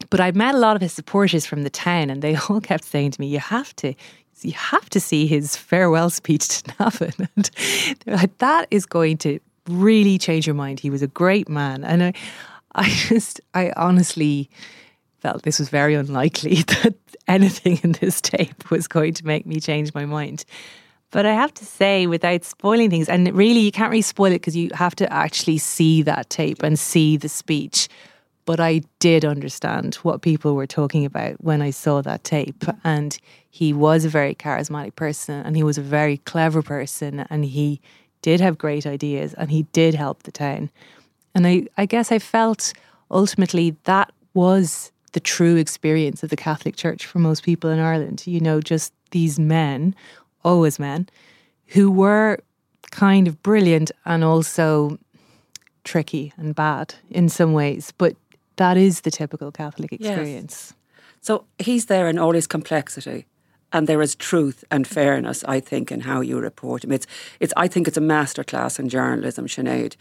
but 0.09 0.21
I 0.21 0.31
met 0.33 0.55
a 0.55 0.59
lot 0.59 0.77
of 0.77 0.83
his 0.83 0.93
supporters 0.93 1.45
from 1.45 1.63
the 1.63 1.71
town, 1.71 2.09
and 2.11 2.23
they 2.23 2.37
all 2.49 2.61
kept 2.61 2.85
saying 2.85 3.13
to 3.13 3.21
me, 3.21 3.27
"You 3.27 3.41
have 3.41 3.75
to, 3.77 3.95
you 4.43 4.53
have 4.53 4.89
to 4.91 5.01
see 5.01 5.27
his 5.27 5.57
farewell 5.57 6.11
speech 6.11 6.49
to 6.49 6.75
Navan." 6.81 7.13
And 7.37 7.51
they're 8.05 8.17
like, 8.17 8.39
"That 8.39 8.69
is 8.71 8.87
going 8.87 9.19
to 9.19 9.41
really 9.69 10.19
change 10.19 10.47
your 10.47 10.55
mind." 10.55 10.81
He 10.81 10.91
was 10.91 11.03
a 11.03 11.09
great 11.09 11.49
man, 11.49 11.85
and 11.85 12.03
I, 12.03 12.13
I 12.75 12.89
just, 12.89 13.41
I 13.55 13.73
honestly 13.77 14.49
felt 15.19 15.43
this 15.43 15.59
was 15.59 15.69
very 15.69 15.95
unlikely 15.95 16.55
that 16.83 16.95
anything 17.29 17.79
in 17.83 17.93
this 17.93 18.21
tape 18.21 18.71
was 18.71 18.89
going 18.89 19.15
to 19.15 19.27
make 19.27 19.47
me 19.47 19.61
change 19.61 19.93
my 19.95 20.07
mind. 20.07 20.45
But 21.11 21.27
I 21.27 21.33
have 21.33 21.53
to 21.55 21.65
say, 21.65 22.07
without 22.07 22.45
spoiling 22.45 22.91
things, 22.91 23.09
and 23.09 23.33
really, 23.35 23.61
you 23.61 23.73
can't 23.73 23.91
really 23.91 24.03
spoil 24.03 24.33
it 24.33 24.41
because 24.41 24.57
you 24.57 24.71
have 24.75 24.95
to 24.97 25.13
actually 25.13 25.59
see 25.59 26.03
that 26.03 26.31
tape 26.31 26.63
and 26.63 26.79
see 26.79 27.17
the 27.17 27.29
speech. 27.29 27.89
But 28.45 28.61
I 28.61 28.83
did 29.01 29.25
understand 29.25 29.97
what 29.97 30.23
people 30.23 30.55
were 30.55 30.67
talking 30.67 31.05
about 31.05 31.43
when 31.43 31.63
I 31.63 31.71
saw 31.71 32.01
that 32.03 32.25
tape. 32.25 32.65
And 32.85 33.19
he 33.51 33.73
was 33.73 34.05
a 34.05 34.09
very 34.09 34.35
charismatic 34.35 34.97
person 34.97 35.43
and 35.45 35.57
he 35.57 35.63
was 35.63 35.79
a 35.79 35.83
very 35.83 36.19
clever 36.19 36.63
person 36.63 37.27
and 37.31 37.45
he 37.45 37.81
did 38.23 38.41
have 38.41 38.59
great 38.59 38.87
ideas 38.87 39.35
and 39.35 39.51
he 39.51 39.65
did 39.73 39.95
help 39.95 40.23
the 40.23 40.33
town. 40.33 40.71
And 41.35 41.47
I, 41.47 41.67
I 41.77 41.87
guess 41.87 42.11
I 42.11 42.19
felt 42.19 42.73
ultimately 43.11 43.77
that 43.85 44.13
was 44.35 44.93
the 45.13 45.21
true 45.21 45.57
experience 45.57 46.23
of 46.23 46.31
the 46.31 46.37
Catholic 46.37 46.77
Church 46.77 47.07
for 47.07 47.19
most 47.19 47.43
people 47.43 47.71
in 47.71 47.79
Ireland. 47.79 48.27
You 48.27 48.41
know, 48.41 48.61
just 48.61 48.93
these 49.11 49.39
men, 49.39 49.95
always 50.45 50.79
men, 50.79 51.09
who 51.67 51.91
were 51.91 52.39
kind 52.91 53.29
of 53.29 53.43
brilliant 53.43 53.91
and 54.05 54.25
also 54.25 54.99
tricky 55.85 56.33
and 56.37 56.55
bad 56.55 56.95
in 57.11 57.29
some 57.29 57.53
ways. 57.53 57.93
But 57.97 58.17
that 58.57 58.77
is 58.77 59.03
the 59.03 59.11
typical 59.11 59.51
Catholic 59.53 59.93
experience. 59.93 60.75
So 61.21 61.45
he's 61.59 61.87
there 61.87 62.09
in 62.09 62.19
all 62.19 62.33
his 62.33 62.47
complexity. 62.47 63.27
And 63.73 63.87
there 63.87 64.03
is 64.03 64.17
truth 64.17 64.65
and 64.71 64.85
fairness, 64.85 65.45
I 65.45 65.61
think, 65.61 65.93
in 65.93 66.01
how 66.01 66.23
you 66.23 66.41
report 66.41 66.83
him. 66.83 66.91
It's, 66.91 67.07
it's, 67.39 67.53
I 67.57 67.69
think 67.69 67.87
it's 67.87 67.97
a 67.97 68.01
masterclass 68.01 68.81
in 68.81 68.89
journalism, 68.89 69.47
Sinead, 69.47 69.95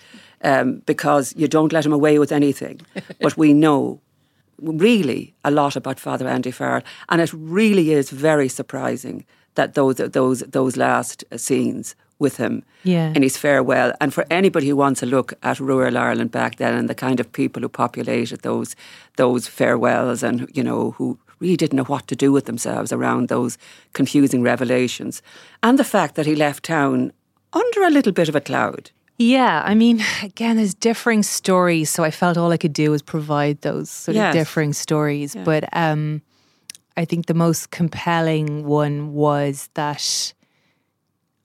um, 0.44 0.82
because 0.88 1.36
you 1.38 1.48
don't 1.48 1.72
let 1.72 1.86
him 1.86 1.94
away 1.94 2.18
with 2.18 2.32
anything. 2.32 2.82
but 3.22 3.38
we 3.38 3.54
know 3.54 4.02
really 4.58 5.36
a 5.46 5.52
lot 5.52 5.76
about 5.76 6.00
Father 6.00 6.28
Andy 6.28 6.50
Farrell, 6.50 6.82
and 7.10 7.22
it 7.22 7.32
really 7.32 7.92
is 7.92 8.10
very 8.10 8.50
surprising 8.50 9.24
that 9.56 9.74
those 9.74 9.96
those 9.96 10.40
those 10.52 10.78
last 10.78 11.24
scenes 11.38 11.96
with 12.20 12.36
him 12.38 12.64
Yeah. 12.84 13.14
in 13.16 13.24
his 13.24 13.38
farewell, 13.38 13.94
and 14.02 14.14
for 14.14 14.26
anybody 14.30 14.68
who 14.70 14.76
wants 14.76 15.00
to 15.00 15.06
look 15.06 15.34
at 15.42 15.60
rural 15.60 15.98
Ireland 15.98 16.32
back 16.32 16.58
then 16.58 16.74
and 16.76 16.90
the 16.90 16.96
kind 16.96 17.20
of 17.20 17.32
people 17.32 17.62
who 17.62 17.70
populated 17.70 18.42
those 18.42 18.76
those 19.16 19.48
farewells, 19.48 20.24
and 20.24 20.50
you 20.54 20.64
know 20.64 20.92
who 20.98 21.18
really 21.40 21.56
didn't 21.58 21.78
know 21.78 21.86
what 21.96 22.08
to 22.08 22.16
do 22.16 22.32
with 22.34 22.46
themselves 22.46 22.92
around 22.92 23.28
those 23.30 23.58
confusing 23.94 24.44
revelations, 24.44 25.22
and 25.62 25.78
the 25.80 25.84
fact 25.86 26.16
that 26.16 26.26
he 26.26 26.36
left 26.36 26.64
town 26.66 27.12
under 27.54 27.84
a 27.84 27.90
little 27.90 28.12
bit 28.12 28.30
of 28.30 28.36
a 28.36 28.42
cloud. 28.42 28.92
Yeah, 29.18 29.64
I 29.66 29.76
mean, 29.76 30.02
again, 30.24 30.58
there's 30.58 30.74
differing 30.74 31.24
stories, 31.24 31.90
so 31.90 32.04
I 32.04 32.12
felt 32.12 32.38
all 32.38 32.52
I 32.52 32.58
could 32.58 32.74
do 32.74 32.92
was 32.92 33.02
provide 33.02 33.62
those 33.62 33.90
sort 33.90 34.16
Yes. 34.16 34.36
of 34.36 34.40
differing 34.42 34.74
stories. 34.74 35.36
But 35.46 35.64
um, 35.74 36.22
I 37.00 37.06
think 37.06 37.28
the 37.28 37.34
most 37.34 37.72
compelling 37.72 38.66
one 38.66 39.14
was 39.14 39.70
that 39.76 40.34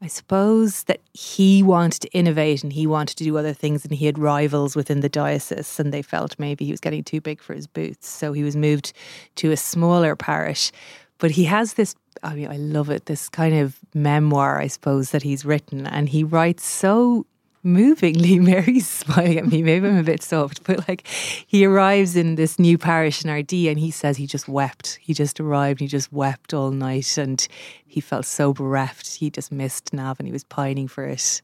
I 0.02 0.08
suppose 0.08 0.82
that 0.84 1.00
he 1.12 1.62
wanted 1.62 2.00
to 2.00 2.08
innovate 2.10 2.64
and 2.64 2.72
he 2.72 2.88
wanted 2.88 3.16
to 3.18 3.24
do 3.24 3.38
other 3.38 3.52
things, 3.52 3.84
and 3.84 3.94
he 3.94 4.06
had 4.06 4.18
rivals 4.18 4.74
within 4.74 4.98
the 4.98 5.08
diocese, 5.08 5.78
and 5.78 5.94
they 5.94 6.02
felt 6.02 6.40
maybe 6.40 6.64
he 6.64 6.72
was 6.72 6.80
getting 6.80 7.04
too 7.04 7.20
big 7.20 7.40
for 7.40 7.54
his 7.54 7.68
boots, 7.68 8.08
so 8.08 8.32
he 8.32 8.42
was 8.42 8.56
moved 8.56 8.92
to 9.36 9.52
a 9.52 9.56
smaller 9.56 10.16
parish. 10.16 10.72
But 11.18 11.30
he 11.30 11.44
has 11.44 11.74
this. 11.74 11.94
I 12.24 12.34
mean, 12.34 12.50
I 12.50 12.56
love 12.56 12.90
it. 12.90 13.06
This 13.06 13.28
kind 13.28 13.54
of 13.54 13.78
memoir, 13.94 14.60
I 14.60 14.66
suppose, 14.66 15.12
that 15.12 15.22
he's 15.22 15.44
written, 15.44 15.86
and 15.86 16.08
he 16.08 16.24
writes 16.24 16.66
so 16.66 17.26
movingly. 17.64 18.38
Mary's 18.40 18.88
smiling 18.88 19.38
at 19.38 19.46
me. 19.46 19.62
Maybe 19.62 19.88
I'm 19.88 19.98
a 19.98 20.02
bit 20.02 20.22
soft, 20.22 20.64
but 20.64 20.86
like 20.88 21.06
he 21.06 21.64
arrives 21.64 22.16
in 22.16 22.34
this 22.36 22.58
new 22.58 22.78
parish 22.78 23.24
in 23.24 23.30
Ardee 23.30 23.68
and 23.68 23.78
he 23.78 23.90
says 23.90 24.16
he 24.16 24.26
just 24.26 24.48
wept. 24.48 24.98
He 25.00 25.14
just 25.14 25.40
arrived, 25.40 25.80
he 25.80 25.86
just 25.86 26.12
wept 26.12 26.54
all 26.54 26.70
night 26.70 27.16
and 27.18 27.46
he 27.86 28.00
felt 28.00 28.26
so 28.26 28.52
bereft. 28.52 29.14
He 29.14 29.30
just 29.30 29.50
missed 29.50 29.92
Navan 29.92 30.26
he 30.26 30.32
was 30.32 30.44
pining 30.44 30.88
for 30.88 31.04
it. 31.04 31.42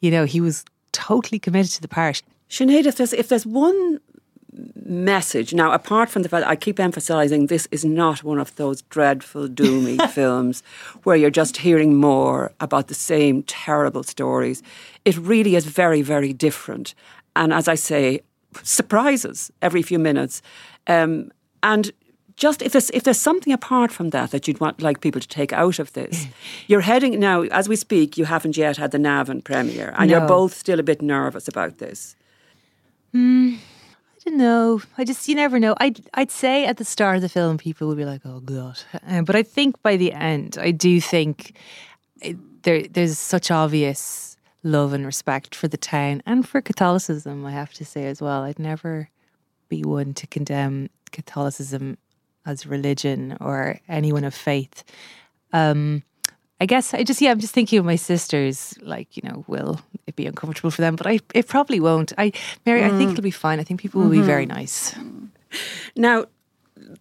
You 0.00 0.10
know, 0.10 0.24
he 0.24 0.40
was 0.40 0.64
totally 0.92 1.38
committed 1.38 1.72
to 1.72 1.82
the 1.82 1.88
parish. 1.88 2.22
Sinead, 2.48 2.86
if 2.86 2.96
there's 2.96 3.12
if 3.12 3.28
there's 3.28 3.46
one 3.46 4.00
message. 4.84 5.54
Now, 5.54 5.72
apart 5.72 6.08
from 6.10 6.22
the 6.22 6.28
fact 6.28 6.46
I 6.46 6.56
keep 6.56 6.78
emphasising 6.80 7.46
this 7.46 7.68
is 7.70 7.84
not 7.84 8.22
one 8.24 8.38
of 8.38 8.54
those 8.56 8.82
dreadful, 8.82 9.48
doomy 9.48 10.10
films 10.18 10.62
where 11.04 11.16
you're 11.16 11.30
just 11.30 11.58
hearing 11.58 11.96
more 11.96 12.52
about 12.60 12.88
the 12.88 12.94
same 12.94 13.42
terrible 13.44 14.02
stories. 14.02 14.62
It 15.04 15.16
really 15.18 15.54
is 15.56 15.64
very, 15.66 16.02
very 16.02 16.32
different. 16.32 16.94
And 17.34 17.52
as 17.52 17.68
I 17.68 17.76
say, 17.76 18.20
surprises 18.62 19.50
every 19.62 19.82
few 19.82 19.98
minutes. 19.98 20.42
Um, 20.86 21.30
and 21.62 21.92
just 22.36 22.62
if 22.62 22.72
there's 22.72 22.90
if 22.90 23.02
there's 23.02 23.18
something 23.20 23.52
apart 23.52 23.92
from 23.92 24.10
that 24.10 24.30
that 24.30 24.48
you'd 24.48 24.60
want 24.60 24.80
like 24.80 25.00
people 25.00 25.20
to 25.20 25.28
take 25.28 25.52
out 25.52 25.78
of 25.78 25.92
this, 25.92 26.26
you're 26.68 26.80
heading 26.80 27.20
now 27.20 27.42
as 27.42 27.68
we 27.68 27.76
speak. 27.76 28.16
You 28.18 28.24
haven't 28.24 28.56
yet 28.56 28.78
had 28.78 28.90
the 28.90 28.98
Navan 28.98 29.42
premiere, 29.42 29.94
and 29.98 30.10
No. 30.10 30.18
you're 30.18 30.28
both 30.28 30.54
still 30.54 30.80
a 30.80 30.82
bit 30.82 31.02
nervous 31.02 31.48
about 31.48 31.78
this. 31.78 32.16
I 33.14 33.58
don't 34.24 34.36
know. 34.36 34.82
I 34.98 35.04
just 35.04 35.28
you 35.28 35.34
never 35.34 35.58
know. 35.58 35.74
I'd 35.78 36.00
I'd 36.14 36.30
say 36.30 36.66
at 36.66 36.76
the 36.76 36.84
start 36.84 37.16
of 37.16 37.22
the 37.22 37.28
film, 37.28 37.58
people 37.58 37.88
would 37.88 37.96
be 37.96 38.04
like, 38.04 38.22
"Oh 38.24 38.40
God," 38.40 38.80
um, 39.06 39.24
but 39.24 39.36
I 39.36 39.42
think 39.42 39.82
by 39.82 39.96
the 39.96 40.12
end, 40.12 40.58
I 40.60 40.70
do 40.70 41.00
think 41.00 41.56
it, 42.20 42.36
there 42.62 42.82
there's 42.82 43.18
such 43.18 43.50
obvious 43.50 44.36
love 44.62 44.92
and 44.92 45.06
respect 45.06 45.54
for 45.54 45.68
the 45.68 45.78
town 45.78 46.22
and 46.26 46.46
for 46.46 46.60
Catholicism. 46.60 47.46
I 47.46 47.52
have 47.52 47.72
to 47.74 47.84
say 47.84 48.06
as 48.06 48.20
well. 48.20 48.42
I'd 48.42 48.58
never 48.58 49.08
be 49.68 49.82
one 49.82 50.14
to 50.14 50.26
condemn 50.26 50.90
Catholicism 51.12 51.96
as 52.44 52.66
religion 52.66 53.36
or 53.40 53.80
anyone 53.88 54.24
of 54.24 54.34
faith. 54.34 54.84
Um, 55.52 56.02
I 56.60 56.66
guess 56.66 56.92
I 56.92 57.02
just 57.02 57.20
yeah, 57.20 57.30
I'm 57.30 57.40
just 57.40 57.54
thinking 57.54 57.78
of 57.78 57.84
my 57.84 57.96
sisters. 57.96 58.74
Like 58.82 59.16
you 59.16 59.22
know, 59.28 59.44
will 59.46 59.80
it 60.06 60.16
be 60.16 60.26
uncomfortable 60.26 60.70
for 60.70 60.82
them? 60.82 60.96
But 60.96 61.06
I 61.06 61.20
it 61.34 61.48
probably 61.48 61.80
won't. 61.80 62.12
I 62.18 62.32
Mary, 62.66 62.84
I 62.84 62.90
think 62.90 63.10
mm. 63.10 63.12
it'll 63.12 63.22
be 63.22 63.30
fine. 63.30 63.60
I 63.60 63.64
think 63.64 63.80
people 63.80 64.02
will 64.02 64.10
be 64.10 64.20
very 64.20 64.46
mm-hmm. 64.46 64.58
nice. 64.58 64.94
Now, 65.96 66.26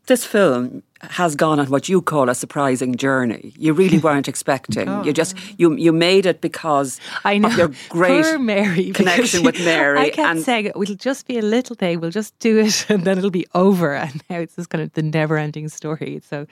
this 0.08 0.26
film 0.26 0.84
has 1.02 1.36
gone 1.36 1.60
on 1.60 1.68
what 1.68 1.88
you 1.90 2.02
call 2.02 2.30
a 2.30 2.36
surprising 2.36 2.96
journey. 2.96 3.54
You 3.58 3.74
really 3.74 3.98
weren't 4.06 4.28
expecting. 4.28 4.88
You 5.04 5.14
just 5.14 5.36
you 5.58 5.76
you 5.76 5.92
made 5.92 6.26
it 6.26 6.42
because 6.42 7.00
I 7.24 7.38
know 7.38 7.50
of 7.50 7.58
your 7.58 7.72
great 7.90 8.24
Poor 8.24 8.40
Mary 8.40 8.92
connection 8.92 9.44
with 9.44 9.60
Mary. 9.64 10.00
I 10.00 10.10
kept 10.10 10.30
and 10.30 10.42
saying 10.42 10.66
it'll 10.68 10.84
just 10.84 11.28
be 11.28 11.38
a 11.38 11.42
little 11.42 11.76
thing. 11.76 12.00
We'll 12.00 12.12
just 12.12 12.38
do 12.40 12.60
it, 12.60 12.86
and 12.90 13.04
then 13.04 13.18
it'll 13.18 13.30
be 13.30 13.48
over. 13.56 13.96
And 13.96 14.22
now 14.30 14.40
it's 14.40 14.56
just 14.56 14.70
kind 14.70 14.84
of 14.84 14.94
the 14.94 15.04
never-ending 15.04 15.70
story. 15.70 16.22
So 16.28 16.46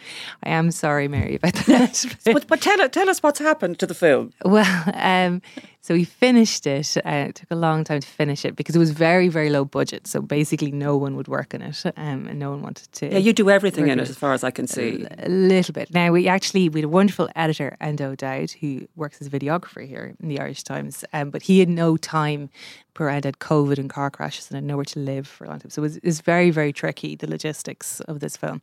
I 0.43 0.49
am 0.49 0.71
sorry, 0.71 1.07
Mary, 1.07 1.35
about 1.35 1.53
that. 1.65 2.05
but, 2.25 2.47
but 2.47 2.61
tell 2.61 2.89
tell 2.89 3.09
us 3.09 3.21
what's 3.21 3.39
happened 3.39 3.79
to 3.79 3.85
the 3.85 3.95
film. 3.95 4.33
Well, 4.43 4.83
um, 4.93 5.41
so 5.87 5.93
we 5.93 6.03
finished 6.03 6.67
it. 6.67 6.97
Uh, 6.97 7.27
it 7.29 7.35
took 7.35 7.49
a 7.49 7.55
long 7.55 7.85
time 7.85 8.01
to 8.01 8.07
finish 8.07 8.43
it 8.43 8.57
because 8.57 8.75
it 8.75 8.79
was 8.79 8.91
very, 8.91 9.29
very 9.29 9.49
low 9.49 9.63
budget. 9.63 10.05
So 10.05 10.21
basically, 10.21 10.69
no 10.69 10.97
one 10.97 11.15
would 11.15 11.29
work 11.29 11.53
in 11.53 11.61
it, 11.61 11.81
um, 11.95 12.27
and 12.27 12.37
no 12.37 12.49
one 12.49 12.61
wanted 12.61 12.91
to. 12.91 13.09
Yeah, 13.09 13.19
you 13.19 13.31
do 13.31 13.49
everything 13.49 13.87
in 13.87 13.97
it, 13.97 14.09
as 14.09 14.17
far 14.17 14.33
as 14.33 14.43
I 14.43 14.51
can 14.51 14.67
see. 14.67 15.07
a 15.17 15.29
little 15.29 15.71
bit. 15.71 15.93
Now 15.93 16.11
we 16.11 16.27
actually 16.27 16.67
we 16.67 16.81
had 16.81 16.85
a 16.85 16.89
wonderful 16.89 17.29
editor, 17.37 17.77
Endo 17.79 18.15
Dowd, 18.15 18.51
who 18.59 18.85
works 18.97 19.21
as 19.21 19.27
a 19.27 19.29
videographer 19.29 19.87
here 19.87 20.13
in 20.19 20.27
the 20.27 20.41
Irish 20.41 20.63
Times. 20.63 21.05
Um, 21.13 21.29
but 21.29 21.43
he 21.43 21.59
had 21.59 21.69
no 21.69 21.95
time. 21.95 22.49
Poor 22.93 23.07
Ed 23.07 23.23
had 23.23 23.39
COVID 23.39 23.77
and 23.77 23.89
car 23.89 24.09
crashes 24.09 24.49
and 24.49 24.55
had 24.55 24.65
nowhere 24.65 24.83
to 24.83 24.99
live 24.99 25.25
for 25.25 25.45
a 25.45 25.47
long 25.47 25.59
time. 25.59 25.69
So 25.69 25.81
it 25.81 25.83
was, 25.83 25.97
it 25.97 26.03
was 26.03 26.19
very, 26.19 26.49
very 26.49 26.73
tricky, 26.73 27.15
the 27.15 27.29
logistics 27.29 28.01
of 28.01 28.19
this 28.19 28.35
film. 28.35 28.61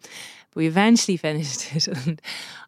But 0.51 0.57
we 0.57 0.66
eventually 0.66 1.16
finished 1.29 1.75
it 1.75 1.89
and 1.89 2.20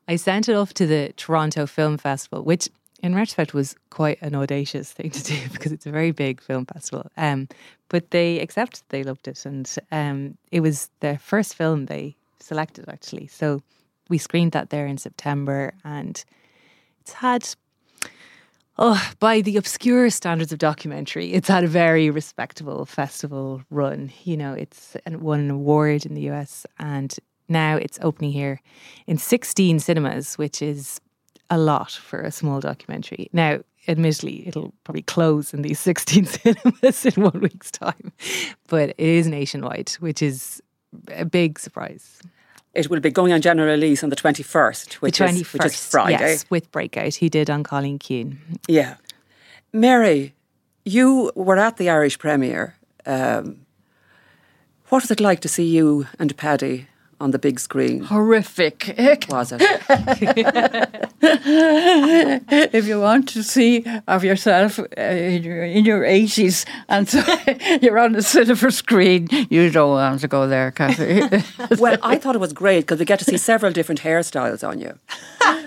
I 0.09 0.17
sent 0.17 0.49
it 0.49 0.55
off 0.55 0.73
to 0.75 0.87
the 0.87 1.13
Toronto 1.17 1.67
Film 1.67 1.99
Festival, 1.99 2.43
which 2.43 2.71
in 3.03 3.15
retrospect 3.15 3.55
was 3.55 3.77
quite 3.91 4.21
an 4.23 4.35
audacious 4.35 4.93
thing 4.93 5.11
to 5.11 5.23
do 5.35 5.39
because 5.53 5.73
it's 5.73 5.87
a 5.87 5.91
very 5.91 6.11
big 6.11 6.41
film 6.41 6.67
festival. 6.67 7.11
Um, 7.17 7.49
but 7.89 8.11
they 8.11 8.41
accepted, 8.41 8.83
they 8.89 9.05
loved 9.05 9.29
it, 9.29 9.45
and 9.47 9.73
um, 9.93 10.37
it 10.51 10.61
was 10.61 10.91
their 11.01 11.19
first 11.19 11.55
film 11.55 11.87
they 11.87 12.17
selected 12.41 12.89
actually. 12.89 13.27
So 13.29 13.63
we 14.09 14.19
screened 14.19 14.53
that 14.53 14.71
there 14.71 14.87
in 14.87 14.99
September, 14.99 15.75
and 15.85 16.23
it's 17.01 17.13
had. 17.13 17.49
Oh, 18.79 19.03
by 19.21 19.41
the 19.41 19.57
obscure 19.57 20.11
standards 20.11 20.53
of 20.53 20.59
documentary, 20.59 21.33
it's 21.33 21.49
had 21.49 21.65
a 21.65 21.67
very 21.67 22.11
respectable 22.11 22.85
festival 22.85 23.63
run. 23.71 24.13
You 24.25 24.37
know, 24.37 24.53
it's 24.53 24.95
won 25.07 25.41
an 25.41 25.51
award 25.51 26.05
in 26.05 26.13
the 26.13 26.29
US, 26.29 26.67
and 26.79 27.17
now 27.49 27.77
it's 27.77 27.99
opening 28.03 28.33
here 28.33 28.61
in 29.07 29.17
16 29.17 29.79
cinemas, 29.81 30.37
which 30.37 30.61
is 30.61 31.01
a 31.51 31.59
lot 31.59 31.93
for 31.93 32.21
a 32.21 32.31
small 32.31 32.61
documentary. 32.61 33.29
Now, 33.33 33.61
admittedly, 33.89 34.47
it'll 34.47 34.73
probably 34.85 35.03
close 35.03 35.55
in 35.55 35.63
these 35.63 35.79
16 35.87 36.27
cinemas 36.27 37.07
in 37.07 37.23
one 37.23 37.41
week's 37.41 37.71
time, 37.71 38.13
but 38.69 38.91
it 38.91 38.99
is 38.99 39.27
nationwide, 39.27 39.91
which 40.01 40.23
is 40.23 40.63
a 41.13 41.25
big 41.25 41.59
surprise. 41.59 42.21
It 42.75 42.91
will 42.91 43.01
be 43.01 43.11
going 43.11 43.33
on 43.33 43.41
general 43.41 43.69
release 43.69 44.05
on 44.05 44.11
the 44.11 44.17
21st, 44.17 44.95
which, 44.95 45.19
the 45.19 45.25
21st, 45.25 45.41
is, 45.41 45.53
which 45.55 45.65
is 45.65 45.87
Friday. 45.87 46.13
Yes, 46.13 46.45
with 46.51 46.71
Breakout. 46.71 47.15
He 47.15 47.31
did 47.31 47.49
on 47.49 47.63
Colleen 47.63 47.99
Keane. 47.99 48.39
Yeah. 48.69 48.97
Mary, 49.73 50.35
you 50.85 51.33
were 51.35 51.59
at 51.59 51.79
the 51.79 51.89
Irish 51.89 52.19
premiere. 52.19 52.77
Um, 53.07 53.67
what 54.89 55.03
was 55.03 55.11
it 55.11 55.21
like 55.21 55.41
to 55.41 55.49
see 55.49 55.65
you 55.65 56.07
and 56.19 56.37
Paddy 56.37 56.87
on 57.21 57.31
the 57.31 57.39
big 57.39 57.61
screen? 57.61 58.05
Horrific. 58.05 58.95
Was 59.29 59.53
it? 59.53 59.63
if 62.73 62.87
you 62.87 63.01
want 63.01 63.29
to 63.31 63.43
see 63.43 63.85
of 64.07 64.25
yourself 64.25 64.79
uh, 64.79 65.01
in 65.01 65.43
your 65.43 65.65
in 65.65 65.85
your 65.85 66.05
eighties, 66.05 66.65
and 66.89 67.09
so 67.09 67.23
you're 67.83 67.99
on 67.99 68.13
the 68.13 68.23
silver 68.23 68.71
screen, 68.71 69.29
you 69.51 69.71
don't 69.71 69.91
want 69.91 70.21
to 70.21 70.29
go 70.29 70.47
there, 70.47 70.71
Kathy. 70.71 71.23
well, 71.79 71.99
I 72.03 72.19
thought 72.19 72.35
it 72.35 72.41
was 72.41 72.53
great 72.53 72.81
because 72.81 72.99
we 72.99 73.05
get 73.05 73.19
to 73.21 73.25
see 73.25 73.39
several 73.39 73.73
different 73.73 74.03
hairstyles 74.03 74.67
on 74.67 74.79
you. 74.79 74.95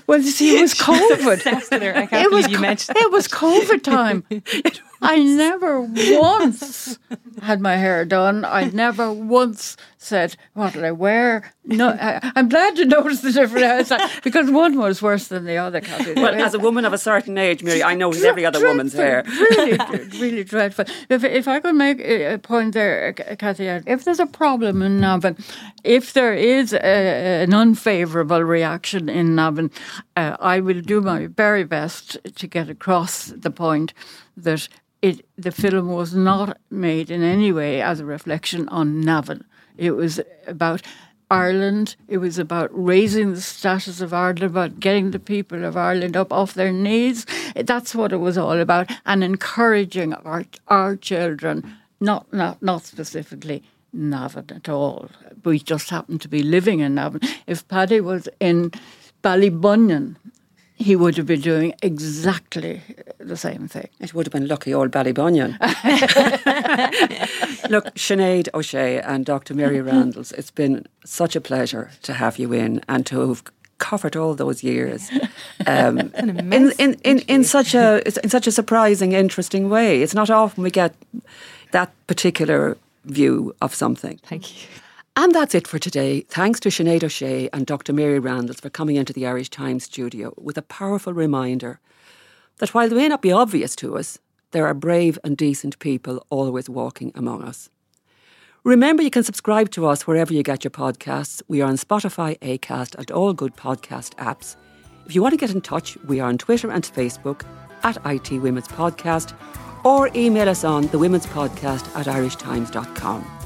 well, 0.07 0.19
you 0.19 0.31
see, 0.31 0.57
it 0.57 0.61
was 0.61 0.73
COVID. 0.75 2.11
It 2.11 2.31
was 2.31 2.47
you 2.47 2.57
co- 2.57 2.61
mentioned 2.61 2.97
it 2.97 3.11
was 3.11 3.27
COVID 3.27 3.83
time. 3.83 4.23
I 5.01 5.23
never 5.23 5.81
once 5.81 6.99
had 7.41 7.61
my 7.61 7.77
hair 7.77 8.03
done. 8.05 8.43
I 8.43 8.65
never 8.65 9.11
once 9.13 9.77
said, 9.97 10.35
"What 10.53 10.73
did 10.73 10.83
I 10.83 10.91
wear?" 10.91 11.53
No, 11.63 11.89
I, 11.89 12.31
I'm 12.35 12.49
glad 12.49 12.77
you 12.77 12.85
noticed 12.85 13.23
the 13.23 13.31
difference 13.31 13.91
because 14.23 14.49
one 14.51 14.77
was 14.77 15.01
worse 15.01 15.27
than 15.27 15.45
the 15.45 15.57
other. 15.57 15.81
Kathy. 15.81 16.13
Well, 16.13 16.35
as 16.35 16.53
a 16.53 16.59
woman 16.59 16.83
of 16.85 16.93
a 16.93 16.97
certain 16.97 17.37
age, 17.37 17.63
Mary, 17.63 17.83
I 17.83 17.95
notice 17.95 18.23
every 18.23 18.45
other 18.45 18.65
woman's 18.65 18.93
hair. 18.93 19.23
Really, 19.25 19.77
really 20.19 20.43
dreadful. 20.43 20.85
If, 21.09 21.23
if 21.23 21.47
I 21.47 21.59
could 21.59 21.75
make 21.75 21.99
a 21.99 22.37
point 22.37 22.73
there, 22.73 23.15
uh, 23.29 23.35
Kathy, 23.35 23.67
if 23.67 24.03
there's 24.03 24.19
a 24.19 24.25
problem 24.25 24.81
in 24.81 24.99
Navan, 24.99 25.37
if 25.83 26.13
there 26.13 26.33
is 26.33 26.73
a, 26.73 27.43
an 27.43 27.53
unfavourable 27.53 28.43
reaction 28.43 29.09
in 29.09 29.35
Navan, 29.35 29.71
uh, 30.17 30.35
I 30.39 30.59
will 30.59 30.81
do 30.81 31.01
my 31.01 31.27
very 31.27 31.63
best 31.63 32.17
to 32.35 32.47
get 32.47 32.69
across 32.69 33.27
the 33.27 33.51
point 33.51 33.93
that 34.35 34.67
it 35.01 35.25
the 35.37 35.51
film 35.51 35.89
was 35.89 36.13
not 36.13 36.57
made 36.69 37.09
in 37.09 37.23
any 37.23 37.51
way 37.51 37.81
as 37.81 37.99
a 37.99 38.05
reflection 38.05 38.67
on 38.69 39.01
Navan. 39.01 39.45
It 39.77 39.91
was 39.91 40.19
about 40.47 40.81
Ireland. 41.31 41.95
It 42.07 42.17
was 42.17 42.39
about 42.39 42.69
raising 42.73 43.33
the 43.33 43.41
status 43.41 44.01
of 44.01 44.13
Ireland, 44.13 44.43
about 44.43 44.79
getting 44.79 45.11
the 45.11 45.19
people 45.19 45.63
of 45.63 45.77
Ireland 45.77 46.17
up 46.17 46.33
off 46.33 46.53
their 46.53 46.73
knees. 46.73 47.25
That's 47.55 47.93
what 47.93 48.11
it 48.11 48.17
was 48.17 48.37
all 48.37 48.59
about, 48.59 48.91
and 49.05 49.23
encouraging 49.23 50.13
our 50.13 50.45
our 50.67 50.95
children, 50.95 51.77
not 51.99 52.31
not 52.33 52.61
not 52.61 52.83
specifically 52.83 53.63
Navan 53.93 54.45
at 54.49 54.69
all. 54.69 55.09
We 55.43 55.59
just 55.59 55.89
happened 55.89 56.21
to 56.21 56.27
be 56.27 56.43
living 56.43 56.79
in 56.79 56.95
Navan. 56.95 57.21
If 57.47 57.67
Paddy 57.67 58.01
was 58.01 58.27
in 58.39 58.71
Ballybunion, 59.23 60.15
he 60.79 60.95
would 60.95 61.17
have 61.17 61.25
been 61.25 61.41
doing 61.41 61.73
exactly 61.81 62.81
the 63.17 63.35
same 63.35 63.67
thing. 63.67 63.89
It 63.99 64.13
would 64.13 64.25
have 64.25 64.31
been 64.31 64.47
lucky 64.47 64.73
old 64.73 64.91
Ballybunion. 64.91 65.59
Look, 67.69 67.93
Sinead 67.95 68.47
O'Shea 68.53 69.01
and 69.01 69.25
Dr. 69.25 69.53
Mary 69.53 69.79
Randles, 69.79 70.31
it's 70.33 70.51
been 70.51 70.87
such 71.03 71.35
a 71.35 71.41
pleasure 71.41 71.91
to 72.03 72.13
have 72.13 72.39
you 72.39 72.53
in 72.53 72.81
and 72.87 73.05
to 73.07 73.27
have 73.27 73.43
covered 73.77 74.15
all 74.15 74.35
those 74.35 74.63
years 74.63 75.11
um, 75.67 75.99
in, 76.17 76.71
in, 76.79 76.93
in, 77.03 77.19
in 77.19 77.43
such 77.43 77.73
a 77.73 78.01
in 78.23 78.29
such 78.29 78.47
a 78.47 78.51
surprising, 78.51 79.11
interesting 79.11 79.69
way. 79.69 80.01
It's 80.01 80.13
not 80.13 80.29
often 80.29 80.63
we 80.63 80.71
get 80.71 80.95
that 81.71 81.91
particular 82.07 82.77
view 83.03 83.53
of 83.61 83.75
something. 83.75 84.17
Thank 84.23 84.53
you. 84.53 84.67
And 85.21 85.35
that's 85.35 85.53
it 85.53 85.67
for 85.67 85.79
today. 85.79 86.21
Thanks 86.21 86.61
to 86.61 86.69
Sinead 86.69 87.03
O'Shea 87.03 87.49
and 87.51 87.65
Dr. 87.65 87.91
Mary 87.91 88.21
Randles 88.21 88.61
for 88.61 88.69
coming 88.69 88.95
into 88.95 89.11
the 89.11 89.27
Irish 89.27 89.49
Times 89.49 89.83
studio 89.83 90.33
with 90.37 90.57
a 90.57 90.61
powerful 90.61 91.13
reminder 91.13 91.81
that 92.59 92.73
while 92.73 92.87
they 92.87 92.95
may 92.95 93.09
not 93.09 93.21
be 93.21 93.33
obvious 93.33 93.75
to 93.75 93.97
us, 93.97 94.17
there 94.51 94.65
are 94.65 94.73
brave 94.73 95.19
and 95.25 95.35
decent 95.35 95.77
people 95.79 96.25
always 96.29 96.69
walking 96.69 97.11
among 97.15 97.43
us. 97.43 97.69
Remember, 98.63 99.03
you 99.03 99.09
can 99.09 99.23
subscribe 99.23 99.71
to 99.71 99.87
us 99.87 100.07
wherever 100.07 100.33
you 100.33 100.41
get 100.41 100.63
your 100.63 100.71
podcasts. 100.71 101.41
We 101.49 101.59
are 101.59 101.67
on 101.67 101.75
Spotify, 101.75 102.39
Acast, 102.39 102.95
and 102.95 103.11
all 103.11 103.33
good 103.33 103.57
podcast 103.57 104.15
apps. 104.15 104.55
If 105.05 105.15
you 105.15 105.21
want 105.21 105.33
to 105.33 105.37
get 105.37 105.51
in 105.51 105.59
touch, 105.59 105.97
we 106.07 106.21
are 106.21 106.29
on 106.29 106.37
Twitter 106.37 106.71
and 106.71 106.85
Facebook 106.85 107.41
at 107.83 107.97
IT 108.05 108.39
Women's 108.39 108.69
Podcast 108.69 109.35
or 109.83 110.09
email 110.15 110.47
us 110.47 110.63
on 110.63 110.87
the 110.87 110.97
Women's 110.97 111.25
Podcast 111.25 111.93
at 111.93 112.05
irishtimes.com. 112.05 113.38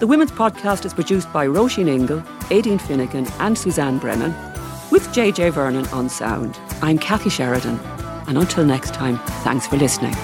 The 0.00 0.06
Women's 0.06 0.32
Podcast 0.32 0.86
is 0.86 0.94
produced 0.94 1.30
by 1.30 1.46
Roisin 1.46 1.86
Ingle, 1.86 2.22
Aideen 2.48 2.80
Finnegan, 2.80 3.26
and 3.38 3.58
Suzanne 3.58 3.98
Brennan, 3.98 4.34
with 4.90 5.06
JJ 5.08 5.52
Vernon 5.52 5.86
on 5.88 6.08
sound. 6.08 6.58
I'm 6.80 6.96
Kathy 6.96 7.28
Sheridan, 7.28 7.78
and 8.26 8.38
until 8.38 8.64
next 8.64 8.94
time, 8.94 9.18
thanks 9.44 9.66
for 9.66 9.76
listening. 9.76 10.14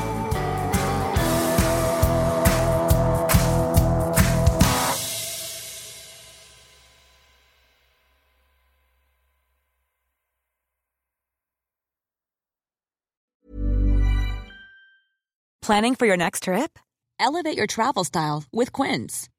Planning 15.61 15.95
for 15.97 16.07
your 16.07 16.17
next 16.17 16.45
trip? 16.45 16.79
Elevate 17.21 17.59
your 17.59 17.67
travel 17.67 18.05
style 18.05 18.45
with 18.53 18.73
Quince. 18.73 19.29